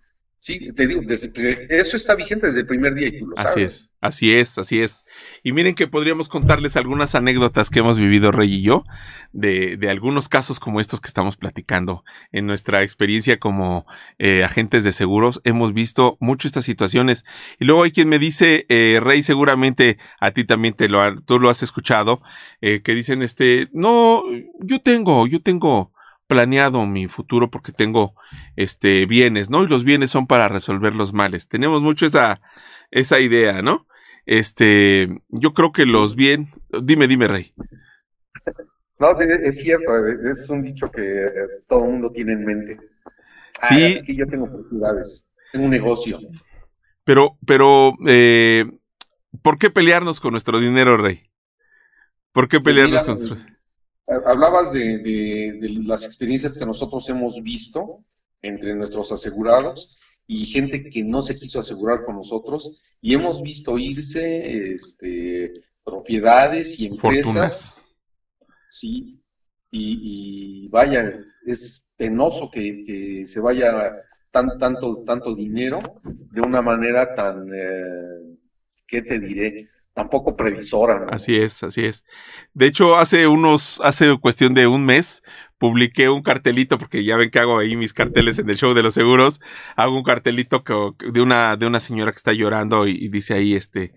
Sí, 0.41 0.71
te 0.71 0.87
digo, 0.87 1.01
eso 1.01 1.97
está 1.97 2.15
vigente 2.15 2.47
desde 2.47 2.61
el 2.61 2.65
primer 2.65 2.93
día 2.93 3.09
y 3.09 3.19
tú 3.19 3.27
lo 3.27 3.37
así 3.37 3.61
es, 3.61 3.91
así 3.99 4.33
es, 4.33 4.57
así 4.57 4.81
es. 4.81 5.03
Y 5.43 5.51
miren 5.51 5.75
que 5.75 5.85
podríamos 5.85 6.29
contarles 6.29 6.77
algunas 6.77 7.13
anécdotas 7.13 7.69
que 7.69 7.79
hemos 7.79 7.99
vivido 7.99 8.31
Rey 8.31 8.53
y 8.53 8.61
yo, 8.61 8.85
de, 9.33 9.75
de 9.75 9.89
algunos 9.89 10.29
casos 10.29 10.61
como 10.61 10.79
estos 10.79 11.01
que 11.01 11.09
estamos 11.09 11.35
platicando. 11.35 12.05
En 12.31 12.45
nuestra 12.45 12.83
experiencia 12.83 13.37
como 13.37 13.85
eh, 14.17 14.45
agentes 14.45 14.85
de 14.85 14.93
seguros 14.93 15.41
hemos 15.43 15.73
visto 15.73 16.15
mucho 16.21 16.47
estas 16.47 16.63
situaciones. 16.63 17.25
Y 17.59 17.65
luego 17.65 17.83
hay 17.83 17.91
quien 17.91 18.07
me 18.07 18.17
dice, 18.17 18.65
eh, 18.69 19.01
Rey, 19.03 19.23
seguramente 19.23 19.97
a 20.21 20.31
ti 20.31 20.45
también 20.45 20.73
te 20.73 20.87
lo, 20.87 21.21
tú 21.23 21.37
lo 21.37 21.49
has 21.49 21.63
escuchado, 21.63 22.21
eh, 22.61 22.81
que 22.81 22.95
dicen, 22.95 23.23
este, 23.23 23.67
no, 23.73 24.23
yo 24.61 24.79
tengo, 24.79 25.27
yo 25.27 25.41
tengo 25.41 25.91
planeado 26.29 26.85
mi 26.85 27.07
futuro 27.07 27.49
porque 27.49 27.71
tengo 27.71 28.13
este 28.55 29.07
bienes, 29.07 29.49
¿no? 29.49 29.63
Y 29.63 29.67
los 29.67 29.83
bienes 29.83 30.11
son 30.11 30.27
para 30.27 30.47
resolver 30.47 30.95
los 30.95 31.11
males. 31.11 31.49
Tenemos 31.49 31.81
mucho 31.81 32.05
esa 32.05 32.39
esa 32.91 33.19
idea, 33.19 33.61
¿no? 33.61 33.87
Este, 34.25 35.09
yo 35.29 35.53
creo 35.53 35.71
que 35.71 35.87
los 35.87 36.15
bien, 36.15 36.49
dime, 36.83 37.07
dime, 37.07 37.27
Rey. 37.27 37.51
No, 38.99 39.19
es 39.19 39.57
cierto, 39.57 40.07
es 40.07 40.47
un 40.49 40.61
dicho 40.61 40.91
que 40.91 41.29
todo 41.67 41.83
el 41.85 41.91
mundo 41.91 42.11
tiene 42.11 42.33
en 42.33 42.45
mente. 42.45 42.77
Sí. 43.63 43.97
Ah, 43.99 44.03
que 44.05 44.15
yo 44.15 44.27
tengo 44.27 44.45
oportunidades, 44.45 45.35
tengo 45.51 45.65
un 45.65 45.71
negocio. 45.71 46.19
Pero, 47.05 47.37
pero, 47.47 47.93
eh, 48.07 48.65
¿por 49.41 49.57
qué 49.57 49.71
pelearnos 49.71 50.19
con 50.19 50.31
nuestro 50.31 50.59
dinero, 50.59 50.97
Rey? 50.97 51.23
¿Por 52.31 52.47
qué 52.47 52.59
pues 52.59 52.75
pelearnos 52.75 53.01
con 53.01 53.15
nuestro 53.15 53.35
dinero? 53.35 53.58
Hablabas 54.09 54.73
de, 54.73 55.59
las 55.85 56.05
experiencias 56.05 56.57
que 56.57 56.65
nosotros 56.65 57.07
hemos 57.09 57.43
visto 57.43 58.03
entre 58.41 58.73
nuestros 58.73 59.11
asegurados 59.11 59.99
y 60.25 60.45
gente 60.45 60.89
que 60.89 61.03
no 61.03 61.21
se 61.21 61.35
quiso 61.35 61.59
asegurar 61.59 62.03
con 62.05 62.15
nosotros 62.15 62.81
y 63.01 63.13
hemos 63.13 63.43
visto 63.43 63.77
irse 63.77 64.73
este, 64.73 65.63
propiedades 65.83 66.79
y 66.79 66.87
empresas. 66.87 68.01
Sí, 68.67 69.21
y, 69.71 70.67
vaya, 70.69 71.13
es 71.45 71.83
penoso 71.95 72.49
que, 72.51 73.25
se 73.27 73.39
vaya 73.39 73.93
tan, 74.31 74.57
tanto, 74.57 75.03
tanto 75.03 75.35
dinero 75.35 75.79
de 76.03 76.41
una 76.41 76.63
manera 76.63 77.13
tan, 77.13 77.47
eh, 77.53 78.37
¿qué 78.87 79.03
te 79.03 79.19
diré? 79.19 79.69
Tampoco 79.93 80.35
previsora. 80.35 81.07
Así 81.11 81.35
es, 81.35 81.63
así 81.63 81.85
es. 81.85 82.05
De 82.53 82.67
hecho, 82.67 82.97
hace 82.97 83.27
unos, 83.27 83.81
hace 83.83 84.17
cuestión 84.19 84.53
de 84.53 84.67
un 84.67 84.85
mes, 84.85 85.23
publiqué 85.57 86.09
un 86.09 86.21
cartelito, 86.21 86.77
porque 86.77 87.03
ya 87.03 87.17
ven 87.17 87.31
que 87.31 87.39
hago 87.39 87.59
ahí 87.59 87.75
mis 87.75 87.93
carteles 87.93 88.39
en 88.39 88.49
el 88.49 88.57
show 88.57 88.73
de 88.73 88.83
los 88.83 88.93
seguros, 88.93 89.41
hago 89.75 89.97
un 89.97 90.03
cartelito 90.03 90.63
que, 90.63 90.73
de, 91.11 91.21
una, 91.21 91.57
de 91.57 91.65
una 91.65 91.79
señora 91.79 92.11
que 92.11 92.17
está 92.17 92.33
llorando 92.33 92.87
y, 92.87 93.09
dice 93.09 93.33
ahí, 93.33 93.55
este, 93.55 93.93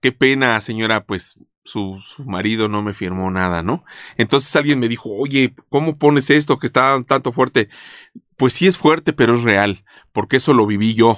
qué 0.00 0.12
pena, 0.12 0.60
señora, 0.60 1.04
pues 1.04 1.34
su, 1.62 1.98
su, 2.02 2.24
marido 2.24 2.68
no 2.68 2.82
me 2.82 2.92
firmó 2.92 3.30
nada, 3.30 3.62
¿no? 3.62 3.84
Entonces 4.16 4.54
alguien 4.56 4.80
me 4.80 4.88
dijo, 4.88 5.10
oye, 5.12 5.54
¿cómo 5.68 5.98
pones 5.98 6.30
esto 6.30 6.58
que 6.58 6.66
está 6.66 7.02
tanto 7.06 7.32
fuerte? 7.32 7.68
Pues 8.36 8.54
sí 8.54 8.66
es 8.66 8.76
fuerte, 8.76 9.12
pero 9.12 9.34
es 9.34 9.44
real, 9.44 9.84
porque 10.12 10.36
eso 10.36 10.52
lo 10.52 10.66
viví 10.66 10.94
yo 10.94 11.16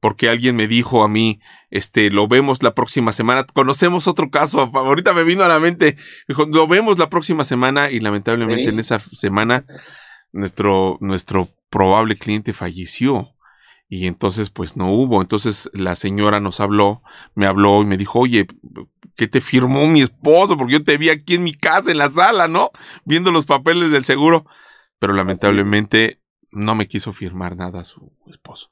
porque 0.00 0.28
alguien 0.28 0.56
me 0.56 0.68
dijo 0.68 1.02
a 1.02 1.08
mí, 1.08 1.40
este, 1.70 2.10
lo 2.10 2.28
vemos 2.28 2.62
la 2.62 2.74
próxima 2.74 3.12
semana. 3.12 3.44
Conocemos 3.44 4.06
otro 4.06 4.30
caso, 4.30 4.70
ahorita 4.72 5.12
me 5.12 5.24
vino 5.24 5.44
a 5.44 5.48
la 5.48 5.60
mente, 5.60 5.96
dijo, 6.26 6.46
lo 6.46 6.66
vemos 6.66 6.98
la 6.98 7.10
próxima 7.10 7.44
semana 7.44 7.90
y 7.90 8.00
lamentablemente 8.00 8.70
en 8.70 8.78
esa 8.78 8.98
semana 8.98 9.64
nuestro, 10.32 10.98
nuestro 11.00 11.48
probable 11.70 12.16
cliente 12.16 12.52
falleció. 12.52 13.34
Y 13.90 14.06
entonces, 14.06 14.50
pues 14.50 14.76
no 14.76 14.92
hubo. 14.92 15.22
Entonces 15.22 15.70
la 15.72 15.94
señora 15.94 16.40
nos 16.40 16.60
habló, 16.60 17.02
me 17.34 17.46
habló 17.46 17.80
y 17.80 17.86
me 17.86 17.96
dijo, 17.96 18.20
oye, 18.20 18.46
¿qué 19.16 19.26
te 19.28 19.40
firmó 19.40 19.86
mi 19.88 20.02
esposo? 20.02 20.58
Porque 20.58 20.74
yo 20.74 20.84
te 20.84 20.98
vi 20.98 21.08
aquí 21.08 21.36
en 21.36 21.42
mi 21.42 21.54
casa, 21.54 21.90
en 21.90 21.98
la 21.98 22.10
sala, 22.10 22.48
¿no? 22.48 22.70
Viendo 23.04 23.30
los 23.30 23.46
papeles 23.46 23.90
del 23.90 24.04
seguro. 24.04 24.44
Pero 24.98 25.14
lamentablemente 25.14 26.20
no 26.50 26.74
me 26.74 26.86
quiso 26.86 27.12
firmar 27.12 27.56
nada 27.56 27.84
su 27.84 28.12
esposo, 28.26 28.70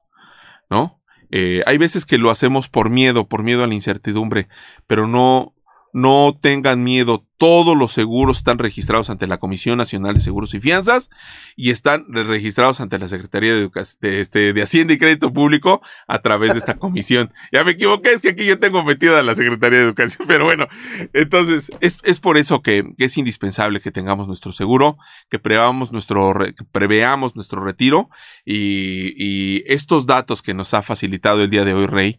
¿no? 0.68 1.00
Eh, 1.30 1.62
hay 1.66 1.78
veces 1.78 2.06
que 2.06 2.18
lo 2.18 2.30
hacemos 2.30 2.68
por 2.68 2.90
miedo, 2.90 3.26
por 3.26 3.42
miedo 3.42 3.64
a 3.64 3.66
la 3.66 3.74
incertidumbre, 3.74 4.48
pero 4.86 5.06
no, 5.06 5.55
no 5.96 6.38
tengan 6.38 6.84
miedo, 6.84 7.26
todos 7.38 7.74
los 7.74 7.90
seguros 7.90 8.36
están 8.36 8.58
registrados 8.58 9.08
ante 9.08 9.26
la 9.26 9.38
Comisión 9.38 9.78
Nacional 9.78 10.12
de 10.12 10.20
Seguros 10.20 10.52
y 10.52 10.60
Fianzas 10.60 11.08
y 11.56 11.70
están 11.70 12.04
registrados 12.12 12.82
ante 12.82 12.98
la 12.98 13.08
Secretaría 13.08 13.54
de, 13.54 13.70
de, 14.02 14.20
este, 14.20 14.52
de 14.52 14.62
Hacienda 14.62 14.92
y 14.92 14.98
Crédito 14.98 15.32
Público 15.32 15.80
a 16.06 16.18
través 16.18 16.52
de 16.52 16.58
esta 16.58 16.74
comisión. 16.78 17.32
Ya 17.50 17.64
me 17.64 17.70
equivoqué, 17.70 18.12
es 18.12 18.20
que 18.20 18.28
aquí 18.28 18.44
yo 18.44 18.58
tengo 18.58 18.84
metida 18.84 19.22
la 19.22 19.34
Secretaría 19.34 19.78
de 19.78 19.84
Educación, 19.86 20.28
pero 20.28 20.44
bueno, 20.44 20.68
entonces 21.14 21.70
es, 21.80 21.96
es 22.02 22.20
por 22.20 22.36
eso 22.36 22.60
que, 22.60 22.84
es 22.98 23.16
indispensable 23.16 23.80
que 23.80 23.90
tengamos 23.90 24.28
nuestro 24.28 24.52
seguro, 24.52 24.98
que 25.30 25.38
preveamos 25.38 25.92
nuestro, 25.92 26.34
preveamos 26.72 27.36
nuestro 27.36 27.64
retiro 27.64 28.10
y, 28.44 29.14
y 29.16 29.64
estos 29.66 30.04
datos 30.04 30.42
que 30.42 30.52
nos 30.52 30.74
ha 30.74 30.82
facilitado 30.82 31.42
el 31.42 31.48
día 31.48 31.64
de 31.64 31.72
hoy, 31.72 31.86
Rey, 31.86 32.18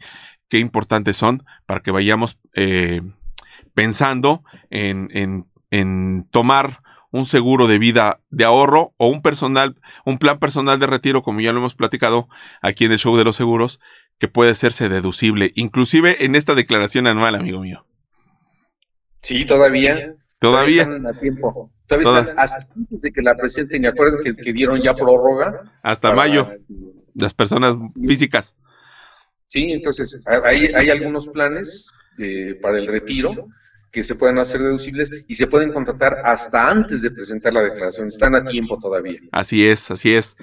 qué 0.50 0.60
importantes 0.60 1.18
son 1.18 1.44
para 1.66 1.82
que 1.82 1.92
vayamos 1.92 2.40
eh, 2.56 3.02
pensando 3.78 4.44
en, 4.72 5.08
en, 5.14 5.46
en 5.70 6.28
tomar 6.32 6.82
un 7.12 7.26
seguro 7.26 7.68
de 7.68 7.78
vida 7.78 8.22
de 8.32 8.44
ahorro 8.44 8.96
o 8.98 9.08
un 9.08 9.22
personal, 9.22 9.76
un 10.04 10.18
plan 10.18 10.40
personal 10.40 10.80
de 10.80 10.88
retiro, 10.88 11.22
como 11.22 11.42
ya 11.42 11.54
lo 11.54 11.60
hemos 11.60 11.76
platicado 11.76 12.28
aquí 12.64 12.86
en 12.86 12.92
el 12.92 12.98
show 12.98 13.16
de 13.16 13.24
los 13.24 13.36
seguros, 13.36 13.80
que 14.18 14.28
puede 14.28 14.50
hacerse 14.50 14.90
deducible, 14.90 15.52
inclusive 15.54 16.26
en 16.26 16.34
esta 16.34 16.56
declaración 16.56 17.06
anual, 17.06 17.36
amigo 17.36 17.62
mío. 17.62 17.86
Sí, 19.22 19.46
todavía. 19.46 20.16
Todavía. 20.40 20.82
están 20.82 21.06
a 21.06 21.20
tiempo. 21.20 21.72
Todavía 21.86 22.20
están 22.22 22.40
hasta 22.40 22.74
antes 22.74 23.02
de 23.04 23.12
que 23.12 23.22
la 23.22 23.38
presenten. 23.38 23.84
Y 23.84 23.86
acuerdan 23.86 24.24
que, 24.24 24.34
que, 24.34 24.54
dieron 24.54 24.82
ya 24.82 24.96
prórroga. 24.96 25.72
Hasta 25.84 26.14
mayo. 26.14 26.52
Las 27.14 27.36
personas 27.36 27.76
físicas. 28.08 28.56
Sí, 29.46 29.72
entonces 29.72 30.26
hay, 30.44 30.66
hay 30.74 30.90
algunos 30.90 31.28
planes 31.28 31.92
eh, 32.18 32.58
para 32.60 32.80
el 32.80 32.88
retiro 32.88 33.50
que 33.92 34.04
se 34.04 34.16
puedan 34.16 34.38
hacer 34.38 34.62
deducibles 34.62 35.12
y 35.28 35.36
se 35.36 35.48
pueden 35.48 35.72
contratar 35.72 36.18
hasta 36.24 36.70
antes 36.70 37.02
de 37.02 37.12
presentar 37.12 37.54
la 37.54 37.62
declaración. 37.62 38.08
Están 38.08 38.36
a 38.36 38.46
tiempo 38.46 38.78
todavía. 38.80 39.20
Así 39.32 39.68
es, 39.68 39.90
así 39.92 40.14
es. 40.14 40.38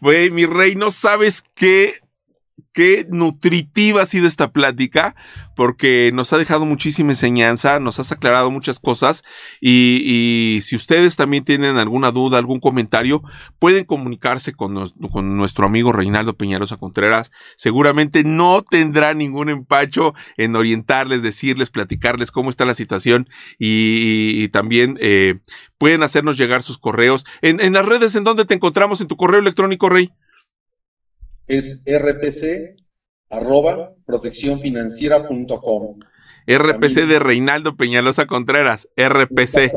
Güey, 0.00 0.30
mi 0.30 0.46
rey, 0.46 0.74
no 0.74 0.90
sabes 0.90 1.42
qué 1.56 2.00
qué 2.72 3.06
nutritiva 3.10 4.02
ha 4.02 4.06
sido 4.06 4.26
esta 4.26 4.52
plática, 4.52 5.14
porque 5.56 6.10
nos 6.14 6.32
ha 6.32 6.38
dejado 6.38 6.64
muchísima 6.64 7.12
enseñanza, 7.12 7.80
nos 7.80 7.98
has 7.98 8.12
aclarado 8.12 8.50
muchas 8.50 8.78
cosas 8.78 9.22
y, 9.60 10.60
si 10.62 10.74
ustedes 10.74 11.16
también 11.16 11.44
tienen 11.44 11.76
alguna 11.76 12.12
duda, 12.12 12.38
algún 12.38 12.60
comentario, 12.60 13.22
pueden 13.58 13.84
comunicarse 13.84 14.52
con, 14.54 14.90
con, 15.12 15.36
nuestro 15.36 15.66
amigo 15.66 15.92
Reinaldo 15.92 16.34
Peñarosa 16.34 16.78
Contreras. 16.78 17.30
Seguramente 17.56 18.24
no 18.24 18.62
tendrá 18.62 19.12
ningún 19.12 19.50
empacho 19.50 20.14
en 20.36 20.56
orientarles, 20.56 21.22
decirles, 21.22 21.70
platicarles 21.70 22.30
cómo 22.30 22.48
está 22.48 22.64
la 22.64 22.74
situación 22.74 23.28
y, 23.58 24.48
también 24.48 24.96
eh, 25.00 25.40
pueden 25.78 26.02
hacernos 26.02 26.36
llegar 26.38 26.62
sus 26.62 26.78
correos. 26.78 27.24
En, 27.42 27.60
en 27.60 27.74
las 27.74 27.86
redes, 27.86 28.14
¿en 28.14 28.24
dónde 28.24 28.44
te 28.46 28.54
encontramos? 28.54 29.00
En 29.00 29.06
tu 29.08 29.16
correo 29.16 29.40
electrónico, 29.40 29.88
Rey 29.88 30.10
es 31.50 31.84
rpc 31.86 32.76
arroba 33.30 33.92
proteccionfinanciera.com. 34.06 36.00
RPC 36.46 37.06
de 37.06 37.18
Reinaldo 37.18 37.76
Peñalosa 37.76 38.26
Contreras, 38.26 38.88
RPC 38.96 39.72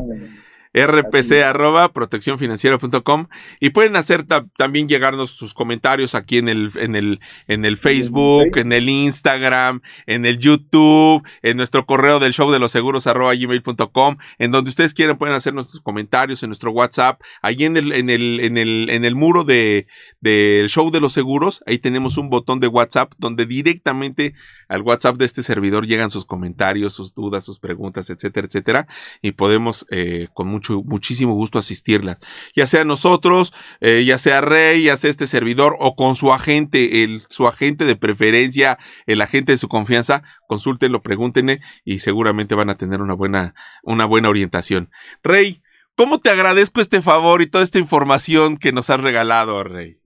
rpc 0.74 1.42
arroba 1.42 1.92
proteccionfinanciera.com 1.92 3.28
y 3.60 3.70
pueden 3.70 3.96
hacer 3.96 4.24
también 4.56 4.88
llegarnos 4.88 5.30
sus 5.30 5.54
comentarios 5.54 6.14
aquí 6.14 6.38
en 6.38 6.48
el, 6.48 6.72
en 6.76 6.96
el, 6.96 7.20
en 7.46 7.64
el 7.64 7.78
Facebook, 7.78 8.56
en 8.56 8.72
el 8.72 8.88
Instagram, 8.88 9.80
en 10.06 10.26
el 10.26 10.38
YouTube, 10.38 11.22
en 11.42 11.56
nuestro 11.56 11.86
correo 11.86 12.18
del 12.18 12.32
show 12.32 12.50
de 12.50 12.58
los 12.58 12.72
seguros 12.72 13.06
arroba 13.06 13.34
gmail.com, 13.34 14.16
en 14.38 14.50
donde 14.50 14.70
ustedes 14.70 14.94
quieran 14.94 15.16
pueden 15.16 15.36
hacer 15.36 15.54
nuestros 15.54 15.80
comentarios 15.80 16.42
en 16.42 16.48
nuestro 16.48 16.72
WhatsApp, 16.72 17.20
ahí 17.40 17.64
en 17.64 17.76
el, 17.76 17.92
en 17.92 18.10
el, 18.10 18.40
en 18.40 18.56
el, 18.56 18.90
en 18.90 19.04
el 19.04 19.14
muro 19.14 19.44
de, 19.44 19.86
del 20.20 20.68
show 20.68 20.90
de 20.90 21.00
los 21.00 21.12
seguros, 21.12 21.62
ahí 21.66 21.78
tenemos 21.78 22.18
un 22.18 22.30
botón 22.30 22.58
de 22.58 22.66
WhatsApp 22.66 23.12
donde 23.18 23.46
directamente 23.46 24.34
al 24.68 24.82
WhatsApp 24.82 25.16
de 25.16 25.24
este 25.24 25.42
servidor 25.42 25.86
llegan 25.86 26.10
sus 26.10 26.24
comentarios, 26.24 26.94
sus 26.94 27.14
dudas, 27.14 27.44
sus 27.44 27.58
preguntas, 27.58 28.10
etcétera, 28.10 28.46
etcétera, 28.46 28.86
y 29.22 29.32
podemos 29.32 29.86
eh, 29.90 30.28
con 30.34 30.48
mucho 30.48 30.63
muchísimo 30.70 31.34
gusto 31.34 31.58
asistirla. 31.58 32.18
Ya 32.54 32.66
sea 32.66 32.84
nosotros, 32.84 33.52
eh, 33.80 34.04
ya 34.06 34.18
sea 34.18 34.40
Rey, 34.40 34.84
ya 34.84 34.96
sea 34.96 35.10
este 35.10 35.26
servidor 35.26 35.76
o 35.78 35.94
con 35.94 36.14
su 36.14 36.32
agente, 36.32 37.04
el, 37.04 37.22
su 37.28 37.46
agente 37.46 37.84
de 37.84 37.96
preferencia, 37.96 38.78
el 39.06 39.20
agente 39.20 39.52
de 39.52 39.58
su 39.58 39.68
confianza, 39.68 40.22
consúltenlo, 40.48 41.02
pregúntenle 41.02 41.60
y 41.84 42.00
seguramente 42.00 42.54
van 42.54 42.70
a 42.70 42.76
tener 42.76 43.02
una 43.02 43.14
buena, 43.14 43.54
una 43.82 44.04
buena 44.06 44.28
orientación. 44.28 44.90
Rey, 45.22 45.62
¿cómo 45.96 46.18
te 46.18 46.30
agradezco 46.30 46.80
este 46.80 47.02
favor 47.02 47.42
y 47.42 47.46
toda 47.46 47.64
esta 47.64 47.78
información 47.78 48.56
que 48.56 48.72
nos 48.72 48.90
has 48.90 49.00
regalado, 49.00 49.62
Rey? 49.62 49.98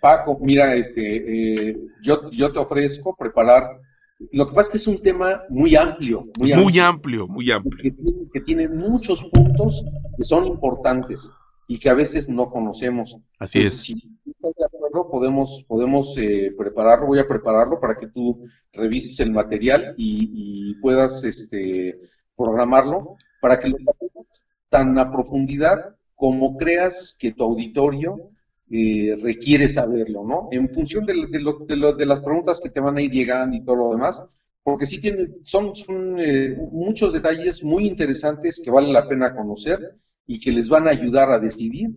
Paco, 0.00 0.38
mira, 0.40 0.74
este, 0.74 1.70
eh, 1.70 1.76
yo 2.02 2.52
te 2.52 2.58
ofrezco 2.58 3.14
preparar 3.16 3.80
lo 4.32 4.46
que 4.46 4.54
pasa 4.54 4.68
es 4.68 4.70
que 4.70 4.76
es 4.76 4.86
un 4.86 5.02
tema 5.02 5.42
muy 5.48 5.74
amplio. 5.76 6.26
Muy, 6.38 6.78
amplio, 6.78 7.26
muy 7.26 7.50
amplio. 7.50 7.94
Que 8.32 8.40
tiene, 8.40 8.68
muchos 8.68 9.24
puntos 9.24 9.84
que 10.16 10.24
son 10.24 10.46
importantes 10.46 11.30
y 11.66 11.78
que 11.78 11.88
a 11.88 11.94
veces 11.94 12.28
no 12.28 12.50
conocemos. 12.50 13.16
Así 13.38 13.60
es. 13.60 13.80
Si 13.80 13.94
estás 13.94 14.52
de 14.58 14.64
acuerdo, 14.66 15.10
podemos, 15.10 15.64
podemos 15.66 16.16
eh, 16.18 16.52
prepararlo, 16.56 17.06
voy 17.06 17.18
a 17.18 17.28
prepararlo 17.28 17.80
para 17.80 17.96
que 17.96 18.08
tú 18.08 18.44
revises 18.72 19.18
el 19.20 19.32
material 19.32 19.94
y, 19.96 20.74
puedas 20.82 21.24
este, 21.24 21.98
programarlo 22.36 23.16
para 23.40 23.58
que 23.58 23.68
lo 23.68 23.76
hagamos 23.76 24.32
tan 24.68 24.98
a 24.98 25.10
profundidad 25.10 25.96
como 26.14 26.56
creas 26.56 27.16
que 27.18 27.32
tu 27.32 27.44
auditorio 27.44 28.30
eh, 28.70 29.16
requiere 29.22 29.66
saberlo, 29.68 30.24
¿no? 30.24 30.48
En 30.52 30.68
función 30.70 31.04
de, 31.04 31.14
de, 31.28 32.06
las 32.06 32.20
preguntas 32.20 32.60
que 32.62 32.70
te 32.70 32.80
van 32.80 32.96
a 32.96 33.02
ir 33.02 33.10
llegando 33.10 33.56
y 33.56 33.64
todo 33.64 33.76
lo 33.76 33.90
demás, 33.90 34.22
porque 34.62 34.86
sí 34.86 35.00
tienen, 35.00 35.38
son, 35.42 35.74
son 35.74 36.20
eh, 36.20 36.56
muchos 36.70 37.12
detalles 37.12 37.64
muy 37.64 37.86
interesantes 37.86 38.60
que 38.64 38.70
vale 38.70 38.92
la 38.92 39.08
pena 39.08 39.34
conocer 39.34 39.96
y 40.26 40.38
que 40.38 40.52
les 40.52 40.68
van 40.68 40.86
a 40.86 40.90
ayudar 40.90 41.30
a 41.30 41.40
decidir 41.40 41.90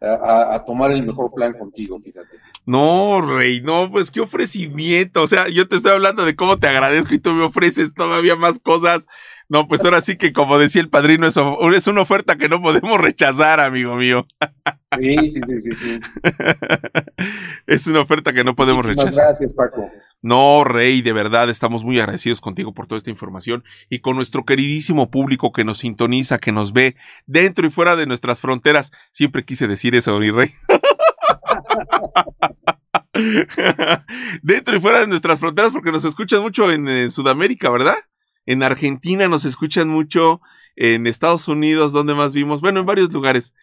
a, 0.00 0.64
tomar 0.66 0.92
el 0.92 1.04
mejor 1.04 1.32
plan 1.34 1.52
contigo, 1.52 2.00
fíjate. 2.00 2.36
No, 2.64 3.20
Rey, 3.20 3.60
no, 3.60 3.90
pues 3.90 4.10
qué 4.10 4.20
ofrecimiento. 4.20 5.22
O 5.22 5.26
sea, 5.26 5.48
yo 5.48 5.68
te 5.68 5.76
estoy 5.76 5.92
hablando 5.92 6.24
de 6.24 6.36
cómo 6.36 6.58
te 6.58 6.68
agradezco 6.68 7.14
y 7.14 7.18
tú 7.18 7.32
me 7.32 7.44
ofreces 7.44 7.92
todavía 7.92 8.36
más 8.36 8.60
cosas. 8.60 9.06
No, 9.48 9.68
pues 9.68 9.84
ahora 9.84 10.00
sí 10.00 10.16
que 10.16 10.32
como 10.32 10.58
decía 10.58 10.80
el 10.80 10.88
padrino, 10.88 11.26
es, 11.26 11.36
es 11.76 11.86
una 11.86 12.00
oferta 12.00 12.36
que 12.36 12.48
no 12.48 12.62
podemos 12.62 12.98
rechazar, 13.00 13.60
amigo 13.60 13.96
mío. 13.96 14.26
Sí, 14.98 15.28
sí, 15.28 15.40
sí, 15.46 15.58
sí, 15.60 15.76
sí. 15.76 16.00
es 17.66 17.86
una 17.86 18.00
oferta 18.00 18.32
que 18.32 18.42
no 18.42 18.56
podemos 18.56 18.84
rechazar. 18.84 19.14
Gracias, 19.14 19.54
Paco. 19.54 19.90
No, 20.22 20.64
Rey, 20.64 21.00
de 21.00 21.12
verdad 21.12 21.48
estamos 21.48 21.84
muy 21.84 22.00
agradecidos 22.00 22.40
contigo 22.40 22.74
por 22.74 22.86
toda 22.86 22.98
esta 22.98 23.10
información 23.10 23.64
y 23.88 24.00
con 24.00 24.16
nuestro 24.16 24.44
queridísimo 24.44 25.10
público 25.10 25.52
que 25.52 25.64
nos 25.64 25.78
sintoniza, 25.78 26.38
que 26.38 26.52
nos 26.52 26.72
ve 26.72 26.96
dentro 27.26 27.66
y 27.66 27.70
fuera 27.70 27.94
de 27.94 28.06
nuestras 28.06 28.40
fronteras. 28.40 28.90
Siempre 29.12 29.44
quise 29.44 29.68
decir 29.68 29.94
eso, 29.94 30.18
mi 30.18 30.30
Rey. 30.30 30.50
dentro 34.42 34.76
y 34.76 34.80
fuera 34.80 35.00
de 35.00 35.06
nuestras 35.06 35.40
fronteras 35.40 35.72
porque 35.72 35.92
nos 35.92 36.04
escuchan 36.04 36.42
mucho 36.42 36.70
en, 36.70 37.10
Sudamérica, 37.10 37.70
¿verdad? 37.70 37.96
En 38.46 38.62
Argentina 38.62 39.28
nos 39.28 39.44
escuchan 39.44 39.88
mucho, 39.88 40.40
en 40.76 41.06
Estados 41.06 41.48
Unidos, 41.48 41.92
donde 41.92 42.14
más 42.14 42.32
vimos, 42.32 42.60
bueno, 42.60 42.80
en 42.80 42.86
varios 42.86 43.12
lugares. 43.12 43.54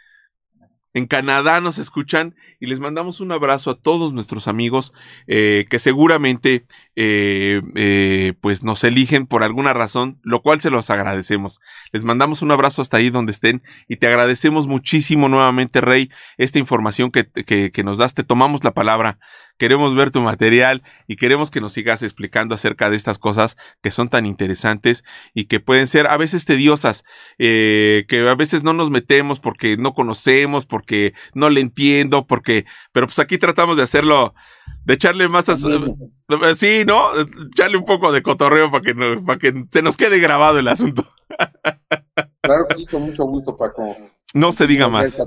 En 0.94 1.06
Canadá 1.06 1.62
nos 1.62 1.78
escuchan 1.78 2.36
y 2.60 2.68
les 2.68 2.80
mandamos 2.80 3.20
un 3.20 3.32
abrazo 3.32 3.72
a 3.72 3.80
todos 3.80 4.14
nuestros 4.14 4.48
amigos 4.48 4.94
eh, 5.28 5.66
que 5.70 5.80
seguramente 5.80 6.66
eh, 7.00 7.62
eh, 7.76 8.34
pues 8.42 8.64
nos 8.64 8.84
eligen 8.84 9.28
por 9.28 9.44
alguna 9.44 9.72
razón, 9.72 10.20
lo 10.24 10.42
cual 10.42 10.62
se 10.62 10.72
los 10.72 10.90
agradecemos. 10.90 11.62
Les 11.92 12.04
mandamos 12.04 12.42
un 12.42 12.50
abrazo 12.50 12.82
hasta 12.82 12.98
ahí 12.98 13.12
donde 13.12 13.34
estén 13.34 13.62
y 13.88 13.98
te 13.98 14.08
agradecemos 14.08 14.66
muchísimo 14.66 15.30
nuevamente, 15.30 15.80
Rey, 15.80 16.10
esta 16.38 16.58
información 16.58 17.12
que, 17.12 17.28
que, 17.28 17.84
nos 17.84 18.00
das. 18.00 18.16
Te 18.16 18.24
tomamos 18.24 18.64
la 18.64 18.74
palabra 18.74 19.20
queremos 19.58 19.96
ver 19.96 20.12
tu 20.12 20.22
material 20.22 20.84
y 21.08 21.16
queremos 21.16 21.52
que 21.52 21.62
nos 21.62 21.74
sigas 21.74 22.04
explicando 22.04 22.56
acerca 22.56 22.90
de 22.90 22.96
estas 22.96 23.18
cosas 23.20 23.58
que 23.82 23.92
son 23.92 24.10
tan 24.10 24.26
interesantes 24.26 25.04
y 25.34 25.46
que 25.46 25.60
pueden 25.60 25.88
ser 25.88 26.08
a 26.08 26.18
veces 26.18 26.46
tediosas, 26.46 27.04
eh, 27.38 28.06
que 28.08 28.28
a 28.28 28.36
veces 28.36 28.64
no 28.64 28.74
nos 28.74 28.90
metemos 28.90 29.40
porque 29.40 29.78
no 29.78 29.94
conocemos, 29.94 30.66
porque 30.66 31.14
no 31.34 31.50
le 31.50 31.62
entiendo, 31.62 32.28
porque, 32.28 32.66
pero 32.92 33.08
pues 33.08 33.20
aquí 33.20 33.38
tratamos 33.38 33.78
de 33.78 33.84
hacerlo, 33.84 34.36
de 34.86 34.94
echarle 34.94 35.28
más 35.28 35.50
a... 35.50 35.56
Sí, 35.56 36.84
¿no? 36.86 37.10
Echarle 37.54 37.78
un 37.78 37.86
poco 37.86 38.12
de 38.12 38.22
cotorreo 38.22 38.72
para 38.72 38.84
que, 38.84 38.94
para 39.26 39.40
que 39.40 39.66
se 39.70 39.82
nos 39.82 39.98
quede 39.98 40.20
grabado 40.20 40.60
el 40.60 40.68
asunto. 40.68 41.08
Claro 42.42 42.66
que 42.68 42.76
sí, 42.76 42.86
con 42.86 43.04
mucho 43.04 43.26
gusto, 43.26 43.58
Paco. 43.58 43.96
No 44.34 44.52
se 44.52 44.68
diga 44.68 44.88
más. 44.88 45.22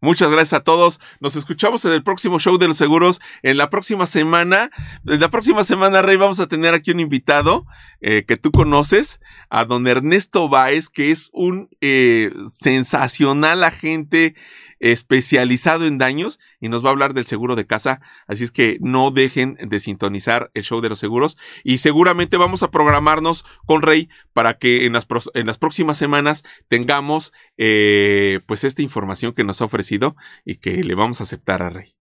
Muchas 0.00 0.30
gracias 0.30 0.60
a 0.60 0.62
todos. 0.62 1.00
Nos 1.20 1.36
escuchamos 1.36 1.84
en 1.86 1.92
el 1.92 2.02
próximo 2.02 2.38
show 2.38 2.58
de 2.58 2.68
los 2.68 2.76
seguros. 2.76 3.20
En 3.42 3.56
la 3.56 3.70
próxima 3.70 4.04
semana, 4.04 4.70
en 5.06 5.20
la 5.20 5.30
próxima 5.30 5.64
semana, 5.64 6.02
Rey, 6.02 6.16
vamos 6.16 6.38
a 6.38 6.46
tener 6.46 6.74
aquí 6.74 6.90
un 6.90 7.00
invitado 7.00 7.64
eh, 8.02 8.24
que 8.26 8.36
tú 8.36 8.52
conoces, 8.52 9.20
a 9.48 9.64
don 9.64 9.86
Ernesto 9.86 10.50
Báez, 10.50 10.90
que 10.90 11.10
es 11.10 11.30
un 11.32 11.70
eh, 11.80 12.30
sensacional 12.50 13.64
agente 13.64 14.34
especializado 14.80 15.86
en 15.86 15.98
daños 15.98 16.38
y 16.60 16.68
nos 16.68 16.84
va 16.84 16.88
a 16.88 16.92
hablar 16.92 17.14
del 17.14 17.26
seguro 17.26 17.56
de 17.56 17.66
casa. 17.66 18.00
Así 18.26 18.44
es 18.44 18.52
que 18.52 18.78
no 18.80 19.10
dejen 19.10 19.56
de 19.60 19.80
sintonizar 19.80 20.50
el 20.54 20.62
show 20.62 20.80
de 20.80 20.88
los 20.88 20.98
seguros 20.98 21.36
y 21.64 21.78
seguramente 21.78 22.36
vamos 22.36 22.62
a 22.62 22.70
programarnos 22.70 23.44
con 23.66 23.82
Rey 23.82 24.08
para 24.32 24.58
que 24.58 24.86
en 24.86 24.92
las, 24.92 25.06
en 25.34 25.46
las 25.46 25.58
próximas 25.58 25.98
semanas 25.98 26.44
tengamos 26.68 27.32
eh, 27.56 28.40
pues 28.46 28.64
esta 28.64 28.82
información 28.82 29.32
que 29.32 29.44
nos 29.44 29.60
ha 29.60 29.64
ofrecido 29.66 30.16
y 30.44 30.56
que 30.56 30.82
le 30.82 30.94
vamos 30.94 31.20
a 31.20 31.24
aceptar 31.24 31.62
a 31.62 31.70
Rey. 31.70 31.94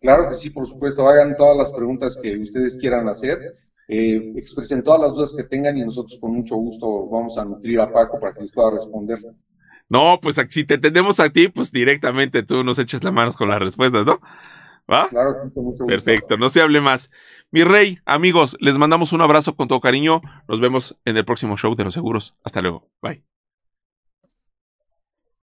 Claro 0.00 0.28
que 0.28 0.34
sí, 0.34 0.50
por 0.50 0.66
supuesto. 0.66 1.08
Hagan 1.08 1.34
todas 1.36 1.56
las 1.56 1.72
preguntas 1.72 2.18
que 2.20 2.36
ustedes 2.36 2.76
quieran 2.76 3.08
hacer. 3.08 3.38
Eh, 3.88 4.32
expresen 4.36 4.82
todas 4.82 5.00
las 5.00 5.12
dudas 5.12 5.34
que 5.36 5.44
tengan 5.44 5.76
y 5.76 5.84
nosotros 5.84 6.18
con 6.20 6.34
mucho 6.34 6.56
gusto 6.56 7.06
vamos 7.08 7.36
a 7.36 7.44
nutrir 7.44 7.80
a 7.80 7.92
Paco 7.92 8.18
para 8.18 8.34
que 8.34 8.40
les 8.40 8.52
pueda 8.52 8.70
responder. 8.72 9.18
No, 9.88 10.18
pues 10.20 10.40
si 10.48 10.64
te 10.64 10.74
entendemos 10.74 11.20
a 11.20 11.30
ti, 11.30 11.48
pues 11.48 11.70
directamente 11.70 12.42
tú 12.42 12.64
nos 12.64 12.78
echas 12.78 13.04
las 13.04 13.12
manos 13.12 13.36
con 13.36 13.48
las 13.48 13.58
respuestas, 13.58 14.06
¿no? 14.06 14.20
¿Va? 14.90 15.08
Claro, 15.08 15.34
mucho 15.44 15.60
gusto. 15.60 15.86
Perfecto, 15.86 16.36
no 16.36 16.48
se 16.48 16.60
hable 16.60 16.80
más. 16.80 17.10
Mi 17.50 17.64
rey, 17.64 17.98
amigos, 18.04 18.56
les 18.60 18.78
mandamos 18.78 19.12
un 19.12 19.20
abrazo 19.20 19.56
con 19.56 19.68
todo 19.68 19.80
cariño. 19.80 20.20
Nos 20.48 20.60
vemos 20.60 20.98
en 21.04 21.16
el 21.16 21.24
próximo 21.24 21.56
show 21.56 21.74
de 21.74 21.84
los 21.84 21.94
seguros. 21.94 22.34
Hasta 22.44 22.60
luego. 22.60 22.90
Bye. 23.00 23.33